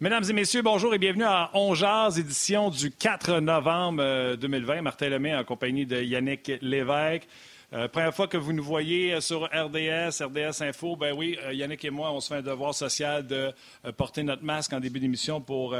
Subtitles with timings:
[0.00, 4.78] Mesdames et messieurs, bonjour et bienvenue à On Jazz, édition du 4 novembre 2020.
[4.78, 7.28] Euh, Martin Lemay en compagnie de Yannick Lévesque.
[7.72, 11.84] Euh, première fois que vous nous voyez sur RDS, RDS Info, ben oui, euh, Yannick
[11.84, 13.52] et moi, on se fait un devoir social de
[13.96, 15.76] porter notre masque en début d'émission pour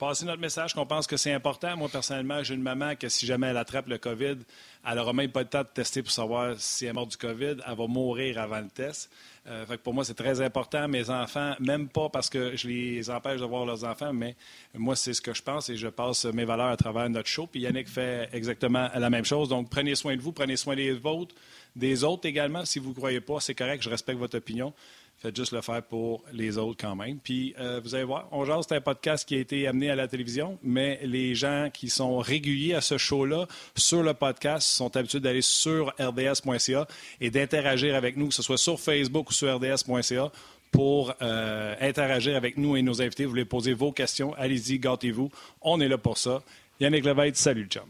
[0.00, 1.76] passer notre message qu'on pense que c'est important.
[1.76, 4.38] Moi, personnellement, j'ai une maman que si jamais elle attrape le COVID,
[4.84, 7.16] elle n'aura même pas le temps de tester pour savoir si elle est morte du
[7.16, 7.58] COVID.
[7.64, 9.08] Elle va mourir avant le test.
[9.48, 10.88] Euh, pour moi, c'est très important.
[10.88, 14.36] Mes enfants, même pas parce que je les empêche de voir leurs enfants, mais
[14.74, 17.46] moi, c'est ce que je pense et je passe mes valeurs à travers notre show.
[17.46, 19.48] Puis Yannick fait exactement la même chose.
[19.48, 21.34] Donc, prenez soin de vous, prenez soin des vôtres,
[21.74, 22.64] des autres également.
[22.64, 24.74] Si vous ne croyez pas, c'est correct, je respecte votre opinion.
[25.20, 27.18] Faites juste le faire pour les autres quand même.
[27.18, 29.96] Puis euh, vous allez voir, On Jase, c'est un podcast qui a été amené à
[29.96, 34.96] la télévision, mais les gens qui sont réguliers à ce show-là sur le podcast sont
[34.96, 36.86] habitués d'aller sur rds.ca
[37.20, 40.30] et d'interagir avec nous, que ce soit sur Facebook ou sur rds.ca
[40.70, 43.24] pour euh, interagir avec nous et nos invités.
[43.24, 45.30] Vous voulez poser vos questions, allez-y, gâtez-vous.
[45.62, 46.42] On est là pour ça.
[46.78, 47.82] Yannick Levesque, salut, chum.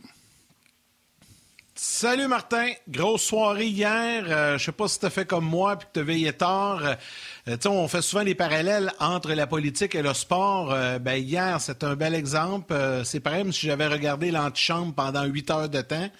[1.81, 4.25] Salut Martin, grosse soirée hier.
[4.27, 6.83] Euh, je sais pas si tu fait comme moi puis que tu veillé tard.
[7.47, 10.73] Euh, on fait souvent des parallèles entre la politique et le sport.
[10.73, 12.75] Euh, ben, hier, c'est un bel exemple.
[13.05, 16.11] c'est pareil comme si j'avais regardé l'antichambre pendant huit heures de temps.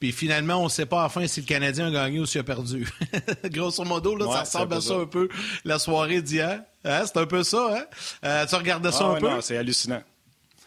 [0.00, 2.44] Puis finalement, on ne sait pas enfin si le Canadien a gagné ou s'il a
[2.44, 2.88] perdu.
[3.44, 5.28] Grosso modo, là, ça ressemble à ça un peu
[5.66, 6.62] la soirée d'hier.
[6.82, 7.02] Hein?
[7.04, 7.86] C'est un peu ça,
[8.22, 8.46] hein?
[8.48, 9.40] tu regardais ça ah un peu?
[9.42, 10.00] c'est hallucinant.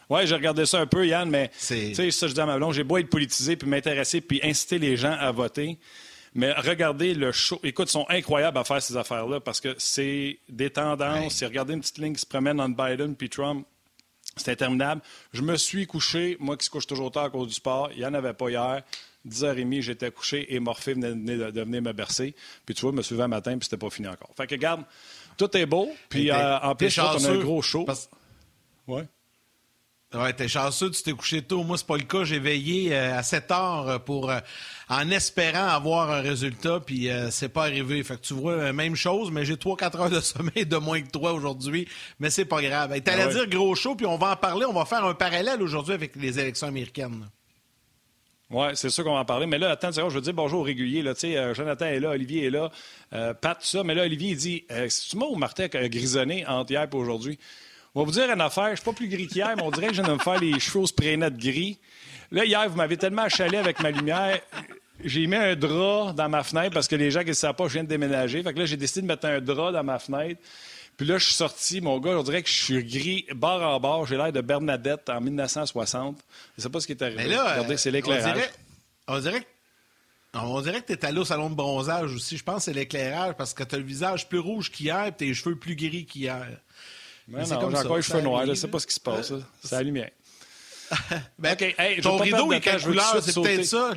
[0.09, 2.57] Oui, j'ai regardé ça un peu, Yann, mais tu sais, ça, je dis à ma
[2.57, 5.77] blonde, j'ai beau être politisé, puis m'intéresser, puis inciter les gens à voter.
[6.33, 7.59] Mais regardez le show.
[7.63, 11.33] Écoute, ils sont incroyables à faire ces affaires-là parce que c'est des tendances.
[11.33, 13.65] C'est regarder une petite ligne qui se promène entre Biden puis Trump.
[14.35, 15.01] C'est interminable.
[15.33, 17.89] Je me suis couché, moi qui se couche toujours tard à cause du sport.
[17.93, 18.83] Il n'y en avait pas hier.
[19.27, 22.35] 10h30, j'étais couché et Morphée venait de, venir me bercer.
[22.67, 24.29] Puis tu vois, je me suis levé un matin puis c'était pas fini encore.
[24.37, 24.83] Fait que, regarde,
[25.37, 25.89] tout est beau.
[26.07, 27.85] Puis euh, en plus, on a un gros show.
[28.87, 29.07] Ouais.
[30.13, 31.63] Ouais, t'es chanceux, tu t'es couché tôt.
[31.63, 32.23] Moi, c'est pas le cas.
[32.23, 34.39] J'ai veillé euh, à 7 heures euh, pour, euh,
[34.87, 38.01] en espérant avoir un résultat, puis c'est pas arrivé.
[38.03, 41.09] Fait que tu vois, même chose, mais j'ai 3-4 heures de sommeil de moins que
[41.09, 42.93] toi aujourd'hui, mais c'est pas grave.
[42.93, 44.65] Hey, T'allais ah dire gros show, puis on va en parler.
[44.65, 47.27] On va faire un parallèle aujourd'hui avec les élections américaines.
[48.49, 49.45] Oui, c'est sûr qu'on va en parler.
[49.45, 51.01] Mais là, attends, je veux dire bonjour aux réguliers.
[51.01, 51.15] Là.
[51.53, 52.71] Jonathan est là, Olivier est là,
[53.11, 53.83] Pat, tout ça.
[53.83, 57.37] Mais là, Olivier, il dit C'est-tu moi ou Martin a grisonné entre hier et aujourd'hui?
[57.97, 58.69] On va vous dire une affaire.
[58.69, 60.39] Je suis pas plus gris qu'hier, mais on dirait que je viens de me faire
[60.39, 61.79] les cheveux au spray net gris.
[62.31, 64.39] Là, hier, vous m'avez tellement achalé avec ma lumière.
[65.03, 67.67] J'ai mis un drap dans ma fenêtre parce que les gens qui ne savent pas,
[67.67, 68.43] je viens de déménager.
[68.43, 70.39] Fait que là, j'ai décidé de mettre un drap dans ma fenêtre.
[70.95, 73.79] Puis là, je suis sorti, mon gars, on dirait que je suis gris, bord en
[73.79, 74.05] bord.
[74.05, 76.19] J'ai l'air de Bernadette en 1960.
[76.55, 77.23] Je sais pas ce qui est arrivé.
[77.23, 78.37] Mais là, Regardez, c'est l'éclairage.
[79.07, 79.47] On dirait,
[80.35, 82.37] on dirait que tu es allé au salon de bronzage aussi.
[82.37, 85.11] Je pense que c'est l'éclairage parce que tu as le visage plus rouge qu'hier et
[85.11, 86.47] tes cheveux plus gris qu'hier.
[87.27, 88.45] Mais non, j'ai encore les cheveux noirs.
[88.45, 89.33] Je ne sais pas ce qui se passe.
[89.61, 90.11] C'est la lumière.
[91.37, 91.75] ben, OK.
[91.77, 93.21] Hey, ton rideau est quelle couleur?
[93.21, 93.91] C'est peut-être ça.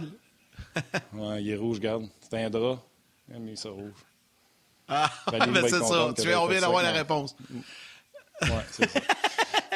[1.13, 2.09] ouais, il est rouge, regarde.
[2.29, 2.79] C'est un drap.
[3.29, 3.93] Il est rouge.
[4.89, 6.13] Ah, ben c'est ça.
[6.21, 7.37] Tu on vient d'avoir la réponse.
[8.43, 9.01] Ouais, c'est ça.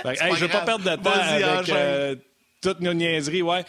[0.10, 2.16] hey, je ne vais pas perdre de temps avec euh,
[2.60, 3.42] toutes nos niaiseries.
[3.42, 3.64] Ouais.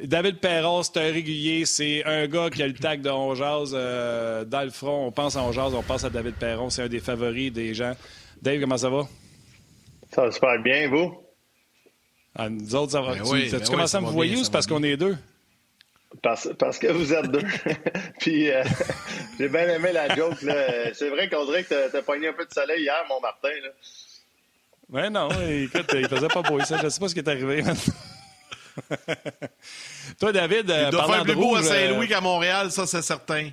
[0.00, 1.66] David Perron, c'est un régulier.
[1.66, 5.06] C'est un gars qui a le tag de On euh, dans le front.
[5.06, 6.70] On pense à On on pense à David Perron.
[6.70, 7.94] C'est un des favoris des gens.
[8.40, 9.08] Dave, comment ça va?
[10.14, 11.20] Ça va super bien, vous?
[12.36, 13.14] Ah, nous autres, ça va.
[13.14, 15.16] Ben tu, ben commencé à me voir ou c'est parce qu'on est deux?
[16.22, 17.42] Parce, parce, que vous êtes deux.
[18.20, 18.62] Puis euh,
[19.38, 20.36] j'ai bien aimé la joke.
[20.38, 23.48] C'est vrai qu'on dirait que t'as pogné un peu de soleil hier, mon Martin.
[23.48, 23.70] Là.
[24.90, 26.78] Ouais, non, écoute, il faisait pas beau ça.
[26.80, 27.64] Je sais pas ce qui est arrivé.
[30.20, 33.50] Toi, David, il doit faire plus beau à Saint-Louis euh, qu'à Montréal, ça c'est certain.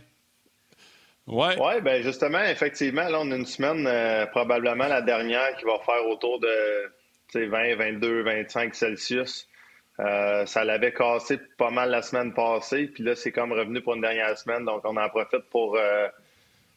[1.28, 5.66] Oui, ouais, ben justement, effectivement, là, on a une semaine, euh, probablement la dernière, qui
[5.66, 6.92] va faire autour de
[7.34, 9.48] 20, 22, 25 Celsius.
[10.00, 13.94] Euh, ça l'avait cassé pas mal la semaine passée, puis là, c'est comme revenu pour
[13.94, 16.08] une dernière semaine, donc on en profite pour, euh,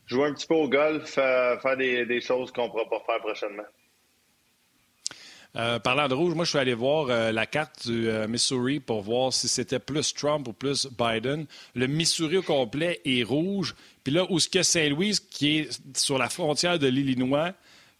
[0.07, 3.65] jouer un petit peu au golf, faire des, choses qu'on ne pourra pas faire prochainement.
[5.83, 9.49] parlant de rouge, moi, je suis allé voir la carte du Missouri pour voir si
[9.49, 11.47] c'était plus Trump ou plus Biden.
[11.75, 13.75] Le Missouri au complet est rouge.
[14.05, 17.55] Puis là, où ce que Saint-Louis, qui est sur la frontière de l'Illinois,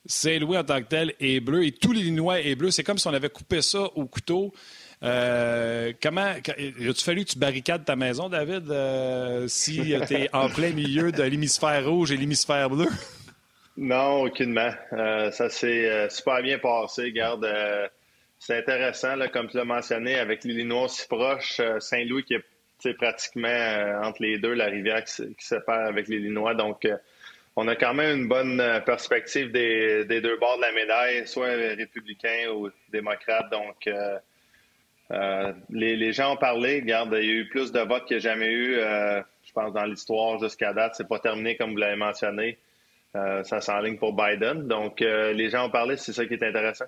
[0.07, 2.71] Saint-Louis en tant que tel est bleu et tout l'Illinois est bleu.
[2.71, 4.53] C'est comme si on avait coupé ça au couteau.
[5.03, 6.27] Euh, comment.
[6.27, 11.11] As-tu fallu que tu barricades ta maison, David, euh, si tu es en plein milieu
[11.11, 12.89] de l'hémisphère rouge et l'hémisphère bleu?
[13.77, 14.71] Non, aucunement.
[14.93, 17.11] Euh, ça s'est super bien passé.
[17.13, 17.49] Garde,
[18.39, 22.45] c'est intéressant, là, comme tu l'as mentionné, avec l'Illinois si proche, Saint-Louis qui est
[22.93, 26.55] pratiquement entre les deux, la rivière qui, qui sépare avec l'Illinois.
[26.55, 26.87] Donc,
[27.57, 31.49] on a quand même une bonne perspective des, des, deux bords de la médaille, soit
[31.49, 33.51] républicains ou démocrates.
[33.51, 33.89] Donc,
[35.11, 36.81] euh, les, gens ont parlé.
[36.81, 39.53] Regarde, il y a eu plus de votes qu'il n'y a jamais eu, euh, je
[39.53, 40.95] pense, dans l'histoire jusqu'à date.
[40.97, 42.59] C'est pas terminé, comme vous l'avez mentionné.
[43.17, 44.67] Euh, ça s'enligne pour Biden.
[44.67, 45.97] Donc, les gens ont parlé.
[45.97, 46.87] C'est ça qui est intéressant.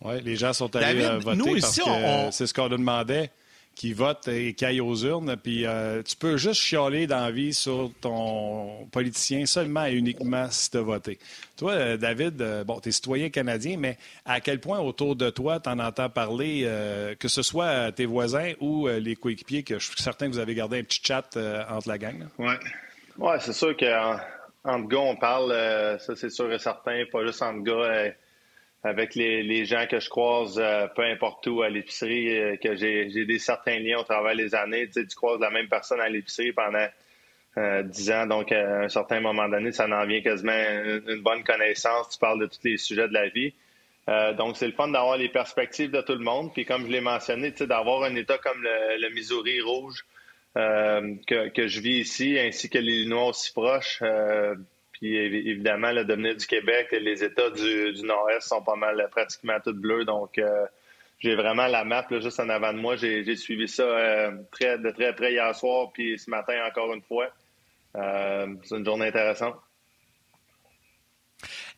[0.00, 3.30] Oui, les gens sont allés voter parce que c'est ce qu'on nous demandait
[3.78, 5.36] qui votent et qui aillent aux urnes.
[5.36, 10.48] Puis euh, tu peux juste chialer dans la vie sur ton politicien seulement et uniquement
[10.50, 11.18] si tu as voté.
[11.56, 15.30] Toi, euh, David, euh, bon, tu es citoyen canadien, mais à quel point autour de
[15.30, 16.68] toi, tu en entends parler,
[17.20, 20.54] que ce soit tes voisins ou les coéquipiers, que je suis certain que vous avez
[20.54, 21.38] gardé un petit chat
[21.70, 22.26] entre la gang?
[22.38, 22.54] Oui.
[23.16, 25.50] Ouais, c'est sûr qu'entre gars, on parle,
[26.00, 28.12] ça c'est sûr et certain, pas juste entre gars
[28.84, 33.24] avec les, gens que je croise, euh, peu importe où à l'épicerie, euh, que j'ai
[33.24, 34.86] des certains liens au travers des années.
[34.86, 36.86] Tu, sais, tu croises la même personne à l'épicerie pendant
[37.56, 41.42] euh, dix ans, donc à un certain moment donné, ça en vient quasiment une, bonne
[41.42, 42.10] connaissance.
[42.10, 43.52] Tu parles de tous les sujets de la vie.
[44.36, 46.52] donc, c'est le fun d'avoir les perspectives de tout le monde.
[46.54, 50.04] Puis, comme je l'ai mentionné, d'avoir un État comme le, Missouri rouge
[50.54, 54.02] que, que, je vis ici, ainsi que l'Illinois aussi proche
[54.98, 59.72] puis évidemment, le devenir du Québec, les États du, Nord-Est sont pas mal pratiquement tous
[59.72, 60.04] bleus.
[60.04, 60.66] Donc, euh,
[61.20, 62.96] j'ai vraiment la map juste en avant de moi.
[62.96, 67.02] J'ai suivi ça euh, très, de très près hier soir, puis ce matin encore une
[67.02, 67.28] fois.
[67.94, 69.54] Euh, c'est une journée intéressante.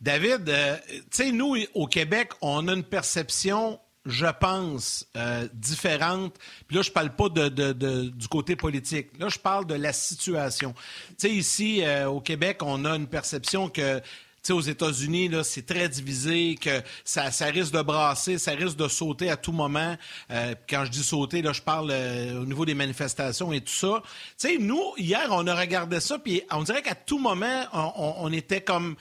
[0.01, 0.51] David,
[0.89, 6.35] tu sais, nous, au Québec, on a une perception je pense, euh, différente.
[6.67, 9.09] Puis là, je parle pas du côté politique.
[9.19, 10.75] Là, je parle de la situation.
[11.11, 14.01] Tu sais, ici, euh, au Québec, on a une perception que
[14.43, 18.79] tu sais, aux États-Unis, là, c'est très divisé, que ça, risque de brasser, ça risque
[18.79, 19.99] de sauter à tout moment.
[20.31, 24.03] Euh, quand je dis sauter, là, je parle au niveau des manifestations et tout ça.
[24.39, 28.15] Tu sais, nous, hier, on a regardé ça, puis on dirait qu'à tout moment, on,
[28.17, 28.97] on, était comme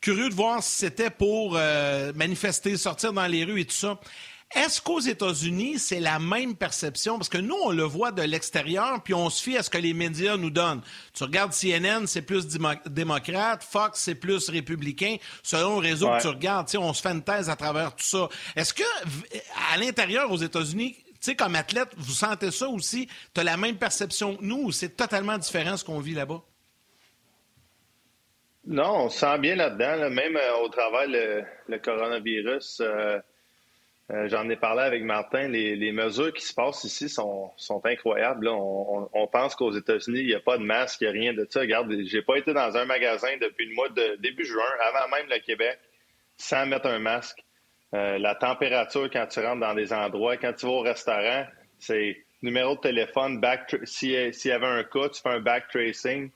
[0.00, 1.58] curieux de voir si c'était pour
[2.14, 3.98] manifester, sortir dans les rues et tout ça.
[4.54, 7.18] Est-ce qu'aux États-Unis, c'est la même perception?
[7.18, 9.78] Parce que nous, on le voit de l'extérieur, puis on se fie à ce que
[9.78, 10.82] les médias nous donnent.
[11.12, 12.46] Tu regardes CNN, c'est plus
[12.86, 15.16] démocrate, Fox, c'est plus républicain.
[15.42, 18.28] Selon le réseau que tu regardes, on se fait une thèse à travers tout ça.
[18.54, 18.84] Est-ce que,
[19.72, 23.08] à l'intérieur, aux États-Unis, tu sais, comme athlète, vous sentez ça aussi?
[23.34, 26.42] Tu as la même perception que nous ou c'est totalement différent ce qu'on vit là-bas?
[28.66, 30.10] Non, on se sent bien là-dedans.
[30.10, 31.08] Même euh, au travail,
[31.66, 33.18] le, coronavirus, euh,
[34.12, 35.48] euh, j'en ai parlé avec Martin.
[35.48, 37.52] Les, mesures qui se passent ici sont,
[37.84, 38.48] incroyables.
[38.48, 41.46] On, pense qu'aux États-Unis, il n'y a pas de masque, il n'y a rien de
[41.48, 41.60] ça.
[41.60, 45.26] Regarde, j'ai pas été dans un magasin depuis le mois de début juin, avant même
[45.30, 45.78] le Québec,
[46.36, 47.42] sans mettre un masque.
[47.94, 51.46] Euh, la température quand tu rentres dans des endroits, quand tu vas au restaurant,
[51.78, 56.30] c'est numéro de téléphone, back s'il y avait un cas, tu fais un back tracing.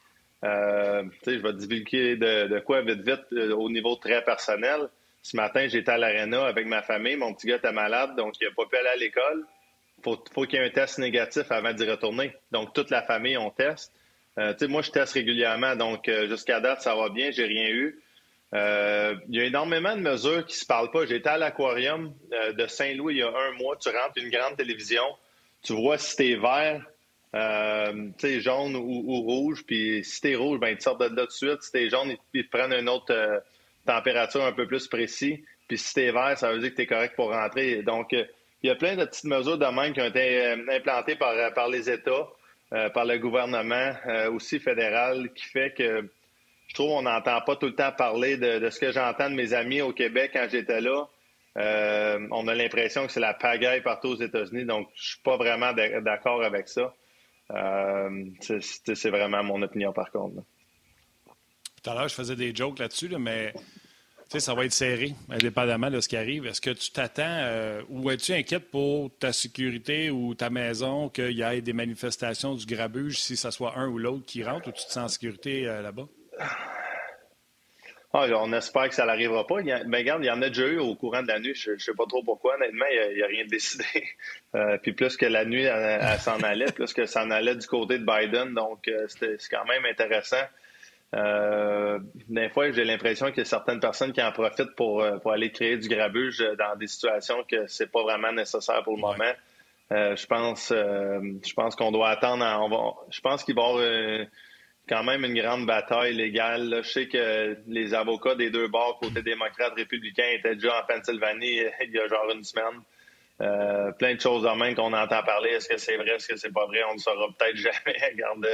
[0.45, 4.89] Euh, je vais divulguer de, quoi vite vite au niveau très personnel.
[5.29, 7.15] Ce matin, j'étais à l'aréna avec ma famille.
[7.15, 9.45] Mon petit gars était malade, donc il n'a pas pu aller à l'école.
[9.99, 12.33] Il faut, qu'il y ait un test négatif avant d'y retourner.
[12.51, 13.93] Donc, toute la famille, on teste.
[14.39, 18.01] Euh, moi, je teste régulièrement, donc euh, jusqu'à date, ça va bien, j'ai rien eu.
[18.55, 21.05] Euh, il y a énormément de mesures qui se parlent pas.
[21.05, 22.15] J'étais à l'aquarium
[22.57, 23.77] de Saint-Louis il y a un mois.
[23.77, 25.05] Tu rentres une grande télévision,
[25.63, 26.83] tu vois si t'es vert,
[28.41, 31.63] jaune ou, rouge, puis si t'es rouge, ben ils te de là tout de suite.
[31.63, 33.43] Si t'es jaune, ils, te prennent un autre
[33.89, 35.45] température un peu plus précis.
[35.67, 37.83] Puis si t'es vert, ça veut dire que tu es correct pour rentrer.
[37.83, 38.25] Donc, euh,
[38.63, 41.31] il y a plein de petites mesures de même qui ont été euh, implantées par,
[41.31, 42.29] euh, par les États,
[42.93, 43.95] par le gouvernement
[44.35, 46.07] aussi fédéral, qui fait que
[46.67, 49.55] je trouve qu'on n'entend pas tout le temps parler de, ce que j'entends de mes
[49.55, 51.09] amis au Québec quand j'étais là.
[51.57, 55.73] on a l'impression que c'est la pagaille partout aux États-Unis, donc je suis pas vraiment
[55.73, 56.93] d'accord avec ça.
[58.43, 60.43] c'est vraiment mon opinion par contre.
[61.83, 63.53] Tout à l'heure, je faisais des jokes là-dessus, mais
[64.37, 66.47] ça va être serré, indépendamment de ce qui arrive.
[66.47, 71.33] Est-ce que tu t'attends euh, ou es-tu inquiète pour ta sécurité ou ta maison qu'il
[71.33, 74.73] y ait des manifestations du grabuge, si ce soit un ou l'autre qui rentre, ou
[74.73, 76.07] tu te sens en sécurité euh, là-bas?
[78.13, 79.61] Ah, on espère que ça n'arrivera pas.
[79.61, 81.55] Il ben, regarde, il y en a déjà eu au courant de la nuit.
[81.55, 82.57] Je ne sais pas trop pourquoi.
[82.57, 83.85] Honnêtement, il n'y a, rien décidé.
[84.55, 87.67] Euh, puis plus que la nuit, elle, s'en allait, plus que ça en allait du
[87.67, 88.55] côté de Biden.
[88.55, 90.43] Donc, c'est quand même intéressant.
[91.15, 91.99] Euh,
[92.29, 95.33] des fois, j'ai l'impression qu'il y a certaines personnes qui en profitent pour, euh, pour
[95.33, 99.33] aller créer du grabuge dans des situations que c'est pas vraiment nécessaire pour le moment.
[99.91, 102.45] Euh, je pense, euh, je pense qu'on doit attendre.
[102.61, 104.27] on va, je pense qu'il va y avoir
[104.87, 106.81] quand même une grande bataille légale.
[106.83, 111.63] Je sais que les avocats des deux bords, côté démocrate, républicain, étaient déjà en Pennsylvanie
[111.85, 113.95] il y a genre une semaine.
[113.99, 115.53] plein de choses en main qu'on entend parler.
[115.53, 116.83] Est-ce que c'est vrai, est-ce que c'est pas vrai?
[116.91, 117.97] On ne saura peut-être jamais.
[118.13, 118.47] Regarde,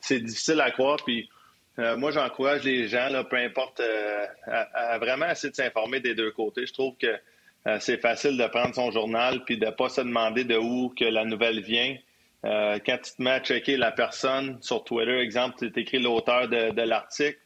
[0.00, 0.98] c'est difficile à croire.
[1.02, 1.30] Puis
[1.78, 6.14] euh, moi, j'encourage les gens, là, peu importe, euh, à, vraiment essayer de s'informer des
[6.14, 6.66] deux côtés.
[6.66, 7.12] Je trouve que
[7.66, 10.90] euh, c'est facile de prendre son journal puis de ne pas se demander de où
[10.96, 11.96] que la nouvelle vient.
[12.44, 16.82] quand tu te mets à checker la personne sur Twitter, exemple, tu écris l'auteur de,
[16.82, 17.38] l'article,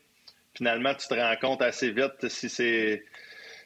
[0.54, 3.04] finalement, tu te rends compte assez vite si c'est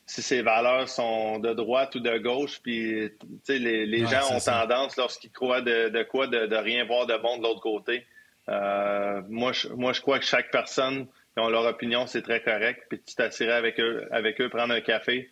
[0.04, 2.60] si ses valeurs sont de droite ou de gauche.
[2.62, 3.08] Puis,
[3.48, 7.38] les, les gens ont tendance, lorsqu'ils croient de, quoi, de, de, rien voir de bon
[7.38, 8.04] de l'autre côté.
[8.48, 11.06] Euh, moi, je, moi, je crois que chaque personne
[11.36, 12.84] a leur opinion, c'est très correct.
[12.88, 15.30] Puis tu t'assirais avec eux, avec eux, prendre un café.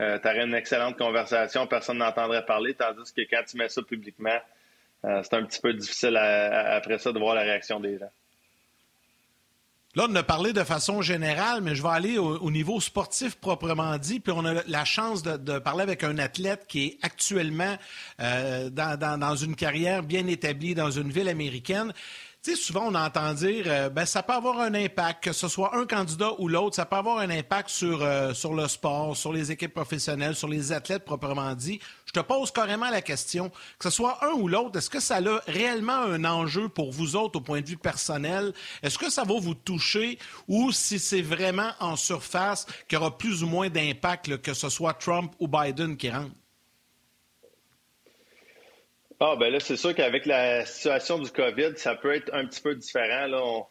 [0.00, 3.82] Euh, tu aurais une excellente conversation, personne n'entendrait parler, tandis que quand tu mets ça
[3.82, 4.38] publiquement,
[5.04, 8.10] euh, c'est un petit peu difficile après ça de voir la réaction des gens.
[9.94, 13.96] Là, on a parlé de façon générale, mais je vais aller au, niveau sportif proprement
[13.96, 14.20] dit.
[14.20, 17.76] Puis on a la chance de, parler avec un athlète qui est actuellement
[18.18, 21.92] dans, une carrière bien établie dans une ville américaine.
[22.56, 25.86] Souvent, on entend dire, euh, ben, ça peut avoir un impact, que ce soit un
[25.86, 29.50] candidat ou l'autre, ça peut avoir un impact sur, euh, sur le sport, sur les
[29.52, 31.80] équipes professionnelles, sur les athlètes proprement dit.
[32.06, 35.16] Je te pose carrément la question, que ce soit un ou l'autre, est-ce que ça
[35.16, 38.52] a réellement un enjeu pour vous autres au point de vue personnel?
[38.82, 40.18] Est-ce que ça va vous toucher?
[40.46, 44.68] Ou si c'est vraiment en surface qu'il y aura plus ou moins d'impact, que ce
[44.68, 46.30] soit Trump ou Biden qui rentre?
[49.20, 52.60] Ah, ben là, c'est sûr qu'avec la situation du COVID, ça peut être un petit
[52.60, 53.26] peu différent.
[53.26, 53.62] Là,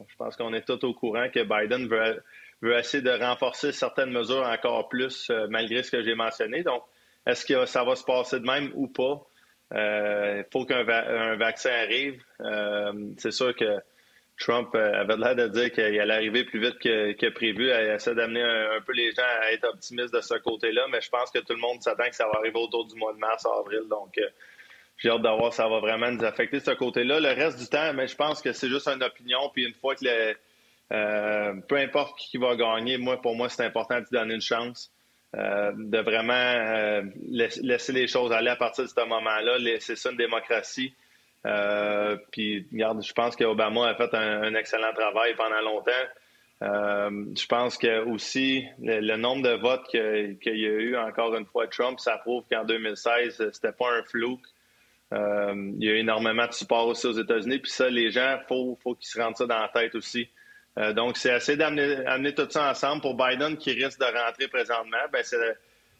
[0.00, 2.20] je pense qu'on est tous au courant que Biden veut,
[2.60, 6.64] veut, essayer de renforcer certaines mesures encore plus, euh, malgré ce que j'ai mentionné.
[6.64, 6.82] Donc,
[7.24, 9.24] est-ce que ça va se passer de même ou pas?
[9.70, 12.20] Il euh, faut qu'un vaccin arrive.
[12.40, 13.78] Euh, c'est sûr que
[14.40, 17.68] Trump avait l'air de dire qu'il allait arriver plus vite que, prévu.
[17.68, 21.10] Il essaie d'amener un, peu les gens à être optimistes de ce côté-là, mais je
[21.10, 23.46] pense que tout le monde s'attend que ça va arriver autour du mois de mars,
[23.46, 23.82] avril.
[23.88, 24.18] Donc,
[24.98, 27.20] j'ai hâte d'avoir ça va vraiment nous affecter ce côté-là.
[27.20, 29.50] Le reste du temps, mais je pense que c'est juste une opinion.
[29.52, 30.34] Puis une fois que le,
[30.92, 34.92] euh, peu importe qui va gagner, moi pour moi c'est important de donner une chance,
[35.36, 39.58] euh, de vraiment euh, laisser les choses aller à partir de ce moment-là.
[39.80, 40.94] C'est ça une démocratie.
[42.30, 46.06] puis regarde, je pense qu'Obama a fait un, excellent travail pendant longtemps.
[46.60, 51.66] je pense que aussi le, nombre de votes qu'il y a eu encore une fois
[51.66, 54.40] Trump, ça prouve qu'en 2016 c'était pas un flou.
[55.12, 57.58] Euh, il y a énormément de support aussi aux États-Unis.
[57.58, 60.28] Puis ça, les gens, il faut, qu'ils se rendent ça dans la tête aussi.
[60.78, 63.02] Euh, donc, c'est assez d'amener tout ça ensemble.
[63.02, 65.36] Pour Biden, qui risque de rentrer présentement, ben, c'est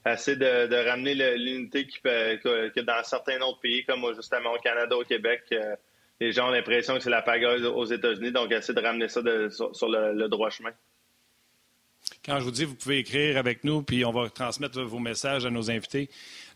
[0.04, 5.04] assez de, ramener l'unité qui que, dans certains autres pays, comme justement au Canada, au
[5.04, 5.76] Québec, euh,
[6.20, 8.32] les gens ont l'impression que c'est la pagaille aux États-Unis.
[8.32, 9.20] Donc, essayer de ramener ça
[9.50, 10.72] sur, le droit chemin.
[12.24, 15.46] Quand je vous dis, vous pouvez écrire avec nous, puis on va transmettre vos messages
[15.46, 16.08] à nos invités.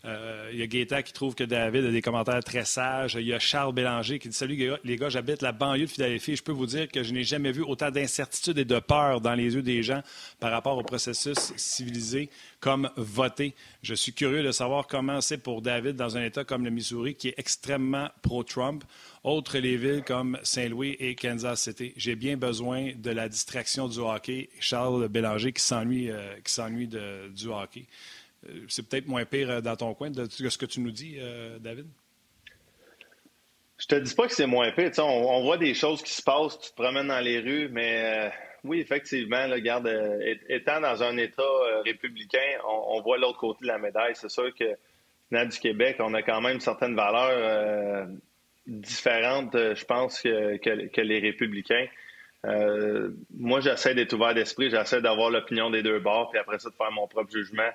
[0.03, 3.15] Euh, il y a Gaétan qui trouve que David a des commentaires très sages.
[3.19, 6.35] Il y a Charles Bélanger qui dit Salut les gars, j'habite la banlieue de Philadelphie.
[6.35, 9.35] Je peux vous dire que je n'ai jamais vu autant d'incertitude et de peur dans
[9.35, 10.01] les yeux des gens
[10.39, 12.29] par rapport au processus civilisé
[12.59, 13.53] comme voter.
[13.83, 17.13] Je suis curieux de savoir comment c'est pour David dans un État comme le Missouri
[17.13, 18.83] qui est extrêmement pro-Trump.
[19.23, 21.93] Autres les villes comme Saint-Louis et Kansas City.
[21.95, 24.49] J'ai bien besoin de la distraction du hockey.
[24.59, 27.85] Charles Bélanger qui s'ennuie euh, du hockey.
[28.49, 31.17] Euh, c'est peut-être moins pire euh, dans ton coin de ce que tu nous dis,
[31.19, 31.87] euh, David?
[33.77, 34.91] Je te dis pas que c'est moins pire.
[34.99, 38.31] On, voit des choses qui se passent, tu te promènes dans les rues, mais
[38.63, 39.91] oui, effectivement, regarde,
[40.49, 41.41] étant dans un État
[41.83, 44.13] républicain, on, voit l'autre côté de la médaille.
[44.13, 44.65] C'est sûr que
[45.31, 48.07] venant du Québec, on a quand même certaines valeurs
[48.67, 51.87] différentes, je pense, que, que les républicains.
[53.35, 56.75] moi, j'essaie d'être ouvert d'esprit, j'essaie d'avoir l'opinion des deux bords, puis après ça, de
[56.75, 57.71] faire mon propre jugement.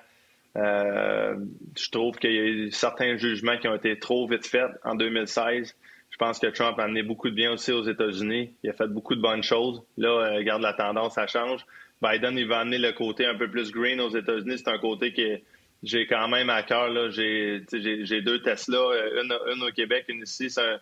[0.57, 1.35] Euh,
[1.77, 4.95] je trouve qu'il y a eu certains jugements qui ont été trop vite faits en
[4.95, 5.75] 2016.
[6.09, 8.51] Je pense que Trump a amené beaucoup de bien aussi aux États-Unis.
[8.63, 9.83] Il a fait beaucoup de bonnes choses.
[9.97, 11.65] Là, euh, regarde la tendance, ça change.
[12.01, 14.57] Biden, il va amener le côté un peu plus green aux États-Unis.
[14.57, 15.37] C'est un côté qui
[15.83, 17.11] j'ai quand même à cœur.
[17.11, 18.79] J'ai deux Tesla,
[19.21, 20.49] une, au Québec, une ici.
[20.49, 20.79] C'est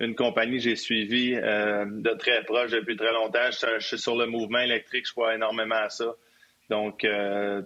[0.00, 3.50] une compagnie que j'ai suivie euh, de très proche depuis très longtemps.
[3.50, 6.14] Je, suis sur le mouvement électrique, je crois énormément à ça.
[6.70, 7.62] Donc, euh,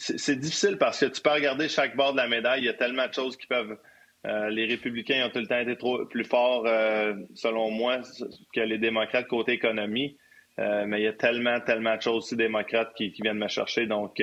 [0.00, 2.62] c'est difficile parce que tu peux regarder chaque bord de la médaille.
[2.62, 3.76] Il y a tellement de choses qui peuvent.
[4.26, 6.64] Euh, les républicains ont tout le temps été trop, plus forts,
[7.34, 8.00] selon moi,
[8.54, 10.16] que les démocrates côté économie.
[10.58, 13.86] mais il y a tellement, tellement de choses aussi démocrates qui, viennent me chercher.
[13.86, 14.22] Donc,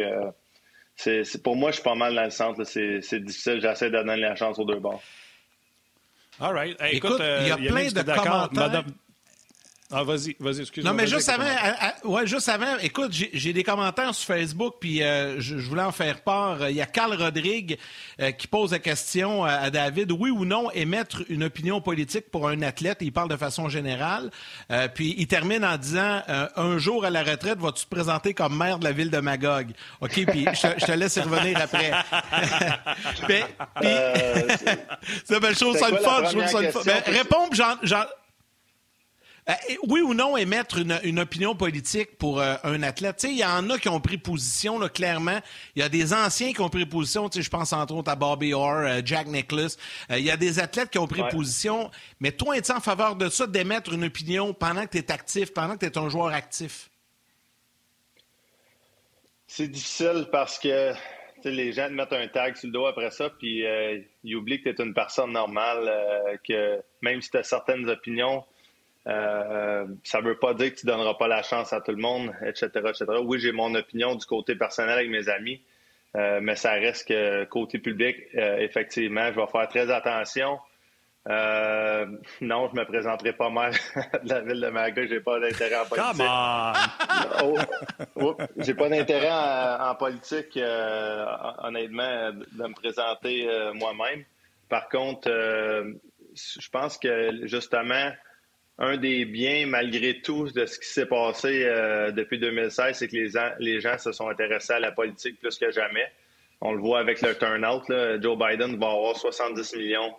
[0.96, 2.63] c'est pour moi, je suis pas mal dans le centre.
[2.63, 3.62] C'est difficile.
[3.62, 5.01] J'essaie de donner la chance aux deux bords.
[6.39, 6.77] All right.
[6.91, 8.84] écoute, il y a euh, plein de commentaires.
[9.89, 10.91] Ah, vas-y, vas-y, excuse-moi.
[10.91, 11.46] Non, mais juste avant,
[12.03, 16.24] ouais, juste avant, écoute, j'ai des commentaires sur Facebook, puis euh, je, voulais en faire
[16.24, 16.70] part.
[16.70, 17.77] Il y a Carl Rodrigue
[18.20, 22.50] euh, qui pose la question à David, oui ou non émettre une opinion politique pour
[22.50, 24.29] un athlète, il parle de façon générale,
[24.72, 28.58] euh, puis il termine en disant, un jour à la retraite, vas-tu te présenter comme
[28.58, 29.72] maire de la ville de Magog?
[30.01, 31.91] OK, puis je, te laisse y revenir après.
[33.25, 33.36] puis,
[35.25, 36.82] c'est une belle chose, ça le fun, je trouve ça le fun.
[36.86, 38.03] Ben, réponds, j'en
[39.50, 39.54] euh,
[39.88, 43.24] oui ou non émettre une, une opinion politique pour euh, un athlète?
[43.24, 45.39] Il y en a qui ont pris position, là, clairement.
[45.75, 47.30] Il y a des anciens qui ont pris position.
[47.34, 49.77] Je pense entre autres à Bobby Orr, euh, Jack Nicklaus.
[50.10, 51.89] Il y a des athlètes qui ont pris position.
[52.20, 55.54] Mais toi, es-tu en faveur de ça, d'émettre une opinion pendant que tu es actif,
[55.54, 56.89] pendant que tu es un joueur actif?
[59.48, 60.94] C'est difficile parce que
[61.46, 63.63] les gens te mettent un tag sur le dos après ça, puis
[64.25, 65.89] ils oublient que tu es une personne normale,
[66.46, 68.44] que même si tu as certaines opinions,
[69.08, 71.92] euh, ça ne veut pas dire que tu ne donneras pas la chance à tout
[71.92, 72.70] le monde, etc.
[72.76, 73.06] etc.
[73.24, 75.62] Oui, j'ai mon opinion du côté personnel avec mes amis,
[76.16, 80.60] euh, mais ça reste que côté public, euh, effectivement, je vais faire très attention.
[81.26, 83.72] non, je me présenterai pas maire
[84.24, 86.22] de la ville de Je J'ai pas d'intérêt en politique.
[87.44, 87.58] oh,
[88.16, 90.60] oh, j'ai pas d'intérêt en, politique,
[91.64, 94.26] honnêtement, de me présenter moi-même.
[94.68, 98.12] Par contre, je pense que justement,
[98.79, 103.15] un des biens, malgré tout, de ce qui s'est passé euh, depuis 2016, c'est que
[103.15, 103.29] les,
[103.60, 106.05] les, gens se sont intéressés à la politique plus que jamais.
[106.62, 107.84] On le voit avec le turnout.
[108.21, 110.13] Joe Biden va avoir 70 millions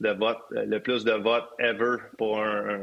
[0.00, 2.80] de votes, euh, le plus de votes ever pour un,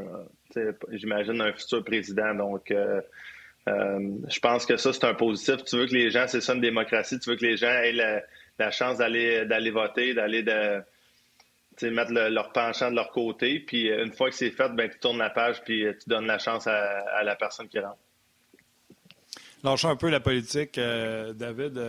[0.90, 2.34] j'imagine, un futur président.
[2.34, 3.00] Donc, euh,
[3.66, 5.62] je pense que ça, c'est un positif.
[5.64, 7.92] Tu veux que les gens, c'est ça une démocratie, tu veux que les gens aient
[7.92, 8.22] la,
[8.58, 10.82] la chance d'aller voter, d'aller de
[11.88, 13.60] mettre leur penchant de leur côté.
[13.60, 16.08] Puis euh, une fois que c'est fait, ben, tu tournes la page puis euh, tu
[16.08, 17.98] donnes la chance à, la personne qui rentre.
[19.62, 21.80] Lâchons un peu la politique, euh, David.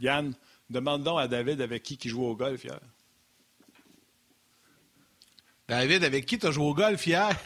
[0.00, 0.34] Yann,
[0.68, 2.80] demandons à David avec qui qui joue au golf hier.
[5.68, 7.28] David, avec qui tu as joué au golf hier?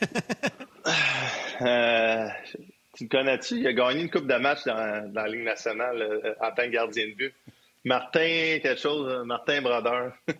[2.96, 3.58] tu me connais-tu?
[3.58, 6.70] Il a gagné une coupe de match dans, dans la Ligue nationale en tant que
[6.70, 7.34] gardien de but.
[7.84, 10.12] Martin, quelque chose, euh, Martin Brodeur.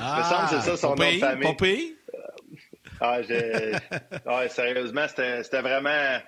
[0.00, 1.96] ah, c'est ça son nom de famille.
[3.00, 3.20] ah,
[4.26, 6.18] ah, sérieusement, c'était vraiment.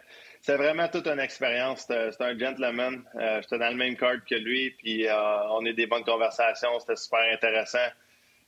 [0.42, 1.80] C'était vraiment toute une expérience.
[1.80, 3.02] C'était un gentleman.
[3.16, 5.12] Euh, j'étais dans le même card que lui, puis euh,
[5.50, 6.78] on a eu des bonnes conversations.
[6.78, 7.88] C'était super intéressant.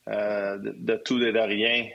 [0.07, 1.88] de, de, tout et de rien.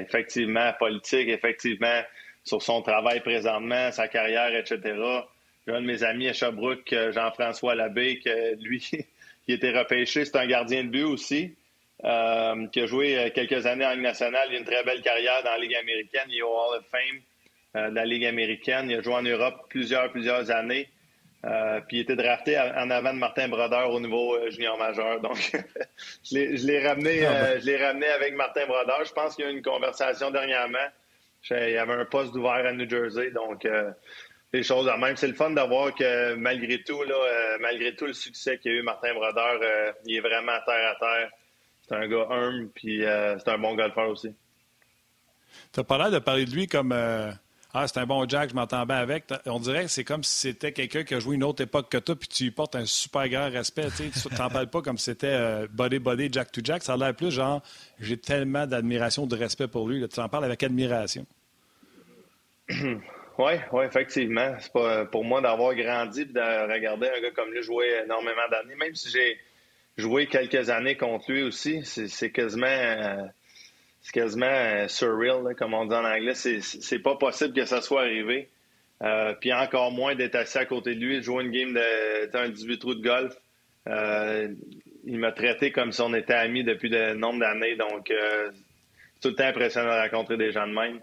[0.00, 2.02] effectivement, politique, effectivement,
[2.42, 5.22] sur son travail présentement, sa carrière, etc.
[5.66, 8.86] J'ai un de mes amis à Sherbrooke, euh, Jean-François Labbé, que lui,
[9.48, 10.24] il était repêché.
[10.24, 11.56] C'est un gardien de but aussi,
[12.04, 14.48] euh, qui a joué euh, quelques années en Ligue nationale.
[14.50, 16.24] Il a une très belle carrière dans la Ligue américaine.
[16.28, 18.90] Il est au Hall of Fame de la Ligue américaine.
[18.90, 20.88] Il a joué en Europe plusieurs, plusieurs années.
[21.88, 25.20] puis il était drafté en avant de Martin Brodeur au niveau junior majeur.
[25.20, 25.38] Donc,
[26.24, 27.82] je l'ai ramené, ah, ben.
[27.82, 29.04] ramené avec Martin Brodeur.
[29.04, 30.86] Je pense qu'il y a eu une conversation dernièrement.
[31.50, 33.32] Il y avait un poste ouvert à New Jersey.
[33.32, 33.66] Donc,
[34.54, 35.16] les choses même.
[35.16, 38.74] C'est le fun d'avoir que malgré tout, là, euh, malgré tout le succès qu'il a
[38.76, 41.30] eu, Martin Brodeur, euh, il est vraiment terre à terre.
[41.86, 44.32] C'est un gars humble, puis euh, c'est un bon golfeur aussi.
[45.72, 48.54] Tu as pas l'air de parler de lui comme Ah, c'est un bon Jack, je
[48.54, 49.24] m'entends bien avec.
[49.46, 51.98] On dirait que c'est comme si c'était quelqu'un qui a joué une autre époque que
[51.98, 53.88] toi, puis tu lui portes un super grand respect.
[53.96, 56.82] Tu n'en parles pas comme si c'était body body, Jack to Jack.
[56.82, 57.62] Ça a l'air plus genre
[58.00, 60.08] j'ai tellement d'admiration, de respect pour lui.
[60.08, 61.26] Tu en parles avec admiration.
[63.38, 64.54] Oui, ouais, effectivement.
[64.60, 68.48] C'est pas pour moi d'avoir grandi et de regarder un gars comme lui jouer énormément
[68.50, 69.38] d'années, même si j'ai
[69.96, 73.28] joué quelques années contre lui aussi, c'est quasiment
[74.04, 76.34] c'est quasiment surreal, comme on dit en anglais.
[76.34, 78.50] C'est pas possible que ça soit arrivé.
[79.02, 82.36] Euh, puis encore moins d'être assis à côté de lui, de jouer une game de
[82.36, 83.34] un 18 trous de golf.
[83.88, 84.48] Euh,
[85.04, 87.76] il m'a traité comme si on était amis depuis de nombre d'années.
[87.76, 88.50] Donc, euh,
[89.14, 91.00] c'est tout le temps impressionnant de rencontrer des gens de même.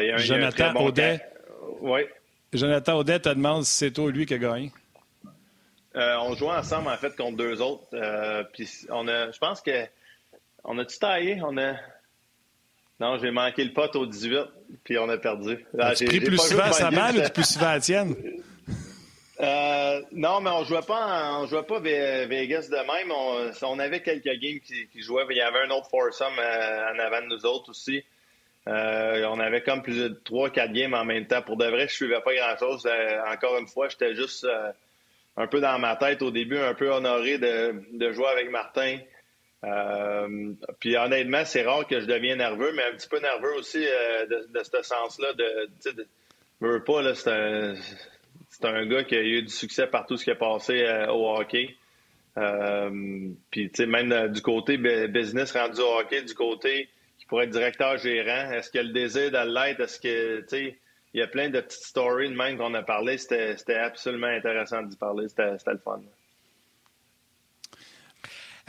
[0.00, 1.20] il y a un, Jonathan Audet.
[1.80, 2.00] Oui.
[2.52, 4.72] Jonathan Audet te demande si c'est toi ou lui qui a gagné.
[5.96, 7.84] Euh, on jouait ensemble, en fait, contre deux autres.
[7.94, 9.86] Euh, puis on a, je pense que.
[10.62, 11.40] On a-tu taillé?
[11.42, 11.74] On a.
[13.00, 14.38] Non, j'ai manqué le pote au 18,
[14.84, 15.64] puis on a perdu.
[15.78, 18.14] Ah, j'ai pris plus souvent à sa balle ou plus souvent à Tienne?
[19.42, 23.10] Euh, non, mais on jouait pas, on jouait pas Vegas de même.
[23.62, 25.24] On, avait quelques games qui, jouaient.
[25.30, 28.04] Il y avait un autre foursome en avant de nous autres aussi.
[28.66, 31.42] On avait comme plus de 3-4 games en même temps.
[31.42, 32.88] Pour de vrai, je suivais pas grand-chose.
[33.26, 34.46] encore une fois, j'étais juste
[35.36, 38.98] un peu dans ma tête au début, un peu honoré de, jouer avec Martin.
[39.64, 43.84] Euh, puis honnêtement, c'est rare que je devienne nerveux, mais un petit peu nerveux aussi
[43.86, 45.32] euh, de, ce sens-là.
[45.34, 46.06] De, de,
[46.60, 50.30] veux pas, là, c'est un, un gars qui a eu du succès partout ce qui
[50.30, 51.76] est passé euh, au hockey.
[53.50, 54.76] puis, même du côté
[55.08, 56.88] business rendu au hockey, du côté
[57.30, 59.80] pourrait être directeur gérant, est-ce qu'il a le désir de l'être?
[59.80, 60.78] Est-ce que, tu sais,
[61.14, 63.18] il y a plein de petites stories de même qu'on a parlé.
[63.18, 65.28] C'était absolument intéressant d'y parler.
[65.28, 66.02] C'était le fun.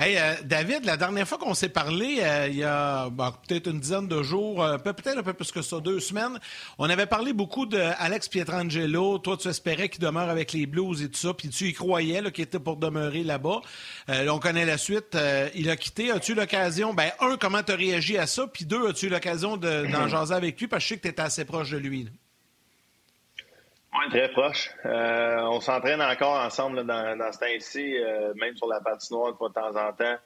[0.03, 3.07] Hey, euh, David, la dernière fois qu'on s'est parlé, euh, il y a
[3.47, 6.39] peut-être une dizaine de jours, euh, peut-être un peu plus que ça, deux semaines,
[6.79, 9.19] on avait parlé beaucoup d'Alex Pietrangelo.
[9.19, 12.19] Toi, tu espérais qu'il demeure avec les Blues et tout ça, puis tu y croyais
[12.31, 13.61] qu'il était pour demeurer là-bas.
[14.07, 15.15] on connaît la suite.
[15.53, 16.09] il a quitté.
[16.09, 20.07] As-tu l'occasion, ben, un, comment tu as réagi à ça, puis deux, as-tu l'occasion d'en
[20.07, 22.09] jaser avec lui, parce que je sais que tu étais assez proche de lui.
[24.09, 24.69] Très proche.
[24.85, 29.75] Euh, on s'entraîne encore ensemble dans, ce temps-ci, euh, même sur la patinoire de temps
[29.75, 30.17] en temps.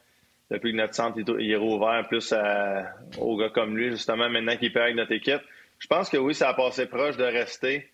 [0.52, 4.72] Depuis que notre centre est rouvert, plus à, aux gars comme lui, justement, maintenant qu'il
[4.72, 5.42] perd avec notre équipe.
[5.80, 7.90] Je pense que oui, ça a passé proche de rester.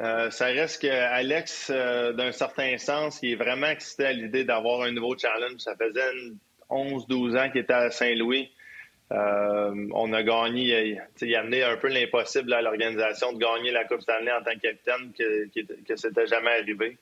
[0.00, 4.82] Euh, ça reste que Alex, d'un certain sens, il est vraiment excité à l'idée d'avoir
[4.82, 5.60] un nouveau challenge.
[5.60, 6.00] Ça faisait
[6.68, 8.50] 11-12 ans qu'il était à Saint-Louis.
[9.12, 13.84] Euh, on a gagné, il a amené un peu l'impossible à l'organisation de gagner la
[13.84, 15.12] Coupe Stanley en tant que capitaine,
[15.86, 16.96] que, c'était jamais arrivé.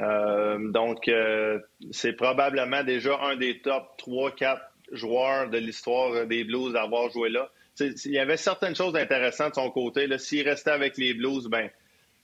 [0.00, 1.58] Euh, donc, euh,
[1.90, 4.58] c'est probablement déjà un des top 3-4
[4.92, 7.50] joueurs de l'histoire des Blues d'avoir joué là.
[7.80, 10.06] il y avait certaines choses intéressantes de son côté.
[10.18, 11.68] S'il restait avec les Blues, ben,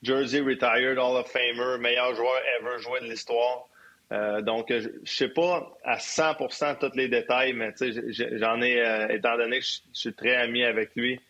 [0.03, 3.69] Jersey retired, Hall of Famer, meilleur joueur ever joué de l'histoire.
[4.13, 9.09] Euh, donc, je ne sais pas à 100% tous les détails, mais j'en ai, euh,
[9.09, 11.21] étant donné que je, suis très ami avec lui,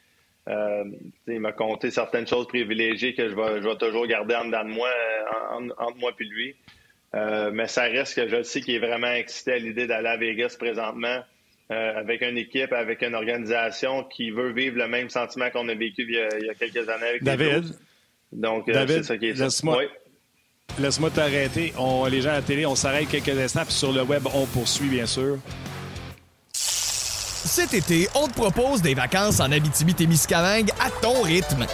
[0.48, 0.84] euh,
[1.26, 4.64] il m'a conté certaines choses privilégiées que je vais, je vais toujours garder en dedans
[4.64, 4.90] de moi,
[5.78, 6.56] entre moi et lui.
[7.52, 10.56] mais ça reste que je sais qu'il est vraiment excité à l'idée d'aller à Vegas
[10.58, 11.20] présentement
[11.68, 16.02] avec une équipe, avec une organisation qui veut vivre le même sentiment qu'on a vécu
[16.08, 17.76] il y a, quelques années avec David?
[18.32, 19.82] Donc, c'est ça qui est Laisse-moi
[21.14, 21.72] t'arrêter.
[22.10, 24.88] les gens à la télé, on s'arrête quelques instants, puis sur le web, on poursuit,
[24.88, 25.38] bien sûr.
[26.52, 31.66] Cet été, on te propose des vacances en Abitibi-Témiscamingue à ton rythme.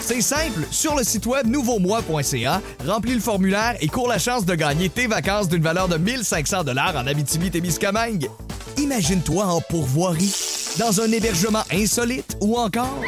[0.00, 4.54] C'est simple, sur le site web nouveaumois.ca, remplis le formulaire et cours la chance de
[4.54, 8.28] gagner tes vacances d'une valeur de 1500 dollars en Abitibi-Témiscamingue.
[8.76, 10.34] Imagine-toi en pourvoirie,
[10.78, 13.00] dans un hébergement insolite ou encore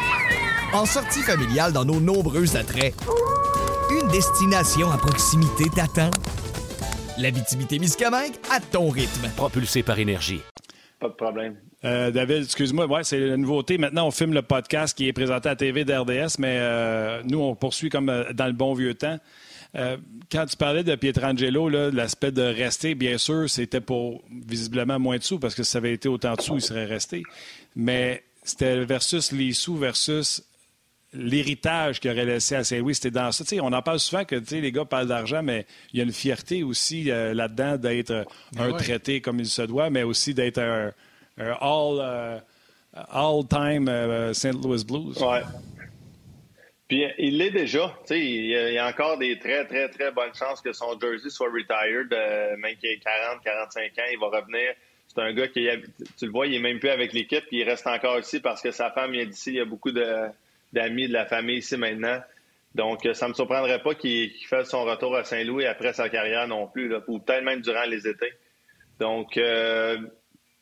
[0.73, 2.95] en sortie familiale dans nos nombreux attraits.
[4.17, 6.11] Destination à proximité t'attend.
[7.19, 9.29] La Miscamingue à ton rythme.
[9.37, 10.41] Propulsé par énergie.
[10.99, 11.57] Pas de problème.
[11.85, 13.77] Euh, David, excuse-moi, ouais, c'est la nouveauté.
[13.77, 17.41] Maintenant, on filme le podcast qui est présenté à la TV d'RDS, mais euh, nous,
[17.41, 19.19] on poursuit comme euh, dans le bon vieux temps.
[19.75, 25.25] quand tu parlais de Pietrangelo, l'aspect de rester, bien sûr, c'était pour visiblement moins de
[25.25, 27.23] sous, parce que si ça avait été autant de sous, il serait resté.
[27.75, 30.43] Mais c'était versus les sous versus
[31.17, 33.45] l'héritage qu'il aurait laissé à Saint-Louis, c'était dans ça.
[33.63, 36.63] on en parle souvent que les gars parlent d'argent, mais il y a une fierté
[36.63, 38.27] aussi euh, là-dedans d'être
[38.59, 40.93] un traité comme il se doit, mais aussi d'être un,
[41.39, 42.39] all, euh,
[43.11, 44.55] all-time euh, St.
[44.63, 45.19] Louis Blues.
[45.19, 45.43] Ouais.
[46.89, 47.93] Puis il l'est déjà.
[48.11, 52.11] Il y, a encore des très, très, très bonnes chances que son jersey soit retired,
[52.59, 54.73] même qu'il ait 40, 45 ans, il va revenir.
[55.09, 55.67] C'est un gars qui,
[56.17, 58.63] tu le vois, il est même plus avec l'équipe, puis il reste encore ici parce
[58.63, 59.51] que sa femme vient d'ici.
[59.51, 60.05] Il y a beaucoup de
[60.77, 62.21] d'amis de la famille ici maintenant.
[62.75, 66.11] Donc, euh, ça ne me surprendrait pas qu'il fasse son retour à Saint-Louis après sa
[66.11, 68.33] carrière non plus, ou peut-être même durant les étés.
[69.01, 69.97] Donc, euh,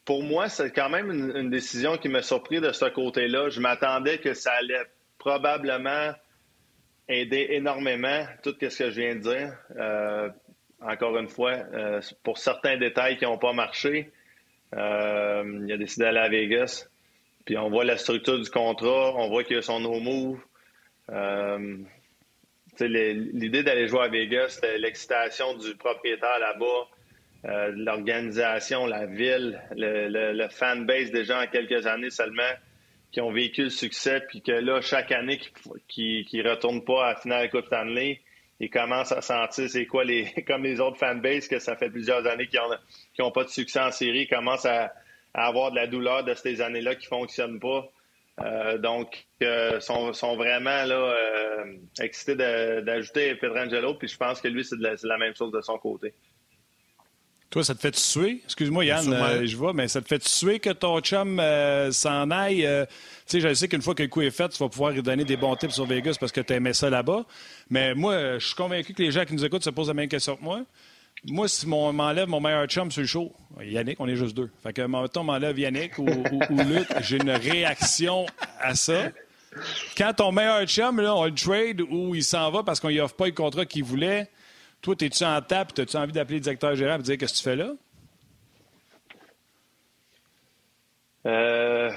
[0.05, 3.49] pour moi, c'est quand même une, décision qui m'a surpris de ce côté-là.
[3.49, 4.85] Je m'attendais que ça allait
[5.19, 6.13] probablement
[7.09, 9.57] aider énormément tout ce que je viens de dire.
[9.77, 10.29] Euh,
[10.81, 11.55] encore une fois,
[12.23, 14.13] pour certains détails qui n'ont pas marché,
[14.73, 16.89] il a décidé d'aller à Vegas.
[17.45, 20.39] Puis on voit la structure du contrat, on voit qu'il y a son no-move.
[21.11, 21.77] Euh,
[22.81, 26.89] l'idée d'aller jouer à Vegas, l'excitation du propriétaire là-bas,
[27.45, 32.43] euh, l'organisation, la ville, le, le, fan base des gens en quelques années seulement
[33.13, 35.39] qui ont vécu le succès, puis que là, chaque année
[35.87, 38.21] qui ne retournent pas à la finale Coupe Stanley,
[38.61, 42.27] ils commencent à sentir c'est quoi les comme les autres fanbases que ça fait plusieurs
[42.27, 42.61] années qu'ils
[43.19, 44.93] n'ont pas de succès en série, ils commencent à,
[45.35, 47.89] avoir de la douleur de ces années-là qui ne fonctionnent pas.
[48.41, 54.49] Euh, donc, euh, sont, sont vraiment là euh, excités d'ajouter Petrangelo, puis je pense que
[54.49, 56.15] lui, c'est la même chose de son côté.
[57.55, 58.41] Toi, ça te fait suer?
[58.45, 62.29] Excuse-moi, Yann, euh, je vois, mais ça te fait suer que ton chum euh, s'en
[62.33, 62.67] aille?
[62.67, 62.85] Euh,
[63.29, 65.03] tu sais, je sais qu'une fois que le coup est fait, tu vas pouvoir lui
[65.03, 67.25] donner des bons tips sur Vegas parce que tu aimais ça là-bas.
[67.71, 70.09] Mais moi, je suis convaincu que les gens qui nous écoutent se posent la même
[70.09, 70.63] question que moi.
[71.27, 74.51] Moi, si on m'enlève mon meilleur chum sur le show, Yannick, on est juste deux.
[74.63, 78.27] Fait que, mettons, on m'enlève Yannick ou, Luc, j'ai une réaction
[78.61, 79.11] à ça.
[79.97, 83.01] Quand ton meilleur chum, là, on le trade ou il s'en va parce qu'on lui
[83.01, 84.29] offre pas le contrat qu'il voulait,
[84.83, 87.45] toi, es-tu en tape, as-tu envie d'appeler le directeur général et dire qu'est-ce que tu
[87.45, 87.73] fais là?
[91.27, 91.91] Euh...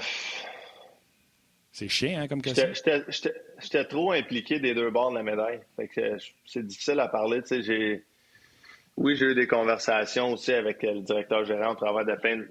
[1.70, 2.66] C'est chiant, hein, comme question.
[3.60, 5.60] J'étais trop impliqué des deux bords de la médaille.
[6.46, 7.42] C'est difficile à parler.
[9.00, 12.44] Oui, j'ai eu des conversations aussi avec le directeur général au travers de plein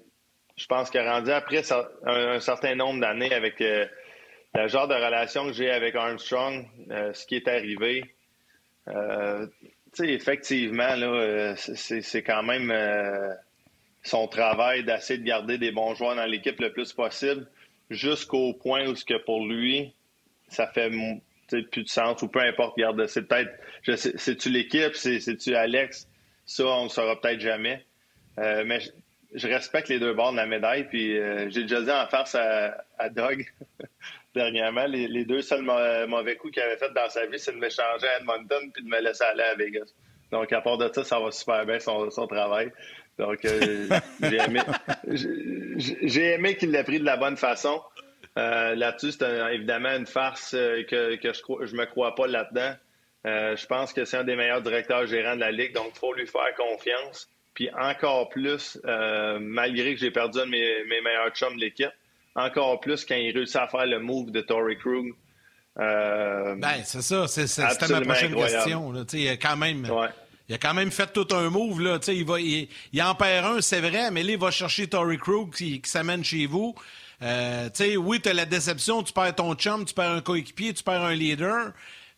[0.56, 1.62] Je pense a rendu après
[2.06, 3.86] un, certain nombre d'années avec euh,
[4.56, 8.16] le genre de relation que j'ai avec Armstrong, euh, ce qui est arrivé.
[8.88, 9.46] Euh,
[10.00, 13.34] effectivement, euh, c'est quand même euh,
[14.04, 17.46] son travail d'essayer de garder des bons joueurs dans l'équipe le plus possible,
[17.90, 19.94] jusqu'au point où ce que pour lui,
[20.48, 20.90] ça fait
[21.50, 23.52] plus de sens, ou peu importe, regarde, c'est peut-être,
[23.98, 26.08] c'est-tu l'équipe, c'est-tu Alex,
[26.48, 27.86] ça, on ne saura peut-être jamais.
[28.40, 28.80] Euh, mais
[29.36, 31.14] je, respecte les deux bords de la médaille, puis
[31.50, 33.46] j'ai déjà dit en face à, à Doug
[34.38, 35.64] dernièrement, les, deux seuls
[36.08, 38.84] mauvais coups qu'il avait fait dans sa vie, c'est de me changer à Edmonton puis
[38.84, 39.94] de me laisser aller à Vegas.
[40.32, 42.72] Donc, à part de ça, ça va super bien son, travail.
[43.18, 43.88] Donc, euh,
[44.22, 44.60] j'ai aimé,
[45.06, 47.82] j'ai aimé qu'il l'ait pris de la bonne façon.
[48.38, 52.74] Euh, là-dessus, c'est évidemment une farce euh, que, je, je me crois pas là-dedans.
[53.26, 56.14] Je pense que c'est un des meilleurs directeurs gérants de la Ligue, donc il faut
[56.14, 57.30] lui faire confiance.
[57.54, 58.80] Puis encore plus,
[59.40, 61.92] malgré que j'ai perdu un de mes, mes meilleurs chums de l'équipe,
[62.38, 65.14] encore plus quand il réussit à faire le move de Tory Krug.
[65.80, 67.28] Euh, ben, c'est ça.
[67.28, 68.94] C'était ma prochaine question.
[69.14, 69.88] Il, a quand même,
[70.48, 71.82] il a quand même fait tout un move.
[71.82, 72.00] Là.
[72.08, 72.70] Il, va, il,
[73.02, 76.46] en perd un, c'est vrai, mais là, il va chercher Tory Krug qui, s'amène chez
[76.46, 76.76] vous.
[77.24, 80.84] Euh, oui, tu as la déception, tu perds ton chum, tu perds un coéquipier, tu
[80.84, 81.74] perds un leader.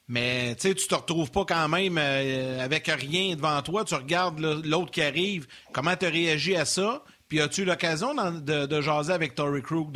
[0.09, 3.85] Mais tu te retrouves pas quand même euh, avec rien devant toi.
[3.85, 5.47] Tu regardes l'autre qui arrive.
[5.71, 7.03] Comment tu as réagi à ça?
[7.27, 9.91] Puis as-tu l'occasion de, de, jaser avec Tory Krug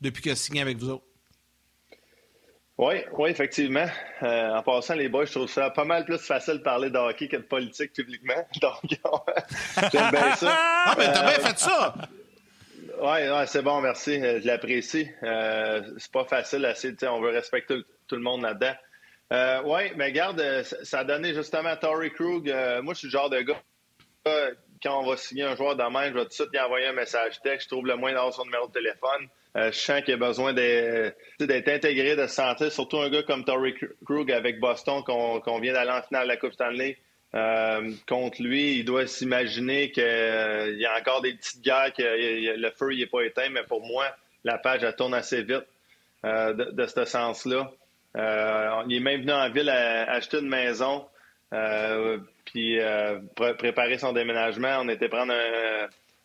[0.00, 1.04] depuis qu'il a signé avec vous autres?
[2.78, 3.86] Oui, oui, effectivement.
[4.22, 6.98] Euh, en passant, les boys, je trouve ça pas mal plus facile de parler de
[6.98, 8.34] hockey que de politique publiquement.
[8.60, 8.80] Donc,
[9.92, 10.54] j'aime bien ça.
[10.54, 11.94] Ah, mais t'as bien fait ça!
[13.00, 14.22] Oui, ouais, c'est bon, merci.
[14.22, 15.08] Euh, je l'apprécie.
[15.22, 17.76] Euh, c'est pas facile, assez, on veut respecter
[18.06, 18.74] tout le monde là-dedans.
[19.32, 22.46] Euh, oui, mais regarde, ça a donné justement à Tory Krug.
[22.82, 23.60] moi, je suis le genre de gars
[24.82, 26.86] quand on va signer un joueur de main, je vais tout de suite lui envoyer
[26.86, 27.68] un message texte.
[27.68, 29.28] Je trouve le moins d'avoir son numéro de téléphone.
[29.56, 33.44] Euh, je sens qu'il a besoin d'être intégré, de se sentir, surtout un gars comme
[33.44, 36.98] Tory Krug avec Boston, qu'on vient d'aller en finale de la Coupe Stanley.
[37.34, 42.02] Euh, contre lui, il doit s'imaginer qu'il euh, y a encore des petites guerres, que
[42.02, 44.06] le feu n'est pas éteint, mais pour moi,
[44.44, 45.66] la page elle tourne assez vite
[46.24, 47.70] de, ce sens-là.
[48.16, 51.06] Il est même venu en ville acheter une maison,
[52.44, 52.78] puis
[53.36, 54.78] préparer son déménagement.
[54.80, 55.32] On était prendre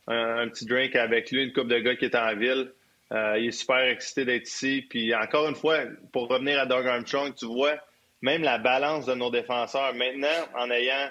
[0.07, 2.71] un, petit drink avec lui, une couple de gars qui étaient en ville.
[3.11, 4.85] Euh, il est super excité d'être ici.
[4.89, 5.79] Puis encore une fois,
[6.13, 7.75] pour revenir à Doug Armstrong, tu vois
[8.21, 9.93] même la balance de nos défenseurs.
[9.93, 11.09] Maintenant, en ayant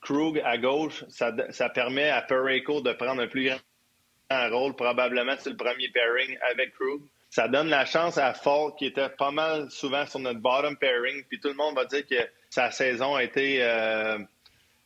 [0.00, 1.32] Krug à gauche, ça,
[1.70, 4.74] permet à Pareko de prendre un plus grand rôle.
[4.74, 7.02] Probablement, c'est le premier pairing avec Krug.
[7.30, 11.24] Ça donne la chance à Falk, qui était pas mal souvent sur notre bottom pairing.
[11.28, 12.16] Puis tout le monde va dire que
[12.50, 14.18] sa saison a été euh,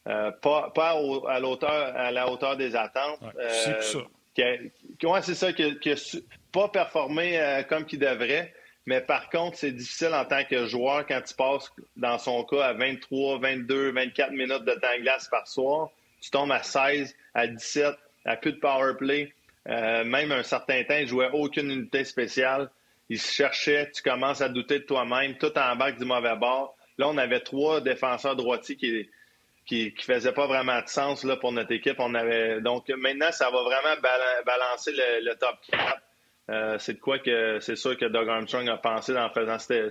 [0.09, 3.21] euh, pas, pas à, à la hauteur des attentes.
[3.49, 3.99] c'est ça.
[5.23, 5.95] c'est ça, que,
[6.53, 8.53] pas performé euh, comme qu'il devrait.
[8.87, 12.65] Mais par contre, c'est difficile en tant que joueur quand tu passes, dans son cas,
[12.65, 15.91] à 23, 22, 24 minutes de temps glace par soir.
[16.21, 19.33] Tu tombes à 16, à 17, à plus de power play.
[19.69, 22.71] Euh, même un certain temps, il jouait aucune unité spéciale.
[23.09, 26.77] Il se cherchait, tu commences à douter de toi-même, tout en bas du mauvais bord.
[26.97, 29.09] Là, on avait trois défenseurs droitiers qui
[29.71, 31.97] qui, qui faisait pas vraiment de sens là, pour notre équipe.
[31.97, 34.01] Donc maintenant, ça va vraiment
[34.45, 35.97] balancer le, top 4.
[36.51, 39.91] Euh, c'est de quoi que c'est sûr que Doug Armstrong a pensé en faisant ce.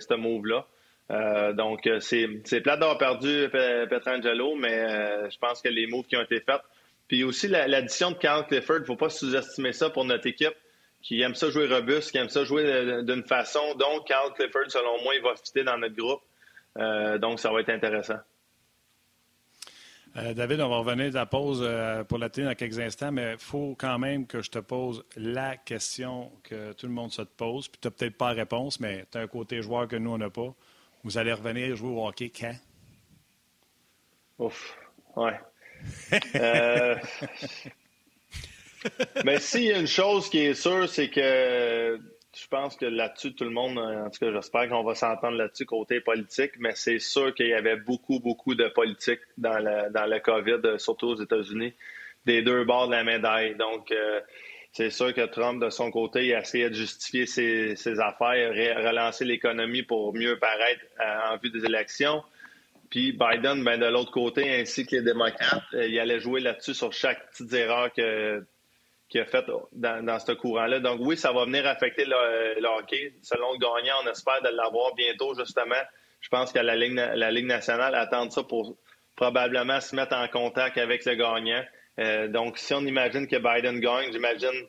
[1.12, 3.50] Euh, donc, euh, c'est, c'est plate d'avoir perdu
[3.90, 6.62] Petrangelo, mais je pense que les moves qui ont été faits.
[7.10, 10.56] Puis aussi, l'addition de Carl Clifford, il ne faut pas sous-estimer ça pour notre équipe.
[11.02, 13.76] qui aime ça jouer robuste, qui aime ça jouer d'une façon.
[13.76, 16.22] Donc, Carl Clifford, selon moi, il va fitter dans notre groupe.
[17.20, 18.20] donc, ça va être intéressant.
[20.18, 23.12] Euh, David, on va revenir de la pause euh, pour la télé dans quelques instants,
[23.12, 27.12] mais il faut quand même que je te pose la question que tout le monde
[27.12, 27.68] se pose.
[27.68, 30.12] Puis tu n'as peut-être pas la réponse, mais tu as un côté joueur que nous,
[30.12, 30.54] on n'a pas.
[31.04, 32.56] Vous allez revenir jouer au hockey quand?
[34.40, 34.78] Ouf,
[35.16, 35.40] ouais.
[36.36, 36.96] Euh...
[39.26, 42.00] Mais s'il y a une chose qui est sûre, c'est que
[42.36, 45.38] je pense que là-dessus, tout le monde, euh, en tout cas, j'espère qu'on va s'entendre
[45.38, 49.92] là-dessus côté politique, mais c'est sûr qu'il y avait beaucoup, beaucoup de politique dans le,
[49.92, 51.74] dans COVID, euh, surtout aux États-Unis,
[52.26, 53.56] des deux bords de la médaille.
[53.56, 54.22] Donc, euh,
[54.72, 58.52] c'est sûr que Trump, de son côté, il a essayé de justifier ses, ses affaires,
[58.52, 60.86] relancer l'économie pour mieux paraître
[61.32, 62.24] en vue des élections.
[62.90, 66.92] Puis Biden, ben, de l'autre côté, ainsi que les démocrates, il allait jouer là-dessus sur
[66.92, 68.44] chaque petite erreur que
[69.10, 70.80] qui a fait dans, ce courant-là.
[70.80, 73.14] Donc oui, ça va venir affecter le, hockey.
[73.24, 75.82] Selon le gagnant, on espère de l'avoir bientôt, justement.
[76.22, 78.78] Je pense que la Ligue, nationale attend ça pour
[79.16, 81.64] probablement se mettre en contact avec le gagnant.
[82.00, 84.68] Euh, donc, si on imagine que Biden gagne, j'imagine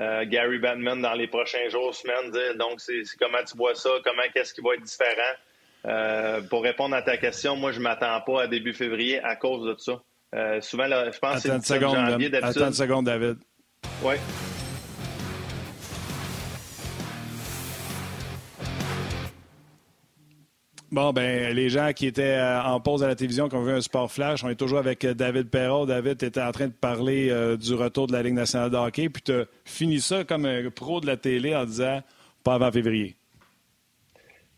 [0.00, 3.90] euh, Gary Bettman dans les prochains jours, semaines, dire donc c'est comment tu vois ça,
[4.02, 5.34] comment qu'est-ce qui va être différent.
[5.86, 9.66] Euh, pour répondre à ta question, moi je m'attends pas à début février à cause
[9.66, 10.02] de ça.
[10.60, 12.62] souvent, je pense que c'est janvier d'habitude.
[12.62, 13.38] Attends une seconde, David.
[14.02, 14.14] Oui.
[20.92, 23.72] Bon, ben, les gens qui étaient euh, en pause à la télévision, qui ont vu
[23.72, 25.86] un sport flash, on est toujours avec euh, David Perrault.
[25.86, 28.76] David, tu étais en train de parler euh, du retour de la Ligue nationale de
[28.76, 32.02] hockey, puis tu as fini ça comme un pro de la télé en disant
[32.44, 33.16] pas avant février.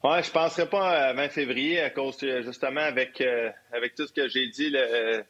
[0.04, 3.22] Oui, je ne penserais pas avant février à cause, justement, avec,
[3.72, 4.70] avec tout ce que j'ai dit.
[4.70, 5.24] Le,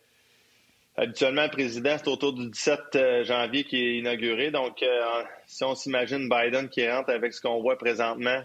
[0.96, 4.52] Habituellement, le président, c'est autour du 17 euh, janvier qui est inauguré.
[4.52, 8.40] Donc, euh, si on s'imagine Biden qui rentre avec ce qu'on voit présentement,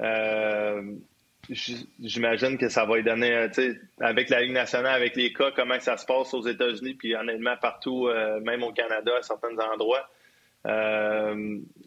[0.00, 0.82] euh,
[1.48, 3.48] j'imagine que ça va lui donner,
[4.00, 7.56] avec la Ligue nationale, avec les cas, comment ça se passe aux États-Unis, puis honnêtement
[7.56, 8.10] partout,
[8.42, 10.06] même au Canada, à certains endroits.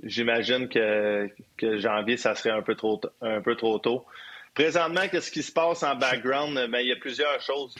[0.03, 1.29] J'imagine que,
[1.77, 4.05] janvier, ça serait un peu trop, un peu trop tôt.
[4.53, 6.55] Présentement, qu'est-ce qui se passe en background?
[6.69, 7.75] Ben, il y a plusieurs choses.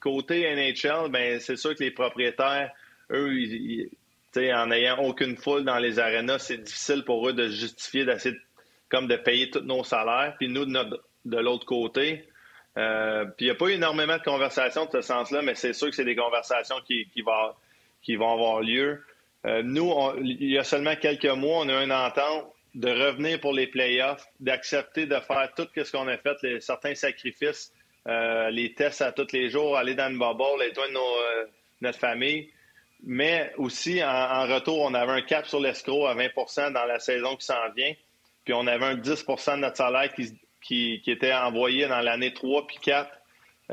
[0.00, 2.70] Côté NHL, ben, c'est sûr que les propriétaires,
[3.10, 3.30] eux,
[4.36, 8.36] en n'ayant aucune foule dans les arénas, c'est difficile pour eux de justifier d'essayer
[8.88, 10.34] comme de payer tous nos salaires.
[10.38, 12.28] Puis nous, de, l'autre côté,
[12.76, 15.88] euh, puis il n'y a pas énormément de conversations de ce sens-là, mais c'est sûr
[15.88, 17.24] que c'est des conversations qui, qui,
[18.02, 19.02] qui vont avoir lieu.
[19.44, 23.52] Euh, nous, il y a seulement quelques mois, on a une entente de revenir pour
[23.52, 27.72] les playoffs, d'accepter de faire tout ce qu'on a fait, les, certains sacrifices
[28.08, 31.46] euh, les tests à tous les jours, aller dans le bubble, étoile euh,
[31.80, 32.50] notre famille.
[33.02, 37.36] Mais aussi, en, retour, on avait un cap sur l'escroc à 20% dans la saison
[37.36, 37.92] qui s'en vient.
[38.44, 42.78] Puis on avait un 10% de notre salaire qui, était envoyé dans l'année 3 puis
[42.80, 43.10] 4.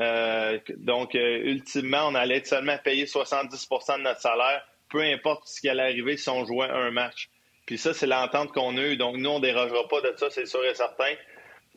[0.00, 5.60] Euh, donc, ultimement, on allait être seulement payer 70% de notre salaire, peu importe ce
[5.60, 7.28] qui allait arriver si on jouait un match.
[7.66, 8.96] Puis ça, c'est l'entente qu'on a eue.
[8.96, 11.12] Donc, nous, on ne dérogera pas de ça, c'est sûr et certain.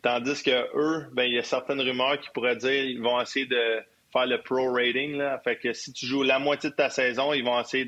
[0.04, 3.48] Tandis que eux, ben, il y a certaines rumeurs qui pourraient dire qu'ils vont essayer
[3.48, 3.82] de
[4.14, 5.18] faire le pro rating.
[5.18, 5.42] Là.
[5.44, 7.86] Fait que si tu joues la moitié de ta saison, ils vont essayer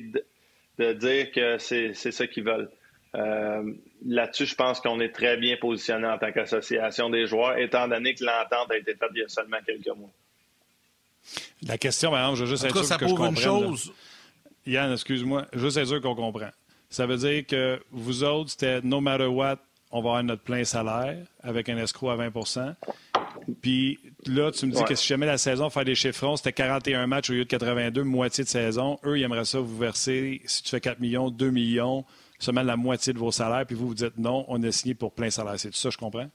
[0.79, 2.71] de, dire que c'est ça qu'ils veulent.
[3.13, 3.73] Euh,
[4.07, 8.15] là-dessus, je pense qu'on est très bien positionné en tant qu'association des joueurs, étant donné
[8.15, 10.09] que l'entente a été faite il y a seulement quelques mois.
[11.67, 13.93] La question, exemple, je veux juste être sûr ça que je une chose.
[14.65, 16.50] Yann, excuse-moi, juste être sûr qu'on comprend.
[16.89, 19.58] Ça veut dire que vous autres, c'était no matter what,
[19.91, 22.76] on va avoir notre plein salaire avec un escroc à 20%
[23.62, 27.08] Puis là, tu me dis que si jamais la saison, faire des chiffrons, c'était 41
[27.08, 29.00] matchs au lieu de 82, moitié de saison.
[29.04, 32.06] Eux, ils aimeraient ça vous verser, si tu fais 4 millions, 2 millions,
[32.39, 33.65] seulement la moitié de vos salaires.
[33.65, 35.60] Puis vous, vous dites non, on a signé pour plein salaire.
[35.60, 36.30] C'est tout ça, je comprends?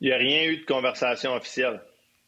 [0.00, 1.80] Il n'y a rien eu de conversation officielle,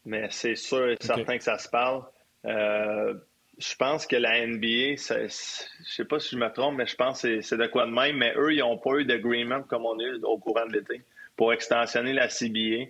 [0.05, 2.03] mais c'est sûr et certain que ça se parle.
[2.45, 3.13] Euh,
[3.59, 7.21] je pense que la NBA, je sais pas si je me trompe, mais je pense
[7.21, 9.99] que c'est de quoi de même, mais eux, ils n'ont pas eu d'agreement comme on
[9.99, 11.01] a eu au courant de l'été
[11.35, 12.87] pour extensionner la CBA.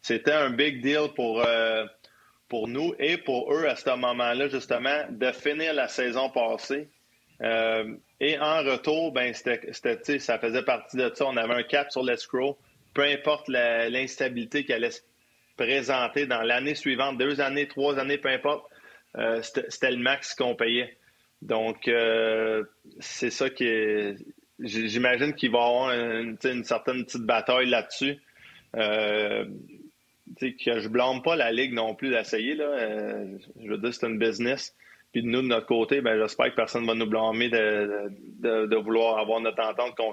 [0.00, 1.84] C'était un big deal pour, euh,
[2.48, 6.88] pour nous et pour eux à ce moment-là, justement, de finir la saison passée.
[7.42, 11.26] Euh, et en retour, ben, c'était, ça faisait partie de ça.
[11.26, 12.56] On avait un cap sur l'escrow.
[12.94, 15.02] Peu importe l'instabilité qui allait se
[15.58, 18.64] présenter dans l'année suivante, deux années, trois années, peu importe
[19.18, 20.96] euh, c'était le max qu'on payait.
[21.42, 22.64] Donc, euh,
[23.00, 23.66] c'est ça qui.
[24.58, 28.18] J'imagine qu'il va y avoir une, certaine petite bataille là-dessus.
[28.76, 29.44] Euh,
[30.40, 32.54] que je blâme pas la Ligue non plus d'essayer.
[32.54, 33.24] Là.
[33.62, 34.74] je veux dire, c'est une business.
[35.12, 38.10] Puis nous, de notre côté, ben, j'espère que personne ne va nous blâmer de,
[38.40, 39.94] de, vouloir avoir notre entente.
[39.96, 40.12] Qu'on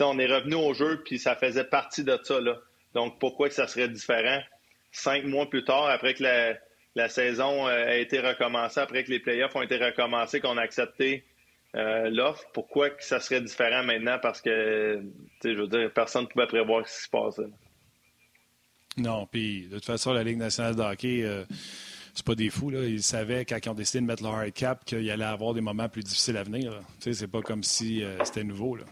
[0.00, 2.40] on est revenu au jeu, puis ça faisait partie de ça.
[2.40, 2.58] Là.
[2.94, 4.40] Donc, pourquoi que ça serait différent?
[4.90, 6.54] Cinq mois plus tard, après que la,
[6.94, 10.62] la saison euh, a été recommencée, après que les playoffs ont été recommencés, qu'on a
[10.62, 11.24] accepté
[11.74, 14.18] euh, l'offre, pourquoi que ça serait différent maintenant?
[14.22, 15.02] Parce que,
[15.42, 17.50] je veux dire, personne ne pouvait prévoir ce qui se passait.
[18.96, 21.44] Non, puis de toute façon, la Ligue nationale de hockey, euh,
[22.14, 22.70] c'est pas des fous.
[22.70, 22.84] Là.
[22.84, 25.60] Ils savaient, quand ils ont décidé de mettre le hard cap, qu'il allait avoir des
[25.60, 26.80] moments plus difficiles à venir.
[27.00, 28.76] Tu sais, c'est pas comme si c'était nouveau.
[28.76, 28.84] Là.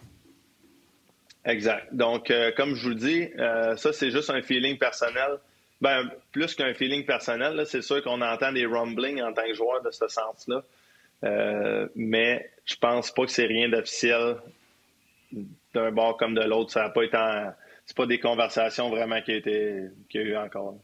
[1.45, 1.95] Exact.
[1.95, 3.29] Donc, comme je vous le dis,
[3.77, 5.39] ça, c'est juste un feeling personnel.
[5.83, 9.83] Ben, plus qu'un feeling personnel, c'est sûr qu'on entend des rumblings en tant que joueur
[9.83, 10.63] de ce sens-là.
[11.25, 14.37] Euh, mais je pense pas que c'est rien d'officiel
[15.75, 16.71] d'un bord comme de l'autre.
[16.71, 17.19] Ça n'a pas été
[17.85, 19.89] C'est pas des conversations vraiment qui, a été...
[20.09, 20.77] qui a eu encore.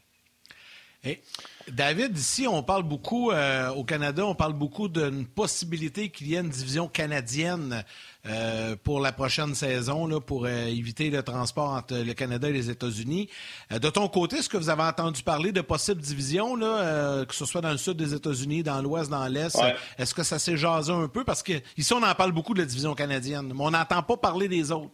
[1.71, 6.35] David, ici, on parle beaucoup, euh, au Canada, on parle beaucoup d'une possibilité qu'il y
[6.35, 7.85] ait une division canadienne
[8.25, 12.53] euh, pour la prochaine saison, là, pour euh, éviter le transport entre le Canada et
[12.53, 13.29] les États-Unis.
[13.71, 17.45] de ton côté, est-ce que vous avez entendu parler de possibles divisions, là, que ce
[17.45, 19.57] soit dans le sud des États-Unis, dans l'ouest, dans l'est?
[19.97, 21.23] Est-ce que ça s'est jasé un peu?
[21.23, 24.17] Parce que ici, on en parle beaucoup de la division canadienne, mais on n'entend pas
[24.17, 24.91] parler des autres.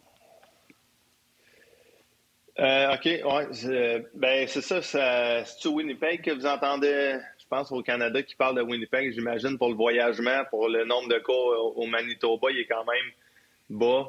[2.59, 4.05] Euh, OK, ouais.
[4.13, 4.81] Ben, c'est ça.
[4.81, 9.69] C'est-tu Winnipeg que vous entendez, je pense, au Canada qui parle de Winnipeg, j'imagine, pour
[9.69, 13.11] le voyagement, pour le nombre de cas au, Manitoba, il est quand même
[13.69, 14.07] bas.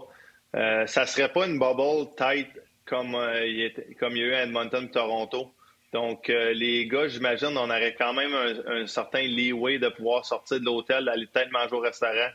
[0.55, 2.49] Euh, ça serait pas une bubble tight
[2.85, 5.53] comme, euh, il, comme il y a eu à Edmonton Toronto.
[5.93, 10.61] Donc, euh, les gars, j'imagine, on aurait quand même un, certain leeway de pouvoir sortir
[10.61, 12.31] de l'hôtel, d'aller peut-être manger au restaurant.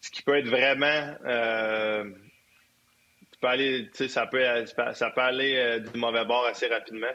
[0.00, 1.14] Ce qui peut être vraiment
[3.48, 4.44] aller, ça peut,
[5.16, 7.12] aller euh, du mauvais bord assez rapidement.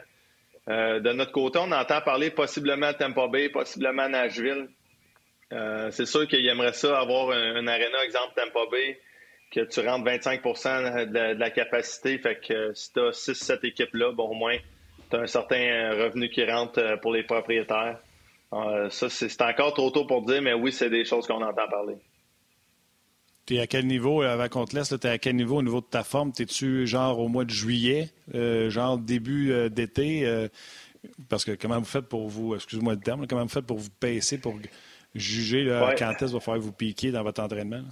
[0.68, 4.68] Euh, de notre côté, on entend parler possiblement Tampa Bay, possiblement Nashville.
[5.52, 9.00] Euh, c'est sûr qu'il aimerait ça avoir un, un aréna, exemple Tampa Bay,
[9.50, 12.18] que tu rentres 25% de, la capacité.
[12.18, 14.58] Fait que si tu as 6-7 équipes-là, bon, au moins,
[15.10, 17.98] tu as un certain revenu qui rentre pour les propriétaires.
[18.52, 21.96] ça, c'est encore trop tôt pour dire, mais oui, c'est des choses qu'on entend parler.
[23.48, 25.62] Tu à quel niveau, euh, avant qu'on te laisse, tu es à quel niveau au
[25.62, 26.32] niveau de ta forme?
[26.32, 30.48] T'es-tu genre au mois de juillet, euh, genre début euh, d'été?
[31.30, 33.88] parce que comment vous faites pour vous, excuse-moi le terme, comment vous faites pour vous
[33.88, 34.58] pacer, pour
[35.14, 37.84] juger quand est-ce qu'il va falloir vous piquer dans votre entraînement?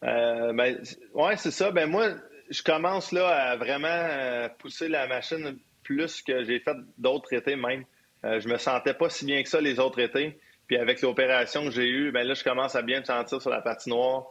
[0.00, 0.78] ben,
[1.12, 1.70] oui, c'est ça.
[1.70, 2.14] Ben moi,
[2.48, 7.84] je commence là à vraiment pousser la machine plus que j'ai fait d'autres étés même.
[8.22, 10.38] je me sentais pas si bien que ça les autres étés.
[10.72, 13.50] Puis avec l'opération que j'ai eue, ben là, je commence à bien me sentir sur
[13.50, 14.24] la patinoire.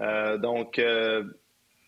[0.00, 1.22] Euh, donc, euh,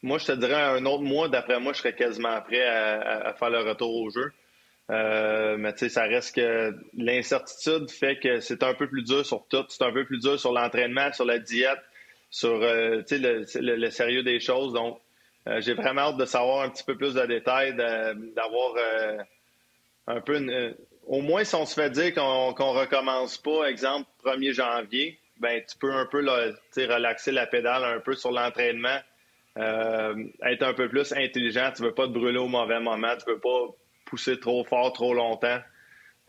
[0.05, 3.51] moi, je te dirais un autre mois, d'après moi, je serais quasiment prêt à, faire
[3.51, 4.33] le retour au jeu.
[4.93, 9.27] Euh, mais tu sais, ça reste que l'incertitude fait que c'est un peu plus dur
[9.27, 9.65] sur tout.
[9.69, 11.81] C'est un peu plus dur sur l'entraînement, sur la diète,
[12.31, 14.75] sur le, le, sérieux des choses.
[14.75, 15.01] Donc,
[15.59, 18.77] j'ai vraiment hâte de savoir un petit peu plus de détails, d'avoir
[20.07, 20.77] un peu une,
[21.09, 25.77] au moins, si on se fait dire qu'on recommence pas, exemple, 1er janvier, ben tu
[25.79, 28.99] peux un peu relaxer la pédale un peu sur l'entraînement,
[29.57, 31.73] euh, être un peu plus intelligent.
[31.75, 33.69] Tu veux pas te brûler au mauvais moment, tu veux pas
[34.05, 35.59] pousser trop fort, trop longtemps.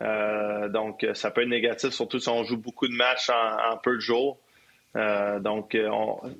[0.02, 3.96] Euh, donc, ça peut être négatif, surtout si on joue beaucoup de matchs en, peu
[3.96, 4.38] de jours.
[4.96, 5.76] Euh, donc,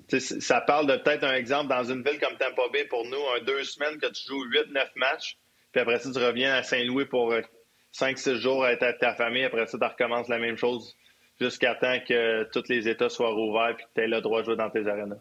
[0.08, 3.44] ça parle de peut-être un exemple dans une ville comme Tampa Bay pour nous, un
[3.44, 5.36] deux semaines que tu joues 8-9 matchs,
[5.72, 7.34] puis après ça, tu reviens à Saint-Louis pour
[7.94, 9.44] 5-6 jours à être avec ta famille.
[9.44, 10.96] Après ça, tu recommences la même chose
[11.40, 14.46] jusqu'à temps que tous les États soient rouverts et que tu aies le droit de
[14.46, 15.16] jouer dans tes arénas.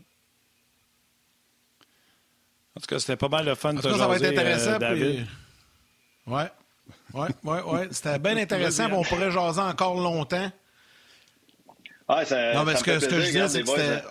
[2.76, 4.78] En tout cas, c'était pas mal le fun de te Ça va être intéressant, euh,
[4.80, 5.28] David.
[6.28, 6.50] Oui, Ouais.
[7.14, 7.88] Ouais, ouais, ouais.
[7.92, 8.92] C'était bien intéressant.
[8.92, 10.52] on pourrait jaser encore longtemps.
[12.08, 14.02] Ah, ça, non, mais ce, que, ce que je disais, c'est que c'était.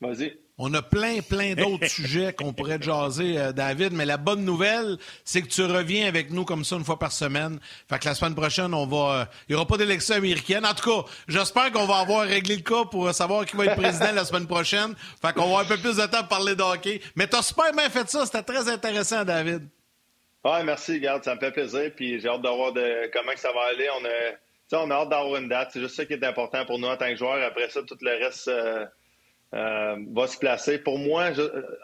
[0.00, 0.38] Vas-y.
[0.56, 4.98] On a plein, plein d'autres sujets qu'on pourrait jaser, euh, David, mais la bonne nouvelle,
[5.24, 7.58] c'est que tu reviens avec nous comme ça une fois par semaine.
[7.88, 9.22] Fait que la semaine prochaine, on va.
[9.22, 10.64] Euh, il n'y aura pas d'élection américaine.
[10.64, 13.76] En tout cas, j'espère qu'on va avoir réglé le cas pour savoir qui va être
[13.76, 14.94] président la semaine prochaine.
[15.20, 17.00] Fait qu'on va avoir un peu plus de temps pour parler de hockey.
[17.16, 18.24] Mais t'as super bien fait ça.
[18.24, 19.68] C'était très intéressant, David.
[20.44, 21.90] Oui, merci, garde, ça me fait plaisir.
[21.96, 23.88] Puis j'ai hâte de voir de, comment que ça va aller.
[23.98, 25.70] On a, on a hâte d'avoir une date.
[25.72, 27.42] C'est juste ça qui est important pour nous en tant que joueurs.
[27.42, 28.46] Après ça, tout le reste.
[28.46, 28.86] Euh,
[29.54, 30.78] euh, va se placer.
[30.78, 31.30] Pour moi,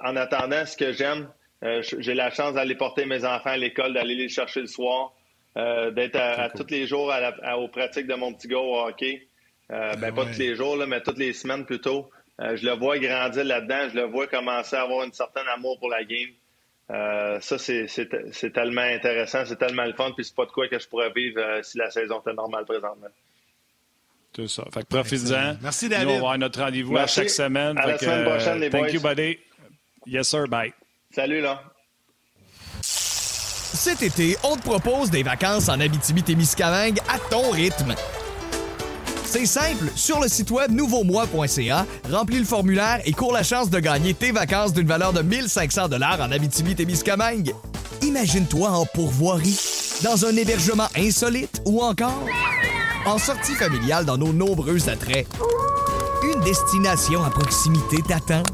[0.04, 1.28] en attendant, ce que j'aime,
[1.62, 5.12] euh, j'ai la chance d'aller porter mes enfants à l'école, d'aller les chercher le soir,
[5.56, 9.28] euh, d'être à, tous les jours à aux pratiques de mon petit gars au hockey.
[9.68, 12.10] ben, ah pas tous les jours, là, mais toutes les semaines plutôt.
[12.40, 13.88] je le vois grandir là-dedans.
[13.90, 16.30] Je le vois commencer à avoir un certain amour pour la game.
[17.40, 20.88] ça, c'est tellement intéressant, c'est tellement le fun, puis c'est pas de quoi que je
[20.88, 23.10] pourrais vivre si la saison était normale présentement.
[24.32, 24.64] Tout ça.
[24.72, 25.56] Fait que profitez-en.
[25.60, 26.06] Merci, David.
[26.06, 27.76] Nous, on va avoir notre rendez-vous à chaque semaine.
[27.78, 28.80] À la semaine prochaine, les boys.
[28.80, 29.38] Thank you, buddy.
[30.06, 30.46] Yes, sir.
[30.48, 30.72] Bye.
[31.14, 31.62] Salut, là.
[32.82, 37.94] Cet été, on te propose des vacances en Abitibi-Témiscamingue à ton rythme.
[39.24, 43.78] C'est simple, sur le site web nouveaumois.ca, remplis le formulaire et cours la chance de
[43.78, 47.54] gagner tes vacances d'une valeur de 1500 dollars en Abitibi-Témiscamingue.
[48.02, 49.58] Imagine-toi en pourvoirie,
[50.02, 52.26] dans un hébergement insolite ou encore
[53.10, 55.26] en sortie familiale dans nos nombreux attraits.
[56.22, 58.44] Une destination à proximité t'attend.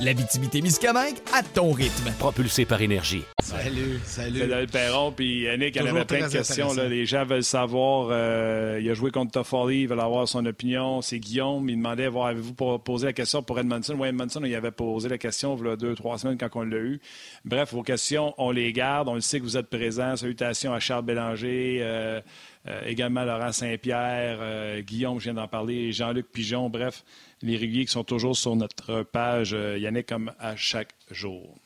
[0.00, 2.10] L'Abitibi-Témiscamingue à ton rythme.
[2.18, 3.22] Propulsé par énergie.
[3.42, 4.38] Salut, salut.
[4.38, 6.72] C'est le Perron, puis Yannick, il avait plein de questions.
[6.72, 8.08] Là, les gens veulent savoir.
[8.10, 11.02] Euh, il a joué contre Toffoli, il veut avoir son opinion.
[11.02, 13.94] C'est Guillaume, il demandait avez-vous posé la question pour Edmondson?
[13.98, 16.62] Oui, Edmondson, il avait posé la question il y a deux, trois semaines quand on
[16.62, 16.98] l'a eu.
[17.44, 19.06] Bref, vos questions, on les garde.
[19.08, 20.16] On le sait que vous êtes présents.
[20.16, 21.80] Salutations à Charles Bélanger.
[21.82, 22.22] Euh,
[22.84, 27.04] également Laurent Saint-Pierre, Guillaume, je viens d'en parler, Jean-Luc Pigeon, bref,
[27.42, 31.58] les réguliers qui sont toujours sur notre page, Yannick, comme à chaque jour.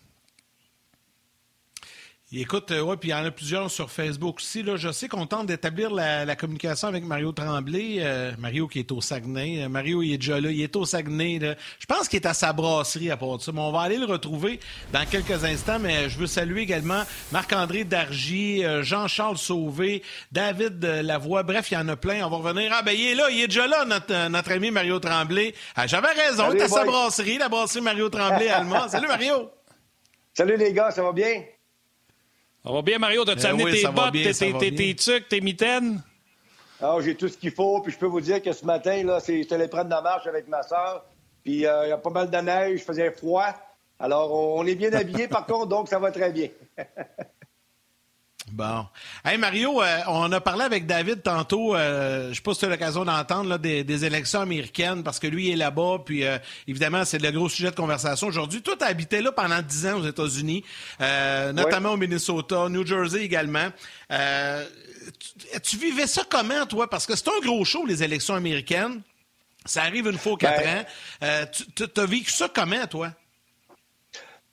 [2.36, 4.64] Écoute, euh, ouais, puis il y en a plusieurs sur Facebook aussi.
[4.64, 4.76] Là.
[4.76, 7.98] Je sais qu'on tente d'établir la, communication avec Mario Tremblay.
[8.00, 9.62] Euh, Mario qui est au Saguenay.
[9.62, 10.50] Euh, Mario, il est déjà là.
[10.50, 11.38] Il est au Saguenay.
[11.78, 13.52] Je pense qu'il est à sa brasserie à part de ça.
[13.52, 14.58] Mais on va aller le retrouver
[14.92, 15.78] dans quelques instants.
[15.78, 21.44] Mais je veux saluer également Marc-André Dargy, Jean-Charles Sauvé, David Lavoie.
[21.44, 22.26] Bref, il y en a plein.
[22.26, 22.72] On va revenir.
[22.74, 23.30] Ah, ben, il est là.
[23.30, 25.54] Il est déjà là, notre, notre ami Mario Tremblay.
[25.76, 26.50] Ah, J'avais raison.
[26.52, 28.88] il est à sa brasserie, la brasserie Mario Tremblay allemand.
[28.88, 29.50] Salut, Mario.
[30.32, 30.90] Salut, les gars.
[30.90, 31.44] Ça va bien?
[32.64, 33.24] Ça va bien, Mario?
[33.26, 36.00] T'as-tu ben amené tes bottes, tes, tes, tucs, tes mitaines?
[36.80, 37.82] Ah, j'ai tout ce qu'il faut.
[37.82, 40.26] Puis je peux vous dire que ce matin, là, c'est, je allé prendre la marche
[40.26, 41.04] avec ma soeur.
[41.42, 43.52] Puis euh, il y a pas mal de neige, il faisait froid.
[43.98, 46.48] Alors, on est bien habillés, par contre, donc ça va très bien.
[48.52, 48.86] Bon.
[49.24, 52.66] Hey Mario, euh, on a parlé avec David tantôt, euh, je sais pas si tu
[52.66, 56.38] as l'occasion d'entendre des, élections américaines parce que lui est là-bas, puis euh,
[56.68, 58.60] évidemment c'est le gros sujet de conversation aujourd'hui.
[58.60, 60.62] Toi, tu as habité là pendant dix ans aux États-Unis,
[61.54, 63.68] notamment au Minnesota, New Jersey également.
[65.62, 66.88] Tu, vivais ça comment, toi?
[66.88, 69.00] Parce que c'est un gros show, les élections américaines.
[69.64, 71.46] Ça arrive une fois aux quatre ben ans.
[71.74, 73.10] tu as vécu ça comment, toi?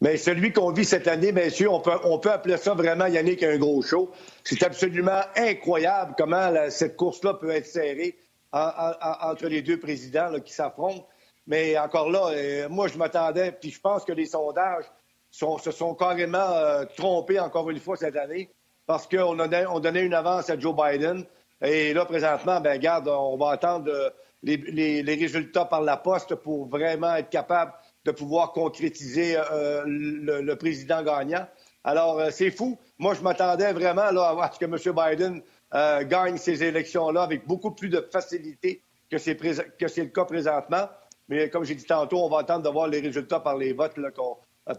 [0.02, 3.06] Mais celui qu'on vit cette année, bien sûr, on peut, on peut appeler ça vraiment,
[3.06, 4.10] Yannick, un gros show.
[4.44, 8.18] C'est absolument incroyable comment cette course-là peut être serrée
[8.52, 11.08] entre les deux présidents qui s'affrontent.
[11.46, 14.86] Mais encore là, euh, moi, je m'attendais, puis je pense que les sondages
[15.30, 18.50] se sont carrément euh, trompés encore une fois cette année
[18.88, 21.24] parce qu'on donnait, on donnait une avance à Joe Biden.
[21.64, 24.10] Et là, présentement, ben garde, on va attendre euh,
[24.44, 24.58] les,
[25.04, 27.72] les résultats par la poste pour vraiment être capable
[28.06, 31.46] de pouvoir concrétiser euh, le, président gagnant.
[31.84, 32.80] Alors, euh, c'est fou.
[32.98, 34.78] Moi, je m'attendais vraiment là, à ce que M.
[34.78, 35.42] Biden
[35.74, 40.90] euh, gagne ces élections-là avec beaucoup plus de facilité que c'est, le cas présentement.
[41.28, 43.98] Mais comme j'ai dit tantôt, on va attendre de voir les résultats par les votes,
[43.98, 44.10] là,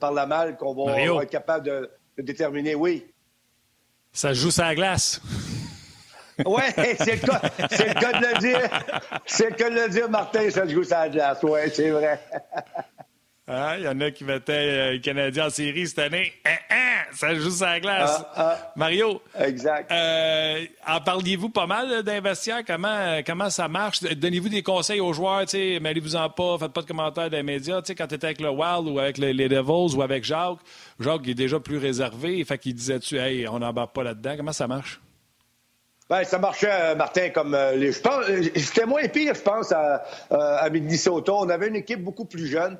[0.00, 2.74] par la malle, qu'on va, être capable de, déterminer.
[2.74, 3.06] Oui.
[4.12, 5.20] Ça joue sur la glace.
[6.46, 8.70] Oui, c'est le, cas, c'est le cas de le dire.
[9.26, 11.38] C'est le cas de le dire, Martin, ça joue sur la glace.
[11.42, 12.18] Oui, c'est vrai.
[13.49, 13.74] Hein?
[13.78, 16.32] Il y en a qui mettaient euh, Canadien en série cette année.
[16.45, 18.22] Hein, hein, ça joue sur la glace.
[18.36, 18.72] Ah, ah.
[18.76, 19.20] Mario?
[19.36, 19.90] Exact.
[19.90, 22.61] Euh, en parliez-vous pas mal d'investir?
[22.64, 24.01] Comment, comment ça marche?
[24.01, 25.45] Donnez-vous des conseils aux joueurs?
[25.53, 27.80] Mêlez-vous-en pas, faites pas de commentaires des médias.
[27.82, 30.59] quand tu étais avec le Wild ou avec les, Devils ou avec Jacques,
[31.01, 32.45] Jacques est déjà plus réservé.
[32.45, 34.34] Fait qu'il disait-tu, hey, on n'embarque pas là-dedans.
[34.36, 35.01] Comment ça marche?
[36.09, 37.90] Ben, ça marchait, euh, Martin, comme les.
[37.90, 38.24] Je pense,
[38.55, 41.32] c'était moins pire, je pense, à, à Minnesota.
[41.32, 42.78] On avait une équipe beaucoup plus jeune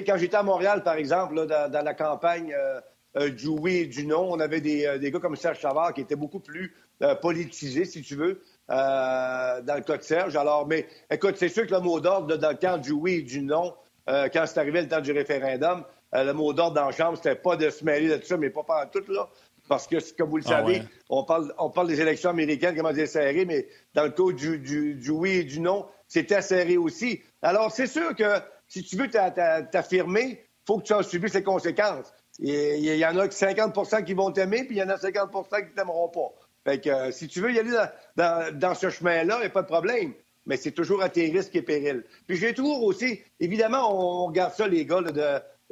[0.00, 2.80] quand j'étais à Montréal, par exemple, dans, la campagne euh,
[3.16, 6.00] euh, du oui et du non, on avait des, euh, gars comme Serge Savard qui
[6.00, 6.74] étaient beaucoup plus
[7.20, 10.36] politisés, si tu veux, dans le cas de Serge.
[10.36, 13.22] Alors, mais écoute, c'est sûr que le mot d'ordre dans le camp du oui et
[13.22, 13.74] du non,
[14.06, 15.82] quand c'est arrivé le temps du référendum,
[16.12, 18.62] le mot d'ordre dans la Chambre, c'était pas de se mêler de ça, mais pas
[18.62, 19.28] par tout, là.
[19.68, 22.92] Parce que, comme vous le ah savez, on, parle, on parle des élections américaines, comment
[22.92, 24.58] dire serré, mais dans le cas du,
[24.94, 27.22] du oui et du non, c'était serré aussi.
[27.40, 28.38] Alors, c'est sûr que
[28.72, 32.10] si tu veux t'affirmer, il faut que tu en subisses les conséquences.
[32.38, 35.74] Il y en a 50% qui vont t'aimer, puis il y en a 50% qui
[35.74, 36.32] t'aimeront pas.
[36.64, 37.76] Fait que euh, si tu veux y aller
[38.16, 40.14] dans, ce chemin-là, il n'y a pas de problème.
[40.46, 42.02] Mais c'est toujours à tes risques et périls.
[42.26, 45.20] Puis j'ai toujours aussi, évidemment, on regarde ça, les gars, de,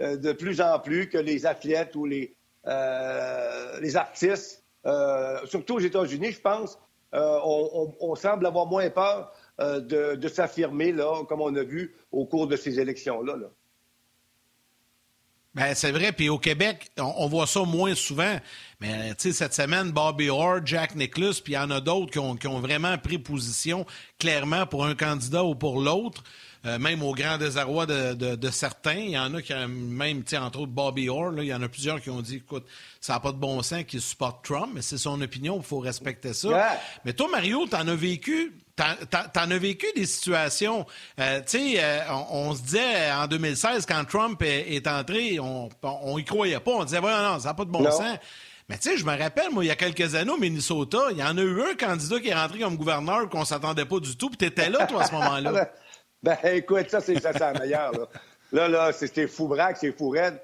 [0.05, 2.36] euh, de plus en plus que les athlètes ou les,
[2.66, 4.62] euh, les artistes,
[5.46, 6.78] surtout aux États-Unis, je pense,
[7.12, 12.46] on, semble avoir moins peur euh, de, s'affirmer, là, comme on a vu au cours
[12.46, 13.36] de ces élections-là.
[15.54, 16.12] Ben, c'est vrai.
[16.12, 18.38] Puis au Québec, on, voit ça moins souvent.
[18.80, 22.12] Mais tu sais, cette semaine, Bobby Orr, Jack Nicklaus, puis il y en a d'autres
[22.12, 23.84] qui ont, qui ont, vraiment pris position
[24.18, 26.22] clairement pour un candidat ou pour l'autre.
[26.66, 28.98] Euh, même au grand désarroi de, de, certains.
[28.98, 31.68] Il y en a qui ont même, entre autres Bobby Orr, il y en a
[31.68, 32.66] plusieurs qui ont dit, écoute,
[33.00, 35.78] ça n'a pas de bon sens qu'il supporte Trump, mais c'est son opinion, il faut
[35.78, 36.78] respecter ça.
[37.06, 38.52] Mais toi, Mario, tu en as vécu
[39.32, 40.86] T'en as vécu des situations.
[41.18, 42.00] Euh, tu sais, euh,
[42.30, 46.70] on, se disait en 2016, quand Trump est, entré, on, on y croyait pas.
[46.72, 48.18] On disait, voilà, non, ça n'a pas de bon sens.
[48.68, 51.16] Mais tu sais, je me rappelle, moi, il y a quelques années au Minnesota, il
[51.16, 54.16] y en a eu un candidat qui est rentré comme gouverneur qu'on s'attendait pas du
[54.16, 55.72] tout, puis étais là, toi, à ce moment-là.
[56.22, 58.08] ben, écoute, ça, c'est ça, la meilleure, là.
[58.52, 60.40] Là, là, c'était fou braque, c'est fou raide.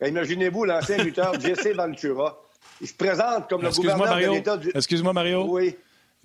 [0.00, 2.38] Ben, imaginez-vous l'ancien lutteur Jesse Ventura.
[2.80, 4.70] Il se présente comme le gouverneur de l'État du...
[4.74, 5.46] Excuse-moi, Mario.
[5.48, 5.76] Oui.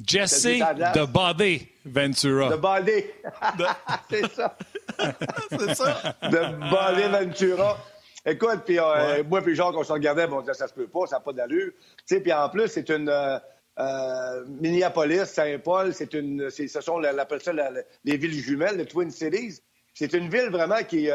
[0.06, 2.50] Jesse de Body Ventura.
[2.50, 2.92] De Body.
[4.10, 4.58] c'est ça.
[5.50, 6.16] c'est ça.
[6.24, 7.78] De Body Ventura.
[8.26, 10.88] Écoute, puis euh, moi puis Jacques, on se regardait, bon, on disait, ça se peut
[10.88, 11.72] pas, ça n'a pas d'allure.
[12.08, 13.10] Tu sais, puis en plus, c'est une...
[13.10, 13.40] Euh,
[13.80, 17.54] euh, Minneapolis, Saint-Paul, c'est une, ce sont, on appelle ça
[18.04, 19.62] les villes jumelles, les Twin Cities.
[19.94, 21.10] C'est une ville vraiment qui,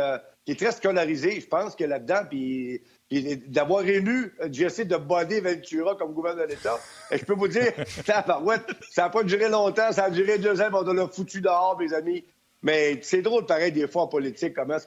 [0.45, 5.95] qui, est très scolarisée, je pense que là-dedans, puis d'avoir élu Jesse de Body Ventura
[5.95, 6.79] comme gouverneur de l'État.
[7.11, 7.73] Et je peux vous dire,
[8.05, 11.93] ça n'a pas duré longtemps, ça a duré deux ans, on l'a foutu dehors, mes
[11.95, 12.25] amis.
[12.63, 14.79] Mais c'est drôle, pareil, des fois en politique, comment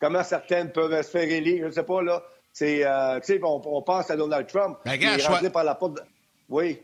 [0.00, 2.22] comment certaines peuvent se faire élire, je ne sais pas, là.
[2.52, 4.78] C'est, euh, tu sais, on, pense à Donald Trump.
[4.84, 5.98] Ben, est par la porte.
[6.48, 6.78] Oui.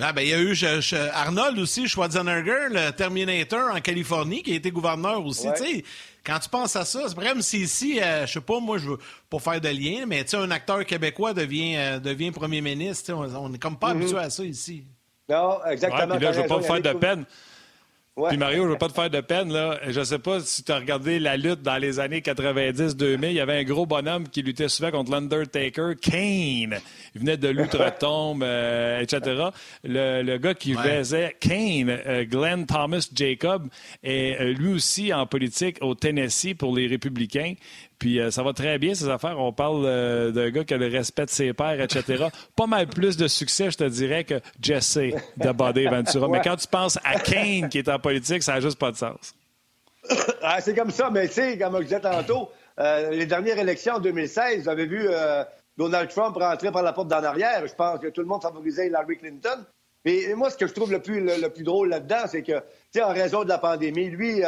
[0.00, 0.56] Ah, ben, il y a eu
[1.12, 5.48] Arnold aussi, Schwarzenegger, le Terminator en Californie, qui a été gouverneur aussi.
[5.54, 5.84] sais
[6.24, 8.78] quand tu penses à ça, c'est vrai, même si ici, euh, je sais pas, moi,
[8.78, 8.98] je veux
[9.28, 13.12] pas faire de lien, mais un acteur québécois devient, euh, devient premier ministre.
[13.12, 13.96] On, on est comme pas mm-hmm.
[13.96, 14.84] habitué à ça ici.
[15.28, 16.14] Non, exactement.
[16.14, 17.24] Ouais, là, je veux pas me faire de peine.
[18.28, 19.50] Puis Mario, je ne veux pas te faire de peine.
[19.50, 19.80] Là.
[19.88, 23.28] Je ne sais pas si tu as regardé la lutte dans les années 90-2000.
[23.28, 26.78] Il y avait un gros bonhomme qui luttait souvent contre l'Undertaker, Kane.
[27.14, 29.44] Il venait de l'outre-tombe, euh, etc.
[29.82, 33.68] Le, le, gars qui faisait Kane, euh, Glenn Thomas Jacob,
[34.02, 37.54] est euh, lui aussi en politique au Tennessee pour les républicains.
[38.02, 39.38] Puis euh, ça va très bien, ces affaires.
[39.38, 42.26] On parle euh, d'un gars qui a le respect de ses pères, etc.
[42.56, 44.98] Pas mal plus de succès, je te dirais, que Jesse
[45.36, 46.26] de Body Ventura.
[46.26, 48.96] Mais quand tu penses à Kane qui est en politique, ça n'a juste pas de
[48.96, 49.34] sens.
[50.44, 52.50] Ah, c'est comme ça, mais tu sais, comme je disais tantôt,
[52.80, 55.08] euh, les dernières élections en 2016, vous avez vu
[55.76, 57.64] Donald Trump rentrer par la porte d'en arrière.
[57.64, 59.64] Je pense que tout le monde favorisait Hillary Clinton.
[60.04, 62.60] Mais moi, ce que je trouve le plus, le, plus drôle là-dedans, c'est que, tu
[62.94, 64.42] sais, en raison de la pandémie, lui,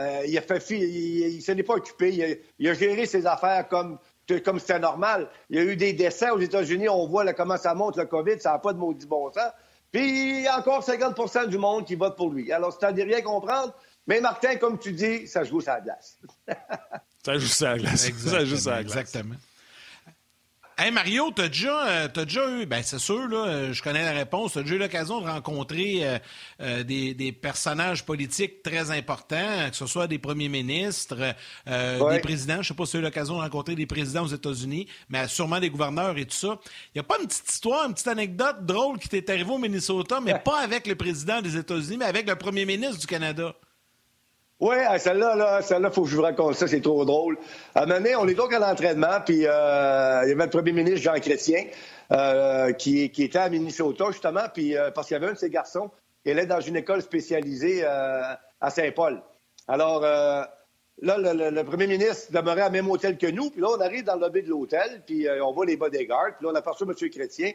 [0.00, 2.38] euh, il a fait il, il, s'en est pas occupé.
[2.58, 3.98] Il a, géré ses affaires comme
[4.44, 5.28] comme c'était normal.
[5.48, 6.88] Il y a eu des décès aux États-Unis.
[6.88, 8.38] On voit comment ça monte le COVID.
[8.38, 9.50] Ça n'a pas de maudit bon sens.
[9.92, 12.52] Puis il y a encore 50% du monde qui vote pour lui.
[12.52, 13.74] Alors, c'est à rien comprendre.
[14.06, 16.18] Mais Martin, comme tu dis, ça joue la glace.
[17.24, 18.10] ça joue la glace.
[18.12, 18.96] Ça joue la glace.
[18.96, 19.34] Exactement.
[20.82, 24.02] Hey Mario, t'as déjà, euh, as déjà eu, ben c'est sûr, là, euh, je connais
[24.02, 26.20] la réponse, t'as déjà eu l'occasion de rencontrer
[26.62, 31.34] euh, des, personnages politiques très importants, que ce soit des premiers ministres,
[31.66, 32.62] des présidents.
[32.62, 35.28] Je sais pas si tu as eu l'occasion de rencontrer des présidents aux États-Unis, mais
[35.28, 36.58] sûrement des gouverneurs et tout ça.
[36.94, 39.58] Il n'y a pas une petite histoire, une petite anecdote drôle qui t'est arrivée au
[39.58, 43.54] Minnesota, mais pas avec le président des États-Unis, mais avec le premier ministre du Canada?
[44.60, 47.38] Oui, celle-là, là, celle-là, faut que je vous raconte ça, c'est trop drôle.
[47.74, 51.00] À un on est donc à l'entraînement, puis euh, il y avait le premier ministre
[51.00, 51.64] Jean Chrétien
[52.12, 55.48] euh, qui, était à Minnesota, justement, puis euh, parce qu'il y avait un de ses
[55.48, 55.90] garçons
[56.22, 59.22] qui allait dans une école spécialisée à Saint-Paul.
[59.66, 60.46] Alors, là,
[61.00, 64.20] le, premier ministre demeurait à même hôtel que nous, puis là, on arrive dans le
[64.20, 67.08] lobby de l'hôtel, puis on voit les bodyguards, puis là, on aperçoit M.
[67.08, 67.52] Chrétien.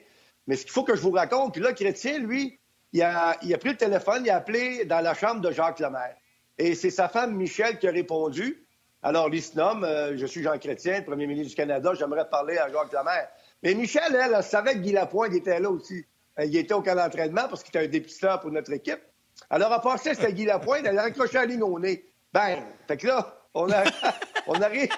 [0.47, 2.58] Mais ce qu'il faut que je vous raconte, puis là, Chrétien, lui,
[2.93, 5.80] il a, il a pris le téléphone, il a appelé dans la chambre de Jacques
[5.80, 6.16] Lemaire.
[6.58, 8.66] Et c'est sa femme, Michel, qui a répondu.
[9.01, 12.91] Alors, nomme, euh, je suis Jean Chrétien, premier ministre du Canada, j'aimerais parler à Jacques
[12.91, 13.28] Lemaire.
[13.62, 16.03] Mais Michel, elle, elle, savait que Guy Lapointe était là aussi.
[16.39, 19.01] Euh, il était au camp d'entraînement parce qu'il était un dépisteur pour notre équipe.
[19.49, 22.06] Alors, à part ça, c'était Guy Lapointe, elle a accroché la ligne au nez.
[22.34, 23.68] Ben, fait que là, on,
[24.47, 24.89] on arrive...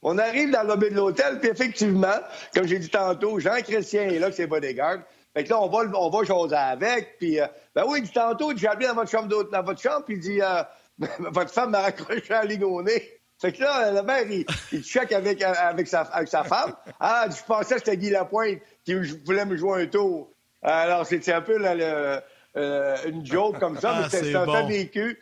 [0.00, 2.14] On arrive dans le lobby de l'hôtel, puis effectivement,
[2.54, 4.98] comme j'ai dit tantôt, Jean Chrétien est là, c'est bodyguard.
[5.38, 7.16] Fait que là, on va, on va jaser avec.
[7.16, 10.16] Puis, euh, ben oui, du tantôt, j'ai appelé dans votre chambre, dans votre chambre, puis
[10.16, 10.64] il dit, euh,
[11.30, 13.20] votre femme m'a raccroché à nez.
[13.40, 16.74] Fait que là, le maire, il, il check avec, avec, sa, avec sa femme.
[16.98, 20.28] Ah, je pensais que c'était Guy Lapointe qui voulait me jouer un tour.
[20.60, 22.20] Alors, c'était un peu là,
[22.56, 24.66] euh, une joke comme ça, mais ah, c'était un bon.
[24.66, 25.20] vécu.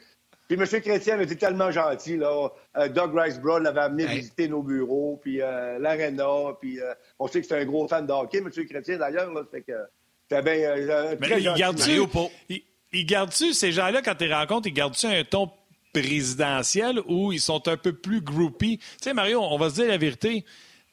[0.48, 0.80] Puis M.
[0.80, 2.16] Chrétien était tellement gentil.
[2.16, 2.50] Là.
[2.76, 6.54] Euh, Doug Ricebrough l'avait amené visiter nos bureaux, puis euh, l'aréna.
[6.60, 8.50] Puis euh, on sait que c'est un gros fan de hockey, M.
[8.50, 9.30] Chrétien, d'ailleurs.
[9.50, 9.72] Fait que
[10.28, 12.00] c'était bien très Mais il garde-tu,
[12.92, 15.50] il, garde-tu ces gens-là, quand tu les rencontres, ils gardent-tu un ton
[15.92, 18.78] présidentielle ou ils sont un peu plus groupie?
[18.78, 20.44] Tu sais, Mario, on va se dire la vérité.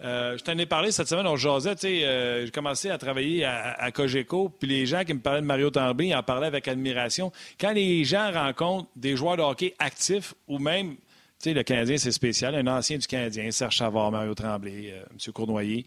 [0.03, 2.97] Euh, je t'en ai parlé cette semaine, on jasait, tu sais, euh, j'ai commencé à
[2.97, 6.47] travailler à, Cogeco, puis les gens qui me parlaient de Mario Tremblay, ils en parlaient
[6.47, 7.31] avec admiration.
[7.59, 10.99] Quand les gens rencontrent des joueurs de hockey actifs ou même, tu
[11.39, 15.31] sais, le Canadien, c'est spécial, un ancien du Canadien, Serge Chavard, Mario Tremblay, euh, M.
[15.31, 15.85] Cournoyer,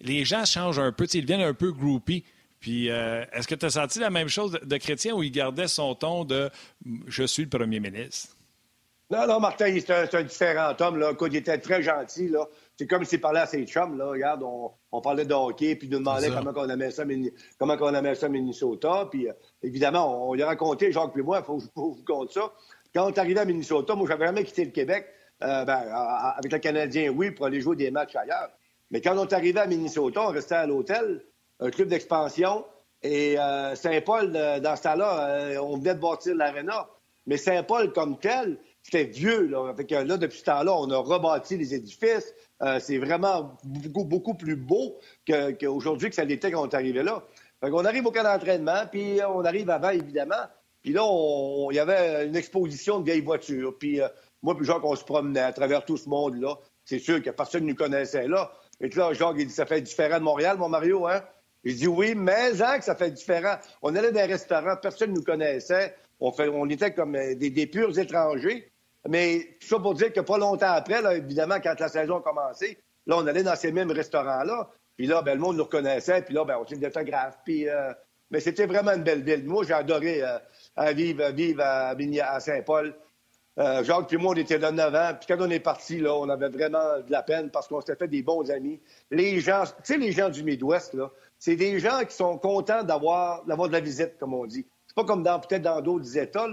[0.00, 2.24] les gens changent un peu, ils deviennent un peu groupies.
[2.64, 5.94] Puis, est-ce que tu as senti la même chose de, Chrétien où il gardait son
[5.94, 6.48] ton de
[7.06, 8.34] «je suis le premier ministre»
[9.10, 10.96] Non, non, Martin, c'est un, un, différent homme.
[10.96, 11.12] Là.
[11.20, 12.28] il était très gentil.
[12.28, 12.48] Là.
[12.74, 14.06] C'est comme s'il parlait à ses chums, là.
[14.06, 17.04] Regarde, on, parlait de hockey, puis il nous demandait comment on aimait ça,
[17.58, 19.06] comment on aimait ça Minnesota.
[19.10, 22.02] Puis, euh, évidemment, on, lui a raconté, Jacques et moi, il faut, que je vous
[22.06, 22.50] conte ça.
[22.94, 25.06] Quand on est arrivé à Minnesota, moi, j'avais jamais quitté le Québec.
[25.42, 25.82] Euh, ben,
[26.38, 28.50] avec le Canadien, oui, pour aller jouer des matchs ailleurs.
[28.90, 31.22] Mais quand on est arrivé à Minnesota, on restait à l'hôtel,
[31.64, 32.64] un club d'expansion.
[33.02, 36.88] Et euh, Saint-Paul, dans ce temps-là, on venait de bâtir l'aréna.
[37.26, 39.46] Mais Saint-Paul, comme tel, c'était vieux.
[39.46, 39.74] Là.
[39.74, 42.34] Fait là, depuis ce temps-là, on a rebâti les édifices.
[42.62, 47.02] Euh, c'est vraiment beaucoup, beaucoup plus beau qu'aujourd'hui que, ça l'était quand on est arrivé
[47.02, 47.24] là.
[47.62, 50.44] on arrive au camp d'entraînement, puis euh, on arrive avant, évidemment.
[50.82, 51.02] Puis là,
[51.70, 53.76] il y avait une exposition de vieilles voitures.
[53.78, 54.08] Puis euh,
[54.42, 56.58] moi puis Jacques, on se promenait à travers tout ce monde-là.
[56.84, 58.52] C'est sûr que personne ne nous connaissait là.
[58.80, 61.22] Et là, Jacques, dit, ça fait différent de Montréal, mon Mario, hein?
[61.64, 63.56] Il dit, oui, mais hein, que ça fait différent.
[63.82, 65.94] On allait dans un restaurant, personne ne nous connaissait.
[66.20, 68.70] On, était comme des, des purs étrangers.
[69.08, 72.78] Mais tout ça pour dire que pas longtemps après, évidemment, quand la saison a commencé,
[73.06, 74.70] là, on allait dans ces mêmes restaurants-là.
[74.96, 76.22] Puis là, ben, le monde nous reconnaissait.
[76.22, 77.38] Puis là, ben, on s'est des autographes.
[77.44, 77.92] Puis, euh,
[78.30, 79.44] mais c'était vraiment une belle ville.
[79.44, 82.94] Moi, j'ai adoré euh, vivre, à Saint-Paul.
[83.56, 85.12] Euh, Jacques puis moi, on était là 9 ans.
[85.18, 87.96] Puis quand on est parti, là, on avait vraiment de la peine parce qu'on s'était
[87.96, 88.80] fait des bons amis.
[89.10, 91.10] Les gens, tu sais, les gens du Midwest, là,
[91.44, 94.66] c'est des gens qui sont contents d'avoir, de la visite, comme on dit.
[94.86, 96.48] C'est pas comme dans, peut-être dans d'autres États,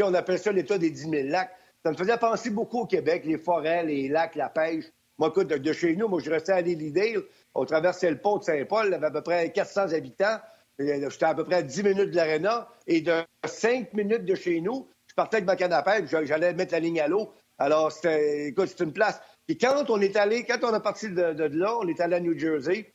[0.00, 1.50] on appelle ça l'État des 10 000 lacs.
[1.84, 4.84] Ça me faisait penser beaucoup au Québec, les forêts, les lacs, la pêche.
[5.18, 7.24] Moi, écoute, de, chez nous, moi, je restais à l'île
[7.56, 10.38] On traversait le pont de Saint-Paul, il y avait à peu près 400 habitants.
[10.78, 12.68] J'étais à peu près à 10 minutes de l'aréna.
[12.86, 15.74] Et de 5 minutes de chez nous, je partais avec ma canne
[16.06, 17.32] j'allais mettre la ligne à l'eau.
[17.58, 19.20] Alors, c'était, écoute, c'est une place.
[19.48, 22.20] Puis quand on est allé, quand on est parti de, là, on est allé à
[22.20, 22.94] New Jersey.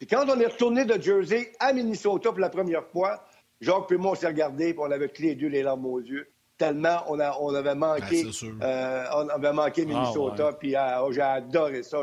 [0.00, 3.24] Puis quand on est retourné de Jersey à Minnesota pour la première fois,
[3.60, 6.00] Jacques et moi, on s'est regardé, puis on avait tous les deux les larmes aux
[6.00, 6.26] yeux
[6.60, 10.52] tellement on, a, on avait manqué, ben, euh, on avait manqué ah, Minnesota.
[10.52, 11.98] Puis euh, oh, j'ai adoré ça.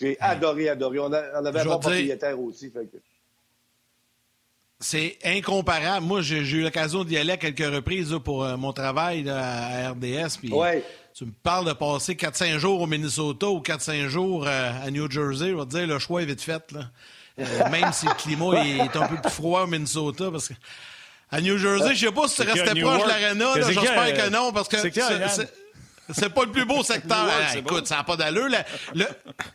[0.00, 1.00] J'ai adoré, adoré.
[1.00, 2.72] On, avait un bon propriétaire aussi.
[4.80, 6.06] C'est incomparable.
[6.06, 10.38] Moi, j'ai eu l'occasion d'y aller à quelques reprises pour euh, mon travail à RDS.
[10.38, 10.52] Puis
[11.12, 15.48] tu me parles de passer 4-5 jours au Minnesota ou 4-5 jours à New Jersey.
[15.48, 16.62] Je vais te dire, le choix est vite fait.
[17.70, 20.30] Même si le climat est un peu plus froid au Minnesota.
[20.30, 20.54] Parce que
[21.30, 23.46] à New Jersey, je sais pas si tu restais proche de l'aréna.
[23.56, 24.76] J'espère que non, parce que
[26.10, 27.28] c'est pas le plus beau secteur.
[27.56, 28.48] écoute, ça n'a pas d'allure.
[28.94, 29.04] Le,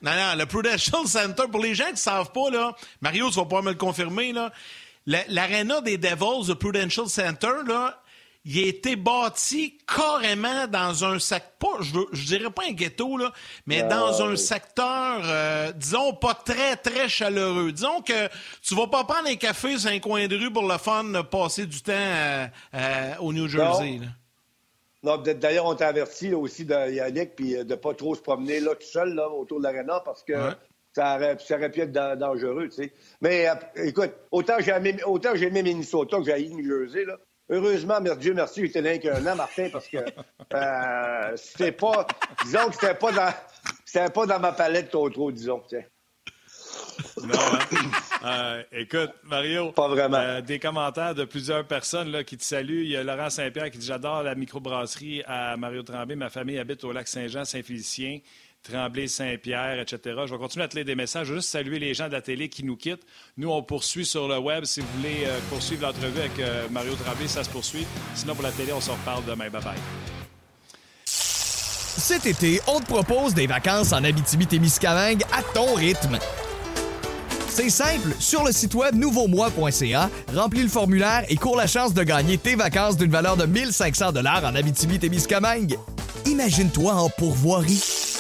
[0.01, 3.35] non, non, le Prudential Center, pour les gens qui ne savent pas, là, Mario, tu
[3.35, 4.51] vas pouvoir me le confirmer, là,
[5.05, 7.99] l'aréna des Devils, le Prudential Center, là,
[8.45, 13.31] il a été bâti carrément dans un secteur, je, je dirais pas un ghetto, là,
[13.65, 17.71] mais dans un secteur, euh, disons, pas très, très chaleureux.
[17.71, 18.27] Disons que
[18.61, 21.65] tu vas pas prendre un café sur un coin de rue pour le fun, passer
[21.65, 24.01] du temps euh, euh, au New Jersey.
[25.03, 25.17] Non.
[25.17, 28.87] d'ailleurs, on t'a averti aussi de Yannick puis de pas trop se promener là tout
[28.87, 30.33] seul là, autour de l'aréna parce que
[30.93, 32.93] ça, aurait, ça, aurait, pu être dangereux, tu sais.
[33.21, 37.17] Mais écoute, autant j'ai aimé, autant j'ai aimé Minnesota que j'ai New Jersey, là.
[37.53, 42.07] Heureusement, Dieu merci, j'étais là qu'un an, Martin, parce que euh, c'était pas.
[42.43, 43.33] Disons que c'était pas dans.
[43.85, 45.61] C'était pas dans ma palette trop, trop, disons.
[47.23, 47.59] Non, hein?
[48.25, 50.17] euh, écoute, Mario, pas vraiment.
[50.17, 52.85] Euh, des commentaires de plusieurs personnes là, qui te saluent.
[52.85, 56.15] Il y a Laurent Saint-Pierre qui dit J'adore la microbrasserie à Mario Tremblay.
[56.15, 58.19] Ma famille habite au lac Saint-Jean, Saint-Félicien.
[58.63, 60.21] Tremblay, Saint-Pierre, etc.
[60.25, 61.27] Je vais continuer à te lire des messages.
[61.27, 63.05] Je juste saluer les gens de la télé qui nous quittent.
[63.37, 64.65] Nous, on poursuit sur le web.
[64.65, 67.85] Si vous voulez euh, poursuivre l'entrevue avec euh, Mario Tremblay, ça se poursuit.
[68.15, 69.49] Sinon, pour la télé, on se reparle demain.
[69.49, 69.77] Bye-bye.
[71.05, 76.17] Cet été, on te propose des vacances en Abitibi-Témiscamingue à ton rythme.
[77.49, 82.01] C'est simple, sur le site web nouveaumois.ca, remplis le formulaire et cours la chance de
[82.01, 85.77] gagner tes vacances d'une valeur de 1500 dollars en Abitibi-Témiscamingue.
[86.25, 87.79] Imagine-toi en pourvoirie,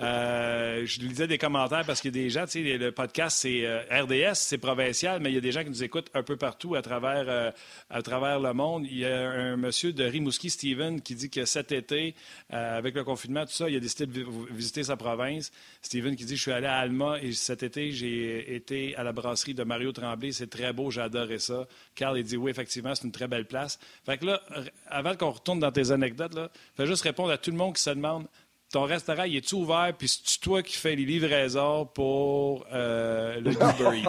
[0.00, 3.38] Euh, je lisais des commentaires parce qu'il y a des gens, tu sais, le podcast,
[3.40, 6.22] c'est euh, RDS, c'est provincial, mais il y a des gens qui nous écoutent un
[6.22, 7.50] peu partout à travers, euh,
[7.90, 8.86] à travers le monde.
[8.86, 12.14] Il y a un monsieur de Rimouski, Steven, qui dit que cet été,
[12.50, 15.50] avec le confinement, tout ça, il a décidé de visiter sa province.
[15.82, 19.12] Steven qui dit Je suis allé à Alma et cet été, j'ai été à la
[19.12, 20.30] brasserie de Mario Tremblay.
[20.30, 21.66] C'est très beau, j'ai adoré ça.
[21.94, 23.78] Carl, il dit Oui, effectivement, c'est une très belle place.
[24.06, 24.42] Fait que là,
[24.86, 27.82] avant qu'on retourne dans tes anecdotes, là, fais juste répondre à tout le monde qui
[27.82, 28.26] se demande
[28.70, 33.52] ton restaurant, il est-tu ouvert, puis c'est toi qui fais les livraisons pour euh, le
[33.52, 34.02] Uber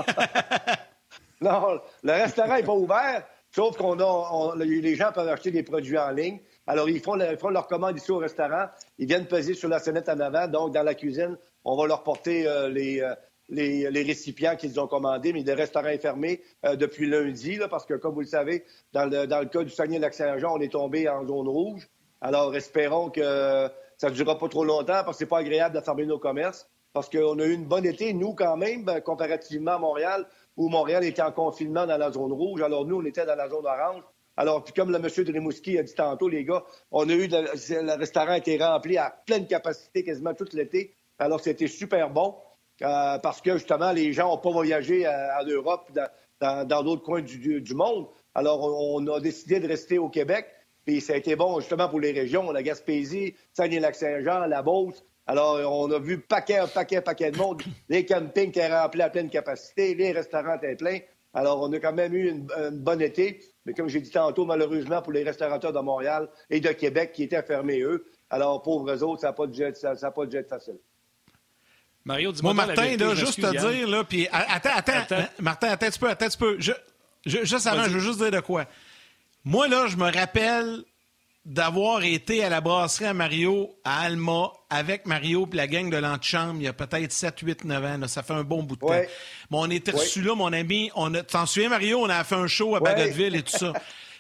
[1.42, 5.98] Non, le restaurant n'est pas ouvert, sauf qu'on a, les gens peuvent acheter des produits
[5.98, 6.40] en ligne.
[6.68, 8.66] Alors, ils font, leur commande ici au restaurant.
[8.98, 10.48] Ils viennent peser sur la sonnette en avant.
[10.48, 13.16] Donc, dans la cuisine, on va leur porter euh, euh,
[13.50, 15.34] les, les, récipients qu'ils ont commandés.
[15.34, 16.42] Mais le restaurant est fermé
[16.76, 20.58] depuis lundi, parce que, comme vous le savez, dans le, dans le cas du Saguenay-Lac-Saint-Jean,
[20.58, 21.88] on est tombé en zone rouge.
[22.22, 23.70] Alors, espérons que
[24.00, 26.68] ça ne durera pas trop longtemps parce que c'est pas agréable de fermer nos commerces.
[26.94, 30.26] Parce qu'on a eu une bonne été, nous, quand même, ben, comparativement à Montréal,
[30.58, 32.62] où Montréal était en confinement dans la zone rouge.
[32.62, 34.02] Alors, nous, on était dans la zone orange.
[34.38, 37.28] Alors, puis comme le monsieur de Rimouski a dit tantôt, les gars, on a eu,
[37.28, 40.96] le, restaurant a été rempli à pleine capacité quasiment tout l'été.
[41.20, 42.36] Alors, c'était super bon
[42.82, 45.92] euh, parce que, justement, les gens n'ont pas voyagé en Europe,
[46.40, 48.08] dans d'autres coins du, du, monde.
[48.34, 50.48] Alors, on a décidé de rester au Québec.
[50.90, 55.04] Puis ça a été bon justement pour les régions, la Gaspésie, Saguenay-Lac-Saint-Jean, la Beauce.
[55.28, 57.62] Alors, on a vu paquet, paquet, paquet de monde.
[57.90, 60.98] Les campings étaient remplis à pleine capacité, les restaurants étaient pleins.
[61.36, 63.40] Alors, on a quand même eu une, bonne été.
[63.68, 67.22] Mais comme j'ai dit tantôt, malheureusement, pour les restaurateurs de Montréal et de Québec qui
[67.22, 70.50] étaient fermés, eux, alors, pauvres autres, ça n'a pas, de jet, ça, pas de jet
[70.50, 70.80] facile.
[72.04, 72.56] Mario, dis-moi.
[72.56, 76.10] Moi, Martin, là, juste te dire, là, puis attends, attends, Martin, attends un petit peu,
[76.10, 76.56] attends un petit peu.
[76.60, 76.72] Je,
[77.28, 78.66] je, juste avant, je veux juste dire de quoi.
[79.46, 80.84] Moi, là, je me rappelle
[81.46, 85.98] d'avoir été à la brasserie à Mario, à Alma, avec Mario et la gang de
[85.98, 88.08] l'antichambre il y a peut-être 7, 8, 9 ans.
[88.08, 89.10] Ça fait un bon bout de temps.
[89.50, 90.92] Bon, on était reçus là, mon ami.
[90.96, 92.00] On T'en souviens, Mario?
[92.02, 93.74] On a fait un show à Bagotville et tout ça.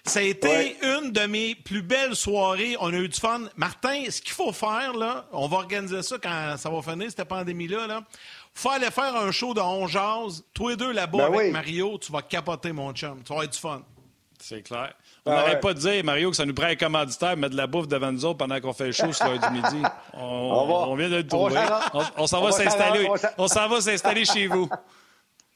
[0.05, 2.77] Ça a été une de mes plus belles soirées.
[2.79, 3.41] On a eu du fun.
[3.57, 7.27] Martin, ce qu'il faut faire, là, on va organiser ça quand ça va finir, cette
[7.27, 7.85] pandémie-là.
[7.85, 8.03] Là.
[8.53, 10.43] Faut aller faire un show de On Jazz.
[10.53, 13.21] Toi et deux là-bas ben avec Mario, tu vas capoter, mon chum.
[13.23, 13.83] Tu vas avoir du fun.
[14.39, 14.93] C'est clair.
[15.25, 17.57] On n'arrête ah pas de dire, Mario, que ça nous prend un commanditaire, mettre de
[17.57, 19.83] la bouffe devant nous autres pendant qu'on fait le show ce lundi midi.
[20.13, 21.59] On, vient de le trouver.
[22.17, 23.09] On, s'en va s'installer.
[23.37, 24.69] On s'en va s'installer chez vous.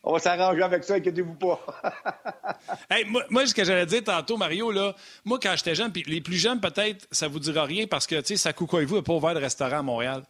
[0.06, 1.66] On va s'arranger avec ça, inquiétez-vous pas.
[2.90, 4.94] hey, moi, ce que j'allais dire tantôt, Mario, là,
[5.24, 8.16] moi, quand j'étais jeune, puis les plus jeunes, peut-être, ça vous dira rien parce que,
[8.16, 10.24] tu sais, ça vous n'a pas ouvert de restaurant à Montréal.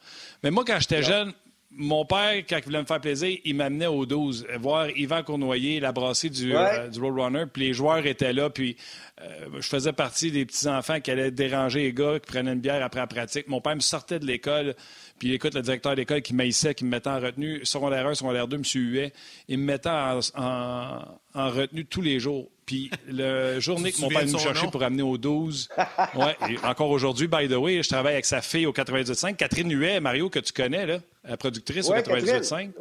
[0.43, 1.33] Mais moi, quand j'étais jeune,
[1.75, 5.79] mon père, quand il voulait me faire plaisir, il m'amenait au 12, voir Yvan Cournoyer,
[5.79, 8.77] la brasserie du, euh, du Roadrunner, puis les joueurs étaient là, puis
[9.21, 12.83] euh, je faisais partie des petits-enfants qui allaient déranger les gars, qui prenaient une bière
[12.83, 13.47] après la pratique.
[13.47, 14.75] Mon père me sortait de l'école,
[15.19, 18.47] puis écoute, le directeur d'école qui m'haïssait, qui me mettait en retenue, secondaire 1, secondaire
[18.47, 18.63] 2, M.
[18.75, 19.13] Huet,
[19.47, 22.49] il me mettait en, en retenue tous les jours.
[22.65, 25.69] Puis le journée que mon père nous chercher pour amener au 12,
[26.15, 29.99] ouais, encore aujourd'hui, by the way, je travaille avec sa fille au 98.5, Catherine Huet,
[29.99, 32.71] Mario, que tu connais, là, la productrice au 98.5.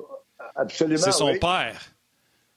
[0.54, 1.00] Absolument.
[1.02, 1.92] C'est son père.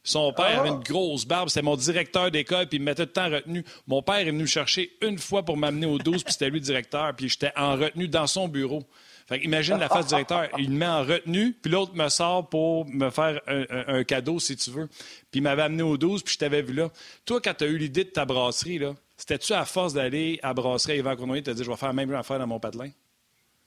[0.03, 0.59] Son père ah.
[0.59, 3.26] avait une grosse barbe, c'était mon directeur d'école, puis il me mettait tout le temps
[3.26, 3.65] en retenue.
[3.88, 6.59] Mon père est venu me chercher une fois pour m'amener au 12, puis c'était lui
[6.59, 8.84] le directeur, puis j'étais en retenue dans son bureau.
[9.28, 12.47] Fait imagine la face du directeur, il me met en retenue, puis l'autre me sort
[12.47, 14.88] pour me faire un, cadeau, si tu veux.
[14.88, 16.89] Puis il m'avait amené au 12, puis je t'avais vu là.
[17.26, 20.53] Toi, quand tu as eu l'idée de ta brasserie, là, c'était-tu à force d'aller à
[20.53, 22.89] brasserie Yvan Cournoyer, tu as dit, je vais faire la même affaire dans mon patelin?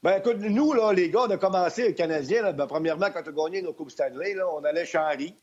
[0.01, 3.31] Ben écoute, nous, là, les gars, on a commencé, les Canadiens, ben, premièrement, quand on
[3.31, 5.35] a gagné nos Coupes Stanley, là, on allait chez Henry,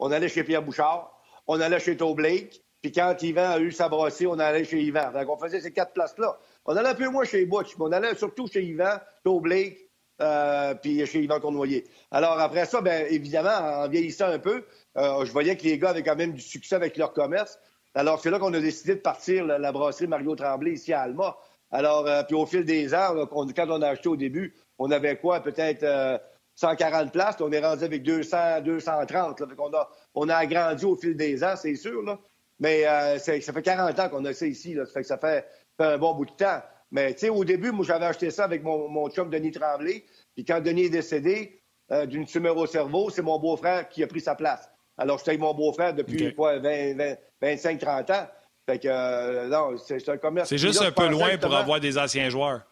[0.00, 3.70] on allait chez Pierre Bouchard, on allait chez Toe Blake, puis quand Yvan a eu
[3.70, 5.12] sa brasserie, on allait chez Yvan.
[5.12, 6.36] Donc, on faisait ces quatre places-là.
[6.64, 9.78] On allait un peu moins chez Butch, mais on allait surtout chez Yvan, Toe Blake,
[10.20, 11.84] euh, puis chez Yvan Cournoyer.
[12.10, 14.64] Alors après ça, bien évidemment, en vieillissant un peu,
[14.96, 17.58] euh, je voyais que les gars avaient quand même du succès avec leur commerce.
[17.94, 21.36] Alors c'est là qu'on a décidé de partir la, brasserie Mario Tremblay ici à Alma.
[21.72, 25.16] Alors euh, puis au fil des ans, quand on a acheté au début, on avait
[25.16, 26.20] quoi, peut-être
[26.54, 27.36] 140 places.
[27.40, 29.42] On est rendu avec 200, 230.
[29.58, 32.02] on, a, on a agrandi au fil des ans, c'est sûr.
[32.02, 32.20] Là.
[32.60, 32.84] Mais
[33.18, 34.74] ça fait 40 ans qu'on a ça ici.
[34.74, 34.86] Là.
[34.86, 35.46] Ça fait que ça fait
[35.82, 36.60] un bon bout de temps.
[36.90, 40.04] Mais tu sais, au début, moi, j'avais acheté ça avec mon, mon chum Denis Tremblay.
[40.34, 44.06] Puis quand Denis est décédé euh, d'une tumeur au cerveau, c'est mon beau-frère qui a
[44.06, 44.70] pris sa place.
[44.98, 48.26] Alors, j'étais avec mon beau-frère depuis quoi, 25, 30 ans.
[48.66, 50.48] Fait que, euh, non, c'est un commerce.
[50.48, 52.62] C'est juste un peu loin pour avoir des anciens joueurs.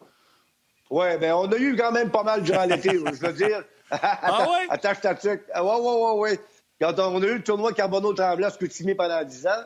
[0.89, 3.63] Oui, bien, on a eu quand même pas mal durant l'été, je veux dire.
[3.89, 4.67] ah ouais?
[4.69, 5.43] Attache ta tuque.
[5.53, 6.39] Ah, ouais, ouais, ouais, ouais.
[6.79, 9.63] Quand on a eu le tournoi Carbono-Tremblant, Scoutimi pendant 10 ans.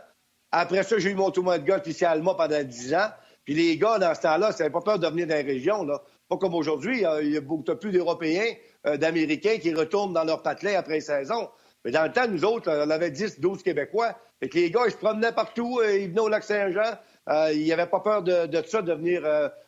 [0.52, 3.10] Après ça, j'ai eu mon tournoi de golf ici à Alma pendant 10 ans.
[3.46, 5.84] Puis les gars, dans ce temps-là, ça n'avait pas peur de venir dans les régions.
[5.86, 6.02] Là.
[6.28, 8.54] Pas comme aujourd'hui, il y a beaucoup plus d'Européens,
[8.88, 11.50] euh, d'Américains qui retournent dans leur patelin après saison.
[11.84, 14.16] Mais dans le temps, nous autres, on avait 10, 12 Québécois.
[14.42, 16.98] Et que les gars, ils se promenaient partout, euh, ils venaient au Lac-Saint-Jean.
[17.30, 19.24] Euh, ils n'avaient pas peur de, de ça, de venir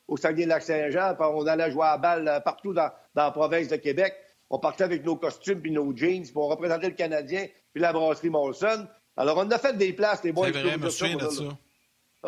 [0.08, 1.16] au Saguenay-Lac-Saint-Jean.
[1.20, 4.16] On allait jouer à balle partout dans, la province de Québec.
[4.50, 7.94] On partait avec nos costumes puis nos jeans, puis on représentait le Canadien puis la
[7.94, 8.88] brasserie Molson.
[9.16, 10.48] Alors, on a fait des places, les boys.
[10.54, 11.44] C'est vrai, me souviens de ça.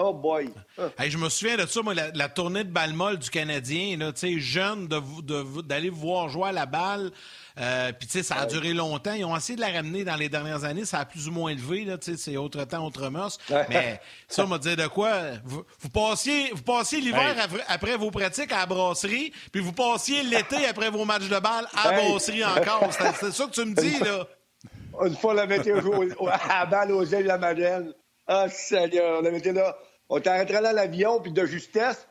[0.02, 0.50] Oh boy!
[0.98, 5.90] je me souviens de ça, moi, la, tournée de balle du Canadien, là, jeune, d'aller
[5.90, 7.12] voir jouer à la balle.
[7.60, 9.12] Euh, puis, tu sais, ça a duré longtemps.
[9.12, 10.86] Ils ont essayé de la ramener dans les dernières années.
[10.86, 13.38] Ça a plus ou moins élevé, là, tu sais, c'est autre temps, autre mœurs.
[13.70, 15.12] Mais ça, on m'a dit de quoi?
[15.44, 17.36] Vous, passiez, vous passiez l'hiver
[17.68, 21.68] après, vos pratiques à la brasserie, puis vous passiez l'été après vos matchs de balle
[21.76, 22.90] à la brasserie encore.
[23.20, 24.26] C'est ça que tu me dis, là?
[25.06, 27.94] Une fois, on avait été à la balle aux îles de la Madeleine.
[28.28, 29.76] Ah, Seigneur, on avait été là.
[30.10, 32.08] On rentré là l'avion, puis de justesse.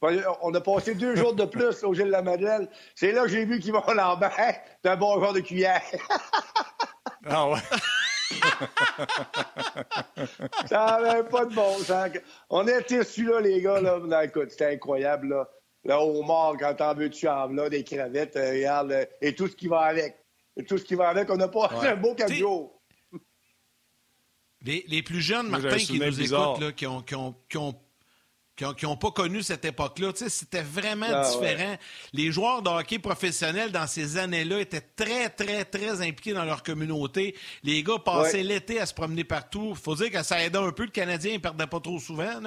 [0.00, 2.68] On a passé deux jours de plus au Gilles de la Madeleine.
[2.94, 5.82] C'est là que j'ai vu qu'ils vont Lambert, d'un bon genre de cuillère.
[7.26, 7.58] ah ouais?
[10.68, 12.10] ça n'avait pas de bon sens.
[12.50, 13.80] On était su là, les gars.
[13.80, 14.24] Là.
[14.24, 15.28] écoute, c'était incroyable.
[15.28, 15.48] Là.
[15.84, 19.48] Le homard, quand t'en veux, tu en là, des crevettes, euh, regarde, euh, et tout
[19.48, 20.16] ce qui va avec.
[20.56, 21.30] Et tout ce qui va avec.
[21.30, 22.34] On a pas un beau quatre
[24.64, 27.02] Les, plus jeunes, Martin, qui nous écoutent, qui ont,
[28.74, 30.12] qui ont pas connu cette époque-là.
[30.28, 31.76] C'était vraiment ah, différent.
[32.12, 36.62] Les joueurs de hockey professionnels dans ces années-là étaient très, très, très impliqués dans leur
[36.62, 37.36] communauté.
[37.62, 39.74] Les gars passaient l'été à se promener partout.
[39.74, 40.84] faut dire que ça aidait un peu.
[40.84, 42.40] Le Canadien ne perdait pas trop souvent.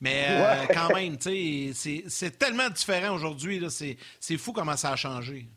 [0.00, 3.62] Mais euh, quand même, c'est tellement différent aujourd'hui.
[4.20, 5.48] C'est fou comment ça a changé.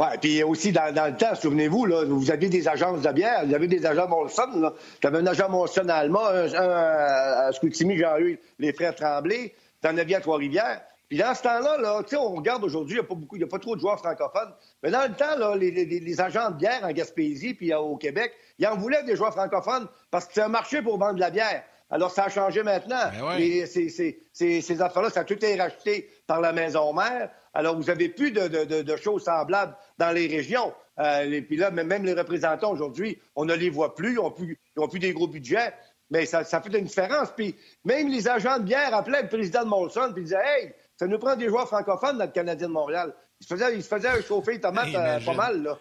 [0.00, 3.54] Oui, puis aussi dans, le temps, souvenez-vous, là, vous aviez des agences de bière, vous
[3.54, 4.72] avez des agents Molson.
[4.98, 9.98] Tu avais un agent Molson allemand, un, à Scoutimi, Jean-Hugues, les frères Tremblay, tu en
[9.98, 10.80] avais à Trois-Rivières.
[11.10, 13.46] Puis dans ce temps-là, là, on regarde aujourd'hui, il n'y a pas beaucoup, il a
[13.46, 14.54] pas trop de joueurs francophones.
[14.82, 18.32] Mais dans le temps, là, les, les, agents de bière en Gaspésie puis au Québec,
[18.58, 21.30] ils en voulaient des joueurs francophones parce que c'est un marché pour vendre de la
[21.30, 21.62] bière.
[21.90, 23.10] Alors, ça a changé maintenant.
[23.20, 27.30] Ben ces, affaires-là, ça a tout été racheté par la maison mère.
[27.52, 30.72] Alors, vous n'avez plus de, choses semblables dans les régions.
[30.98, 34.30] Euh, et puis là, même les représentants aujourd'hui, on ne les voit plus, ils n'ont
[34.30, 34.58] plus,
[34.90, 35.72] plus, des gros budgets,
[36.10, 37.30] mais ça, fait une différence.
[37.36, 41.06] Puis même les agents de bière appelaient le président de Molson et disaient Hey, ça
[41.06, 43.14] nous prend des joueurs francophones dans le Canadien de Montréal.
[43.40, 45.78] Il se faisait, il se faisait chauffer les tomates euh, pas mal, là.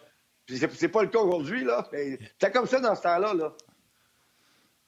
[0.48, 1.88] C'est pas le cas aujourd'hui, là.
[1.92, 3.54] C'est comme ça dans ce temps-là, là.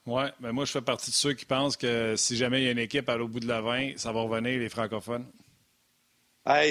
[0.07, 2.67] Oui, mais moi, je fais partie de ceux qui pensent que si jamais il y
[2.67, 5.27] a une équipe à l'au bout de la 20, ça va revenir les francophones.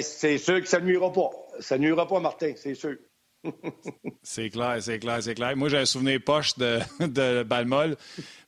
[0.01, 1.29] C'est sûr que ça ne nuira pas.
[1.59, 2.95] Ça ne nuira pas, Martin, c'est sûr.
[4.23, 5.55] c'est clair, c'est clair, c'est clair.
[5.55, 7.95] Moi, j'ai un souvenir poche de, de Balmol.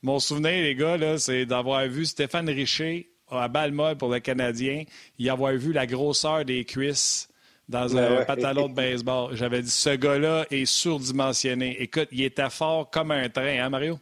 [0.02, 4.84] Mon souvenir, les gars, c'est d'avoir vu Stéphane Richer à Balmol pour le Canadien,
[5.18, 7.28] y avoir vu la grosseur des cuisses
[7.68, 9.36] dans ben un pantalon de baseball.
[9.36, 11.82] J'avais dit, ce gars-là est surdimensionné.
[11.82, 14.00] Écoute, il était fort comme un train, hein, Mario?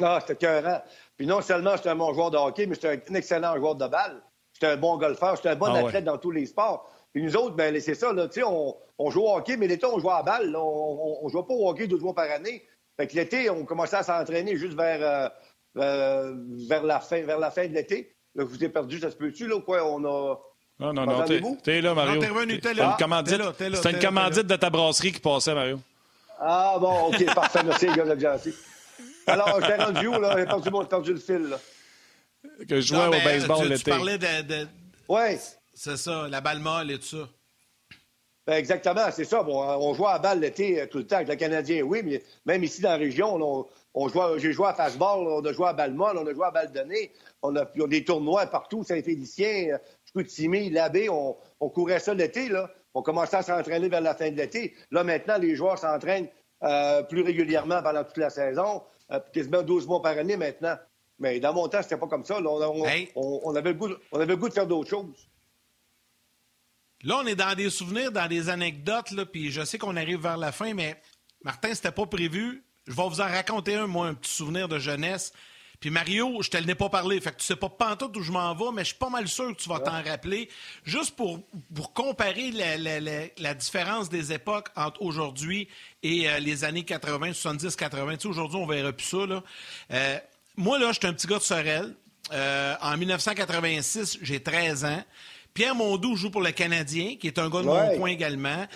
[0.00, 0.82] Ah, c'était cœurant.
[1.16, 3.86] Puis non seulement c'était un bon joueur de hockey, mais c'était un excellent joueur de
[3.86, 4.22] balle.
[4.56, 6.90] C'était un bon golfeur, c'était un bon ah athlète dans tous les sports.
[7.12, 9.98] Puis nous autres, ben c'est ça, là, on, on joue au hockey, mais l'été, on
[9.98, 10.56] joue à balle.
[10.56, 12.66] On, ne joue pas au hockey deux fois par année.
[12.96, 15.28] Fait que l'été, on commençait à s'entraîner juste vers, euh,
[15.76, 16.34] euh,
[16.66, 18.16] vers, la fin, vers la fin de l'été.
[18.34, 19.84] Là, je vous ai perdu, ça se peut-tu, là, quoi?
[19.84, 20.36] On a.
[20.80, 21.24] Non, non, non,
[21.62, 22.22] t'es là, Mario.
[22.22, 25.80] C'est une commandite, une commandite de ta brasserie qui passait, Mario.
[26.40, 27.60] Ah, bon, OK, parfait.
[27.62, 28.54] Merci, les gars, de gentil.
[29.26, 30.34] Alors, j'étais rendu où, là?
[30.38, 31.58] J'ai perdu, perdu le fil, là.
[32.68, 33.84] Que je jouais au baseball l'été.
[33.84, 34.42] Tu parlais de...
[34.42, 34.66] de...
[35.08, 35.38] Oui.
[35.74, 37.28] C'est ça, la balle molle et tout ça.
[38.46, 39.42] Ben exactement, c'est ça.
[39.42, 42.22] Bon, on joue à balle l'été euh, tout le temps avec le Canadien, oui, mais
[42.44, 45.72] même ici dans la région, on, on j'ai joué à fastball, on a joué à
[45.72, 47.10] balle molle, on a joué à balle donnée,
[47.42, 52.70] on a, des tournois partout, Saint-Félicien, Chicoutimi, Labbé, on, on courait ça l'été, là.
[52.94, 54.74] On commençait à s'entraîner vers la fin de l'été.
[54.90, 56.28] Là, maintenant, les joueurs s'entraînent
[56.62, 58.82] euh, plus régulièrement pendant toute la saison.
[59.12, 60.76] Euh, quasiment 12 mois par année maintenant.
[61.18, 62.40] Mais dans mon temps, c'était pas comme ça.
[62.40, 65.28] On, avait le goût, on avait le goût de faire d'autres choses.
[67.04, 70.20] Là, on est dans des souvenirs, dans des anecdotes, là, puis je sais qu'on arrive
[70.20, 71.00] vers la fin, mais
[71.42, 72.64] Martin, c'était pas prévu.
[72.86, 75.32] Je vais vous en raconter un, moi, un petit souvenir de jeunesse.
[75.80, 78.32] Puis Mario, je te l'ai pas parlé, fait que tu sais pas pantoute où je
[78.32, 80.48] m'en vais, mais je suis pas mal sûr que tu vas t'en rappeler.
[80.84, 81.40] Juste pour,
[81.74, 85.68] pour comparer la, différence des époques entre aujourd'hui
[86.02, 88.16] et euh, les années 80, 70, 80.
[88.16, 89.26] Tu aujourd'hui, on verra plus ça.
[89.26, 89.42] Là.
[89.92, 90.18] Euh,
[90.56, 91.94] moi, là, j'étais un petit gars de Sorel.
[92.32, 95.02] Euh, en 1986, j'ai 13 ans.
[95.54, 98.66] Pierre Mondou joue pour le Canadien, qui est un gars de mon point également.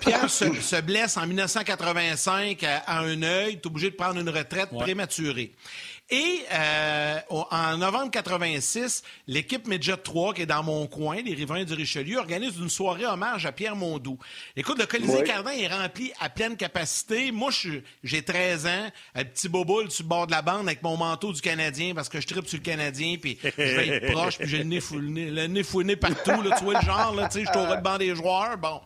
[0.00, 3.54] Pierre se, blesse en 1985 à, un œil.
[3.54, 5.54] est obligé de prendre une retraite prématurée.
[6.08, 11.64] Et euh, en novembre 86, l'équipe Midget 3, qui est dans mon coin, les riverains
[11.64, 14.16] du Richelieu, organise une soirée hommage à Pierre Mondou.
[14.54, 17.32] Écoute, le Colisée Cardin est rempli à pleine capacité.
[17.32, 17.50] Moi,
[18.04, 21.32] j'ai 13 ans, un petit boboule sur le bord de la bande avec mon manteau
[21.32, 24.48] du Canadien parce que je tripe sur le Canadien, puis je vais être proche, puis
[24.48, 26.40] j'ai le nez fouiné, le nez fouiné partout.
[26.40, 28.56] Là, tu vois le genre, là, tu sais, je suis au banc des joueurs.
[28.58, 28.80] Bon.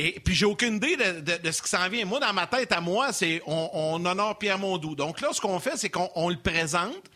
[0.00, 2.04] Et puis j'ai aucune idée de, ce qui s'en vient.
[2.04, 4.94] Moi, dans ma tête, à moi, c'est on, on honore Pierre Mondou.
[4.94, 7.10] Donc là, ce qu'on fait, c'est qu'on le présente.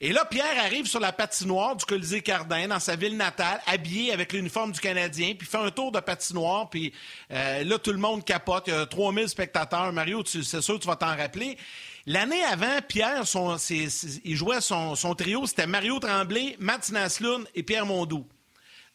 [0.00, 4.12] Et là, Pierre arrive sur la patinoire du Colisée Cardin, dans sa ville natale, habillé
[4.12, 6.92] avec l'uniforme du Canadien, puis fait un tour de patinoire, puis
[7.32, 8.64] euh, là, tout le monde capote.
[8.68, 9.92] Il y a 3000 spectateurs.
[9.92, 11.58] Mario, c'est sûr, tu vas t'en rappeler.
[12.06, 17.86] L'année avant, Pierre, son, il jouait son, trio, c'était Mario Tremblay, Matt Naslund et Pierre
[17.86, 18.24] Mondou.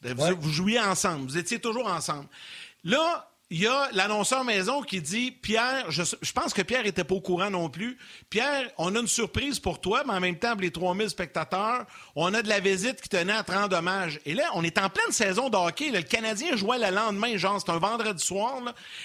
[0.01, 2.27] vous jouiez ensemble, vous étiez toujours ensemble.
[2.85, 6.01] Là, il y a l'annonceur maison qui dit Pierre, je,
[6.33, 7.95] pense que Pierre était pas au courant non plus.
[8.31, 11.85] Pierre, on a une surprise pour toi, mais en même temps, les 3000 spectateurs,
[12.15, 13.79] on a de la visite qui tenait à te rendre.
[14.25, 15.91] Et là, on est en pleine saison de hockey.
[15.91, 18.61] Le Canadien jouait le lendemain, genre, c'est un vendredi soir.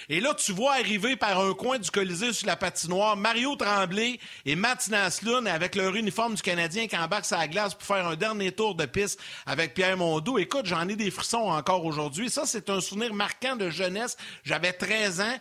[0.09, 4.19] Et là, tu vois arriver par un coin du Colisée sur la patinoire Mario Tremblay
[4.45, 8.15] et Matt Naslund avec leur uniforme du Canadien qui embarque sa glace pour faire un
[8.15, 10.39] dernier tour de piste avec Pierre Mondou.
[10.39, 12.31] Écoute, j'en ai des frissons encore aujourd'hui.
[12.31, 15.37] Ça, c'est un souvenir marquant de jeunesse j'avais 13 ans.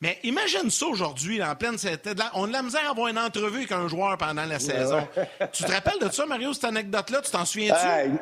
[0.00, 1.76] Mais imagine ça aujourd'hui, en pleine
[2.34, 5.06] On a de la misère à avoir une entrevue avec un joueur pendant la saison.
[5.52, 7.20] tu te rappelles de ça, Mario, cette anecdote-là?
[7.22, 8.18] Tu t'en souviens-tu?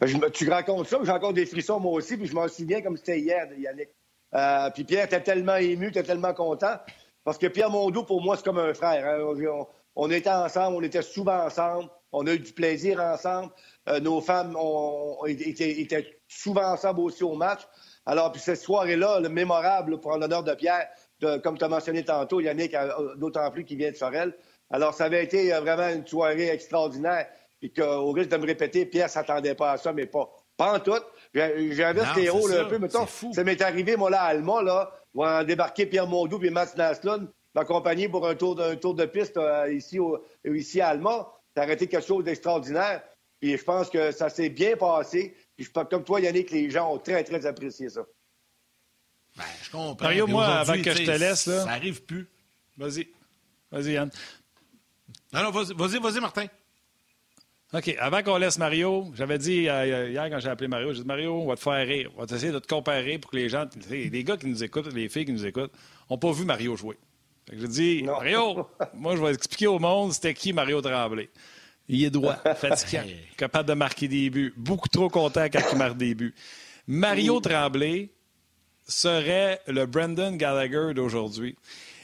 [0.00, 2.96] Ben, tu racontes ça, j'ai encore des frissons moi aussi, puis je m'en souviens comme
[2.96, 3.88] c'était hier, Yannick.
[4.34, 6.76] Euh, puis Pierre était tellement ému, était tellement content.
[7.24, 9.04] Parce que Pierre Mondou, pour moi, c'est comme un frère.
[9.04, 9.66] Hein.
[9.96, 13.52] On, était ensemble, on était souvent ensemble, on a eu du plaisir ensemble.
[13.88, 17.62] Euh, nos femmes ont, étaient souvent ensemble aussi au match.
[18.08, 20.88] Alors, puis cette soirée-là, le mémorable pour l'honneur de Pierre,
[21.44, 24.34] comme tu as mentionné tantôt, Yannick, euh, d'autant plus qu'il vient de Sorel.
[24.70, 27.26] Alors, ça avait été euh, vraiment une soirée extraordinaire.
[27.60, 30.30] Puis qu'au risque de me répéter, Pierre s'attendait pas à ça, mais pas.
[30.56, 30.92] Pas en tout.
[31.34, 33.06] J'avais ce héros un peu, mettons.
[33.06, 37.28] Ça m'est arrivé, moi, là, à Alma, là, on débarquer Pierre Mondou et Mats Naslund,
[37.54, 39.98] m'accompagner pour un tour de, tour de piste euh, ici,
[40.46, 41.30] ici à Alma.
[41.54, 43.02] Ça a été quelque chose d'extraordinaire.
[43.38, 45.36] Puis je pense que ça s'est bien passé.
[45.58, 48.02] Puis je comme toi, Yannick, les gens ont très, très apprécié ça.
[49.36, 49.96] Ben, je comprends.
[50.00, 51.64] Mario, moi, avant que je te laisse, là.
[51.64, 52.28] Ça arrive plus.
[52.76, 53.08] Vas-y.
[53.72, 54.08] Vas-y, Yann.
[55.32, 56.46] Non, non, vas-y, vas-y, Martin.
[57.74, 57.96] OK.
[57.98, 61.34] Avant qu'on laisse Mario, j'avais dit euh, hier quand j'ai appelé Mario, j'ai dit Mario,
[61.34, 62.12] on va te faire rire.
[62.16, 64.92] On va essayer de te comparer pour que les gens, les gars qui nous écoutent,
[64.94, 65.72] les filles qui nous écoutent,
[66.08, 66.96] n'ont pas vu Mario jouer.
[67.52, 71.28] J'ai dit Mario, moi, je vais expliquer au monde c'était qui Mario Tremblay.
[71.88, 73.04] Il est droit, fatiguant,
[73.36, 74.52] capable de marquer des buts.
[74.56, 76.34] Beaucoup trop content quand il marque des buts.
[76.86, 78.10] Mario Tremblay
[78.86, 81.56] serait le Brendan Gallagher d'aujourd'hui.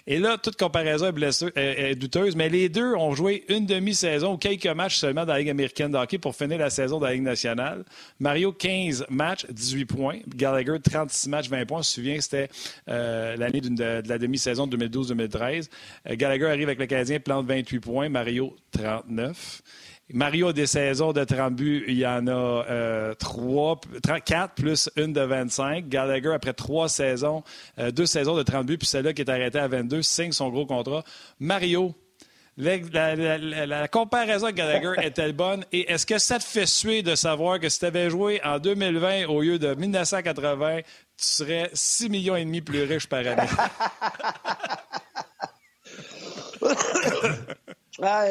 [0.06, 1.10] Et là, toute comparaison
[1.56, 5.38] est, douteuse, mais les deux ont joué une demi-saison ou quelques matchs seulement dans la
[5.38, 7.84] Ligue américaine de hockey pour finir la saison de la Ligue nationale.
[8.20, 10.18] Mario, 15 matchs, 18 points.
[10.28, 11.78] Gallagher, 36 matchs, 20 points.
[11.78, 12.48] On se souvient que c'était
[12.88, 15.70] euh, l'année de, la demi-saison 2012-2013.
[16.10, 18.08] Euh, Gallagher arrive avec le Canadien, plante 28 points.
[18.10, 19.62] Mario, 39.
[20.12, 23.80] Mario a des saisons de 30 buts, il y en a euh, 3,
[24.24, 25.88] 4 plus une de 25.
[25.88, 27.42] Gallagher, après trois saisons,
[27.78, 30.50] euh, deux saisons de 30 buts, puis celle-là qui est arrêtée à 22, signe son
[30.50, 31.04] gros contrat.
[31.40, 31.94] Mario,
[32.58, 35.64] la, comparaison avec Gallagher est-elle bonne?
[35.72, 38.58] Et est-ce que ça te fait suer de savoir que si tu avais joué en
[38.58, 40.84] 2020 au lieu de 1980, tu
[41.16, 43.48] serais 6 millions et demi plus riche par année?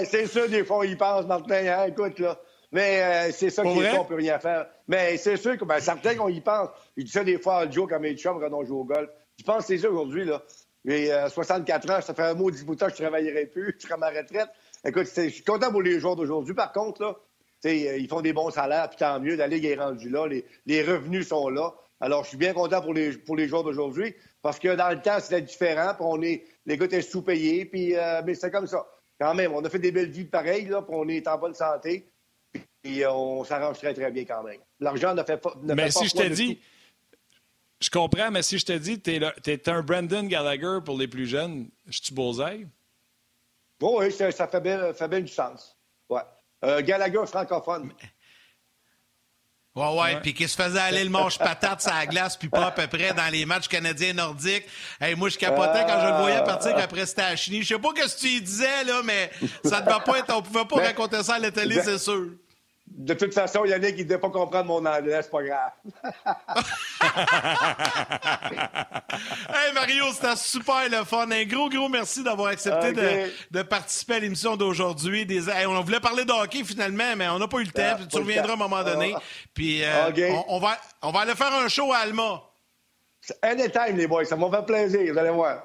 [0.05, 1.65] c'est sûr, des fois, il pense, Martin.
[1.65, 2.39] Hein, écoute, là.
[2.71, 4.65] Mais euh, c'est ça qui est on peut rien faire.
[4.88, 6.69] Mais c'est sûr que ben, certains qu'on y pense.
[6.97, 9.09] Je dis ça des fois à Joe quand mes chums quand on joue au golf.
[9.38, 10.41] Je pense que c'est ça aujourd'hui, là?
[10.86, 13.45] J'ai 64 ans, ça fait un mot de bout de temps que je ne travaillerai
[13.45, 14.49] plus, je serai à ma retraite.
[14.86, 16.53] Écoute, je suis content pour les joueurs d'aujourd'hui.
[16.53, 17.15] Par contre, là,
[17.65, 20.45] euh, ils font des bons salaires, puis tant mieux, la Ligue est rendue là, les,
[20.65, 21.74] les, revenus sont là.
[22.01, 25.01] Alors, je suis bien content pour les, pour les joueurs d'aujourd'hui, parce que dans le
[25.01, 28.67] temps, c'était différent, puis on est, les gars étaient sous-payés, puis, euh, mais c'est comme
[28.67, 28.86] ça
[29.20, 31.53] quand même, on a fait des belles vies pareilles, là, puis on est en bonne
[31.53, 32.09] santé.
[32.81, 34.60] Puis on s'arrange très, très bien quand même.
[34.80, 35.53] L'argent ne fait pas.
[35.61, 36.60] Ne mais si je te dis.
[37.80, 41.07] Je comprends, mais si je te dis que tu es, un Brandon Gallagher pour les
[41.07, 42.68] plus jeunes, je suis beau-oeil?
[43.81, 45.77] oui, ça, fait, bien, fait bien du sens.
[46.10, 46.22] Ouais.
[46.64, 47.91] Euh, Gallagher francophone.
[49.76, 52.72] Ouais, ouais, puis qui se faisait aller le manche patate la glace, puis pas à
[52.72, 54.66] peu près dans les matchs canadiens nordiques.
[55.02, 57.64] Hey, moi, je capotais quand je le voyais partir après Stachny.
[57.64, 59.32] Je sais pas ce que tu y disais, là, mais
[59.66, 62.28] ça ne devait pas être, on pouvait pas raconter ça à la télé, c'est sûr.
[62.95, 65.72] De toute façon, Yannick, il ne devait pas comprendre mon anglais, c'est pas grave.
[69.49, 71.32] hey Mario, c'était super le fun.
[71.32, 72.94] Un gros, gros merci d'avoir accepté
[73.52, 75.28] de, participer à l'émission d'aujourd'hui.
[75.68, 77.95] on voulait parler de hockey finalement, mais on n'a pas eu le temps.
[77.95, 79.14] Ah, tu reviendras à un moment donné.
[79.15, 79.22] Ah.
[79.56, 80.11] Puis euh,
[80.48, 82.44] on, va, on va aller faire un show à Alma.
[83.41, 84.26] Anytime, les boys.
[84.26, 85.14] Ça m'a fait plaisir.
[85.14, 85.64] Vous allez voir.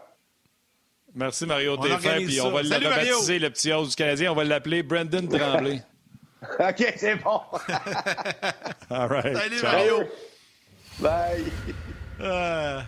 [1.14, 2.16] Merci Mario Téfin.
[2.16, 4.32] Puis on va le rebaptiser, le petit os du Canadien.
[4.32, 5.82] On va l'appeler Brendan Tremblay.
[6.60, 7.40] OK, c'est bon.
[8.90, 9.36] All right.
[9.36, 10.08] Salut, Mario.
[11.00, 11.44] Bye.
[12.20, 12.80] Euh,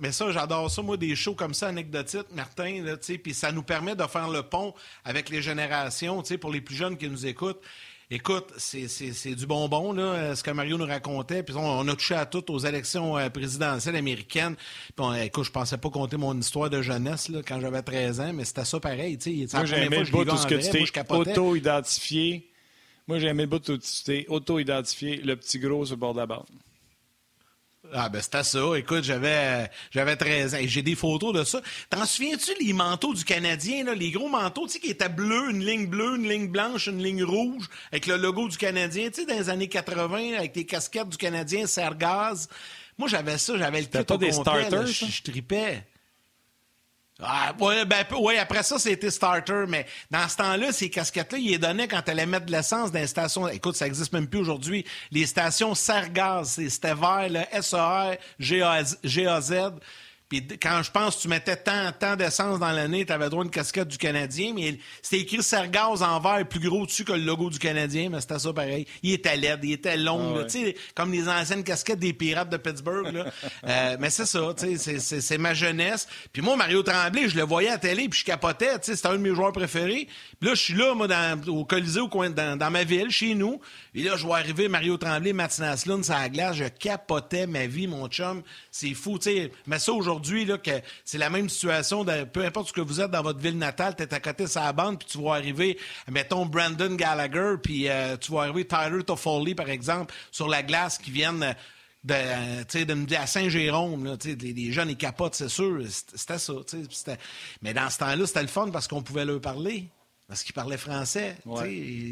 [0.00, 2.84] mais ça, j'adore ça, moi, des shows comme ça, anecdotiques, Martin,
[3.22, 6.96] puis ça nous permet de faire le pont avec les générations, pour les plus jeunes
[6.96, 7.62] qui nous écoutent.
[8.10, 11.42] Écoute, c'est du bonbon, là, ce que Mario nous racontait.
[11.42, 14.56] Puis on, a touché à tout aux élections euh, présidentielles américaines.
[14.96, 18.32] Puis écoute, je pensais pas compter mon histoire de jeunesse là, quand j'avais 13 ans,
[18.32, 19.18] mais c'était ça pareil.
[19.52, 22.50] Moi, j'ai aimé le bout tout ce que tu t'es auto-identifié.
[23.06, 25.96] Moi, j'ai aimé le bout tout ce que tu t'es auto-identifié, le petit gros sur
[25.96, 26.46] le bord de la bande.
[27.92, 28.60] Ah ben c'était ça.
[28.76, 30.58] Écoute, j'avais j'avais 13 ans.
[30.62, 31.60] J'ai des photos de ça.
[31.90, 35.50] T'en souviens-tu les manteaux du Canadien, là, les gros manteaux, tu sais, qui étaient bleus,
[35.50, 39.22] une ligne bleue, une ligne blanche, une ligne rouge, avec le logo du Canadien, tu
[39.22, 42.48] sais, dans les années 80, avec les casquettes du Canadien, Sergaz.
[42.98, 45.84] Moi, j'avais ça, j'avais le kit au des starters, je tripais.
[47.20, 51.50] Ah, ouais, ben, ouais, après ça, c'était starter, mais dans ce temps-là, ces casquettes-là, ils
[51.50, 53.48] les donnaient quand elle mettre de l'essence dans les stations.
[53.48, 54.84] Écoute, ça existe même plus aujourd'hui.
[55.10, 59.52] Les stations Sergaz, c'était vert, le SER, GAZ.
[60.28, 63.42] Puis quand je pense que tu mettais tant, tant d'essence dans l'année, tu avais droit
[63.42, 67.12] à une casquette du Canadien, mais c'était écrit Sergaz en vert plus gros dessus que
[67.12, 68.86] le logo du Canadien, mais c'était ça pareil.
[69.02, 72.50] Il était laid, il était long, ah tu sais, comme les anciennes casquettes des pirates
[72.50, 73.12] de Pittsburgh.
[73.12, 73.26] Là.
[73.64, 76.06] euh, mais c'est ça, c'est ma jeunesse.
[76.32, 79.12] Puis moi, Mario Tremblay, je le voyais à la télé, puis je capotais, c'était un
[79.12, 80.08] de mes joueurs préférés.
[80.40, 83.10] Puis là, je suis là, moi, dans, au Colisée, au coin, dans, dans ma ville,
[83.10, 83.60] chez nous.
[83.94, 86.56] Et là, je vois arriver Mario Tremblay, Mathieu Naslund, sur la glace.
[86.56, 88.42] Je capotais ma vie, mon chum.
[88.80, 89.50] C'est fou, tu sais.
[89.66, 90.70] Mais ça, aujourd'hui, là, que
[91.04, 92.04] c'est la même situation.
[92.04, 94.44] De, peu importe ce que vous êtes dans votre ville natale, tu es à côté
[94.44, 95.76] de sa bande, puis tu vois arriver,
[96.08, 100.96] mettons, Brandon Gallagher, puis euh, tu vois arriver Tyler Toffoli, par exemple, sur la glace,
[100.96, 101.56] qui viennent
[102.04, 104.16] de, de, à Saint-Jérôme.
[104.24, 105.82] Les, les jeunes, ils capotent, c'est sûr.
[105.88, 106.52] C'était ça.
[107.62, 109.88] Mais dans ce temps-là, c'était le fun parce qu'on pouvait leur parler.
[110.28, 111.38] Parce qu'il parlait français.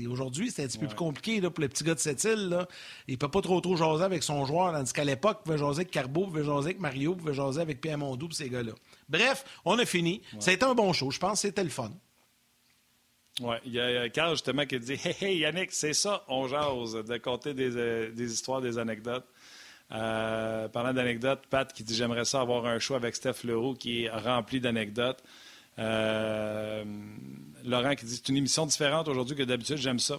[0.09, 2.49] Aujourd'hui, c'est un petit peu plus compliqué là, pour le petit gars de cette île.
[2.49, 2.67] Là.
[3.09, 5.81] Il peut pas trop trop jaser avec son joueur, tandis qu'à l'époque, il pouvait jaser
[5.81, 8.73] avec Carbo, il pouvait jaser avec Mario, il pouvait jaser avec Pierre Mondou ces gars-là.
[9.11, 10.23] Bref, on a fini.
[10.39, 11.11] Ça a été un bon show.
[11.11, 11.93] Je pense que c'était le fun.
[13.41, 16.95] Oui, il y a Carl justement qui dit Hey, hey Yannick, c'est ça, on jase,
[16.95, 19.27] de compter des, euh, des histoires, des anecdotes.
[19.93, 24.05] Euh, parlant d'anecdotes, Pat qui dit J'aimerais ça avoir un show avec Steph Leroux qui
[24.05, 25.23] est rempli d'anecdotes.
[25.79, 26.85] Euh,
[27.65, 30.19] Laurent qui dit c'est une émission différente aujourd'hui que d'habitude, j'aime ça.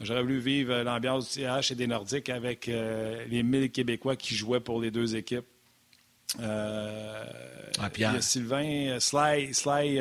[0.00, 4.34] J'aurais voulu vivre l'ambiance du TH et des Nordiques avec euh, les 1000 Québécois qui
[4.34, 5.46] jouaient pour les deux équipes.
[6.40, 7.24] Euh,
[7.78, 10.00] ah, il y a Sylvain, Sly, Sly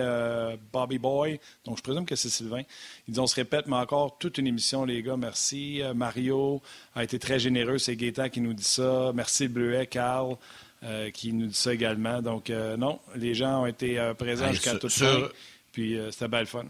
[0.74, 2.64] Bobby Boy, donc je présume que c'est Sylvain.
[3.08, 5.82] Il dit on se répète, mais encore toute une émission, les gars, merci.
[5.94, 6.62] Mario
[6.96, 9.12] a été très généreux, c'est Gaétan qui nous dit ça.
[9.14, 10.36] Merci Bleuet, Carl.
[10.84, 12.22] Euh, qui nous dit ça également.
[12.22, 15.32] Donc, euh, non, les gens ont été euh, présents jusqu'à tout le
[15.72, 16.66] Puis, c'était belle fun.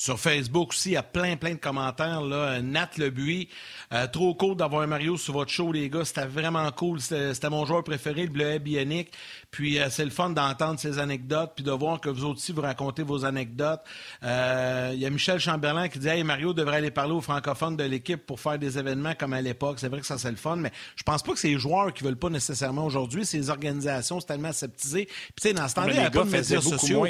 [0.00, 2.20] Sur Facebook aussi, il y a plein, plein de commentaires.
[2.20, 2.62] Là.
[2.62, 3.48] Nat Lebuy,
[3.92, 6.04] euh, trop cool d'avoir Mario sur votre show, les gars.
[6.04, 7.00] C'était vraiment cool.
[7.00, 9.10] C'était mon joueur préféré, le bleuet bionique.
[9.50, 12.60] Puis euh, c'est le fun d'entendre ses anecdotes, puis de voir que vous aussi, vous
[12.60, 13.80] racontez vos anecdotes.
[14.22, 17.76] Euh, il y a Michel Chamberlain qui dit Hey, Mario devrait aller parler aux francophones
[17.76, 19.80] de l'équipe pour faire des événements comme à l'époque.
[19.80, 21.92] C'est vrai que ça, c'est le fun, mais je pense pas que c'est les joueurs
[21.92, 23.26] qui veulent pas nécessairement aujourd'hui.
[23.26, 25.06] C'est les organisations, c'est tellement aseptisé.
[25.06, 27.04] Puis tu sais, dans ce temps-là, il n'y a pas de médias sociaux.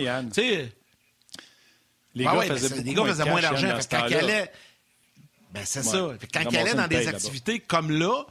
[2.19, 3.79] Les gars, faisaient, moins d'argent.
[3.91, 4.53] Quand ils allaient...
[5.53, 6.11] Ben, c'est ça.
[6.33, 8.25] Quand ils allaient dans des activités comme là,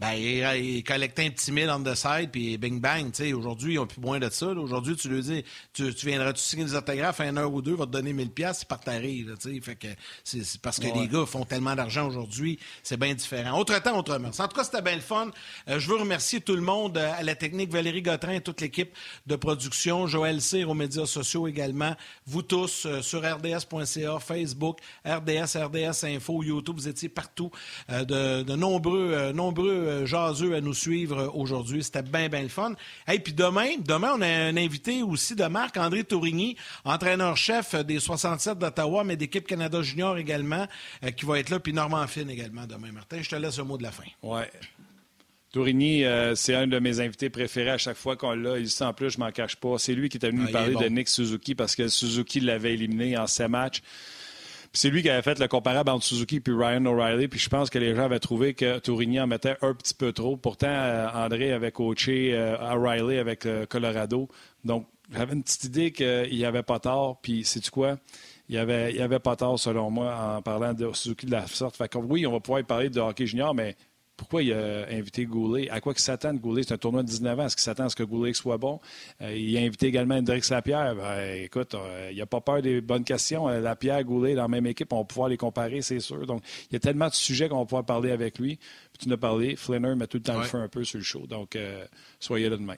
[0.00, 3.12] ben, il, collectait un petit mille on the side, puis bing bang.
[3.36, 4.46] Aujourd'hui, ils n'ont plus moins de ça.
[4.48, 7.74] Aujourd'hui, tu lui dis, tu, tu viendras-tu signer des autographes à une heure ou deux,
[7.74, 9.28] va te donner 1000 pièces, c'est par tarif.
[9.62, 9.86] Fait que
[10.24, 13.58] c'est parce que les gars font tellement d'argent aujourd'hui, c'est bien différent.
[13.58, 14.30] Autre temps, autrement.
[14.36, 15.30] En tout cas, c'était bien le fun.
[15.68, 18.60] Euh, je veux remercier tout le monde euh, à la technique, Valérie Gautrin et toute
[18.60, 18.92] l'équipe
[19.26, 21.94] de production, Joël Cyr aux médias sociaux également,
[22.26, 27.50] vous tous euh, sur rds.ca, Facebook, RDS, RDS Info, YouTube, vous étiez partout.
[27.88, 31.82] de, de nombreux, nombreux euh, jaseux à nous suivre aujourd'hui.
[31.84, 32.74] C'était bien, bien le fun.
[33.10, 38.00] Et puis demain, demain, on a un invité aussi de Marc, André Tourigny, entraîneur-chef des
[38.00, 40.66] 67 d'Ottawa, mais d'équipe Canada Junior également,
[41.04, 42.92] euh, qui va être là, puis Normand Finn également demain.
[42.92, 44.04] Martin, je te laisse un mot de la fin.
[44.22, 44.50] Ouais.
[45.54, 48.58] Tourigny, euh, c'est un de mes invités préférés à chaque fois qu'on l'a.
[48.58, 49.78] Il en plus, je m'en cache pas.
[49.78, 52.74] C'est lui qui est venu nous ah, parler de Nick Suzuki parce que Suzuki l'avait
[52.74, 53.80] éliminé en 7 matchs.
[54.74, 57.28] C'est lui qui avait fait le comparable entre Suzuki et Ryan O'Reilly.
[57.28, 60.12] Puis je pense que les gens avaient trouvé que Tourigny en mettait un petit peu
[60.12, 60.36] trop.
[60.36, 64.28] Pourtant, euh, André avait coaché euh, O'Reilly avec Colorado.
[64.64, 67.20] Donc, j'avais une petite idée qu'il n'y avait pas tort.
[67.22, 67.96] Puis, sais-tu quoi?
[68.48, 71.46] Il n'y avait, il avait pas tort, selon moi, en parlant de Suzuki de la
[71.46, 71.76] sorte.
[71.76, 73.76] Fait que, oui, on va pouvoir parler de hockey junior, mais
[74.16, 75.68] pourquoi il a invité Goulet?
[75.70, 76.62] À quoi qu'il s'attend de Goulet?
[76.62, 77.46] C'est un tournoi de 19 ans.
[77.46, 78.80] Est-ce qu'il s'attend à ce que Goulet soit bon?
[79.20, 80.94] Euh, il a invité également Hendrix Lapierre.
[80.94, 83.48] Ben, écoute, euh, il n'a pas peur des bonnes questions.
[83.48, 86.26] Euh, Lapierre, Goulet, dans la même équipe, on va pouvoir les comparer, c'est sûr.
[86.26, 88.58] Donc, il y a tellement de sujets qu'on va pouvoir parler avec lui.
[88.98, 91.04] Tu nous as parlé, Flinner met tout le temps le feu un peu sur le
[91.04, 91.26] show.
[91.26, 91.58] Donc,
[92.20, 92.76] soyez là demain.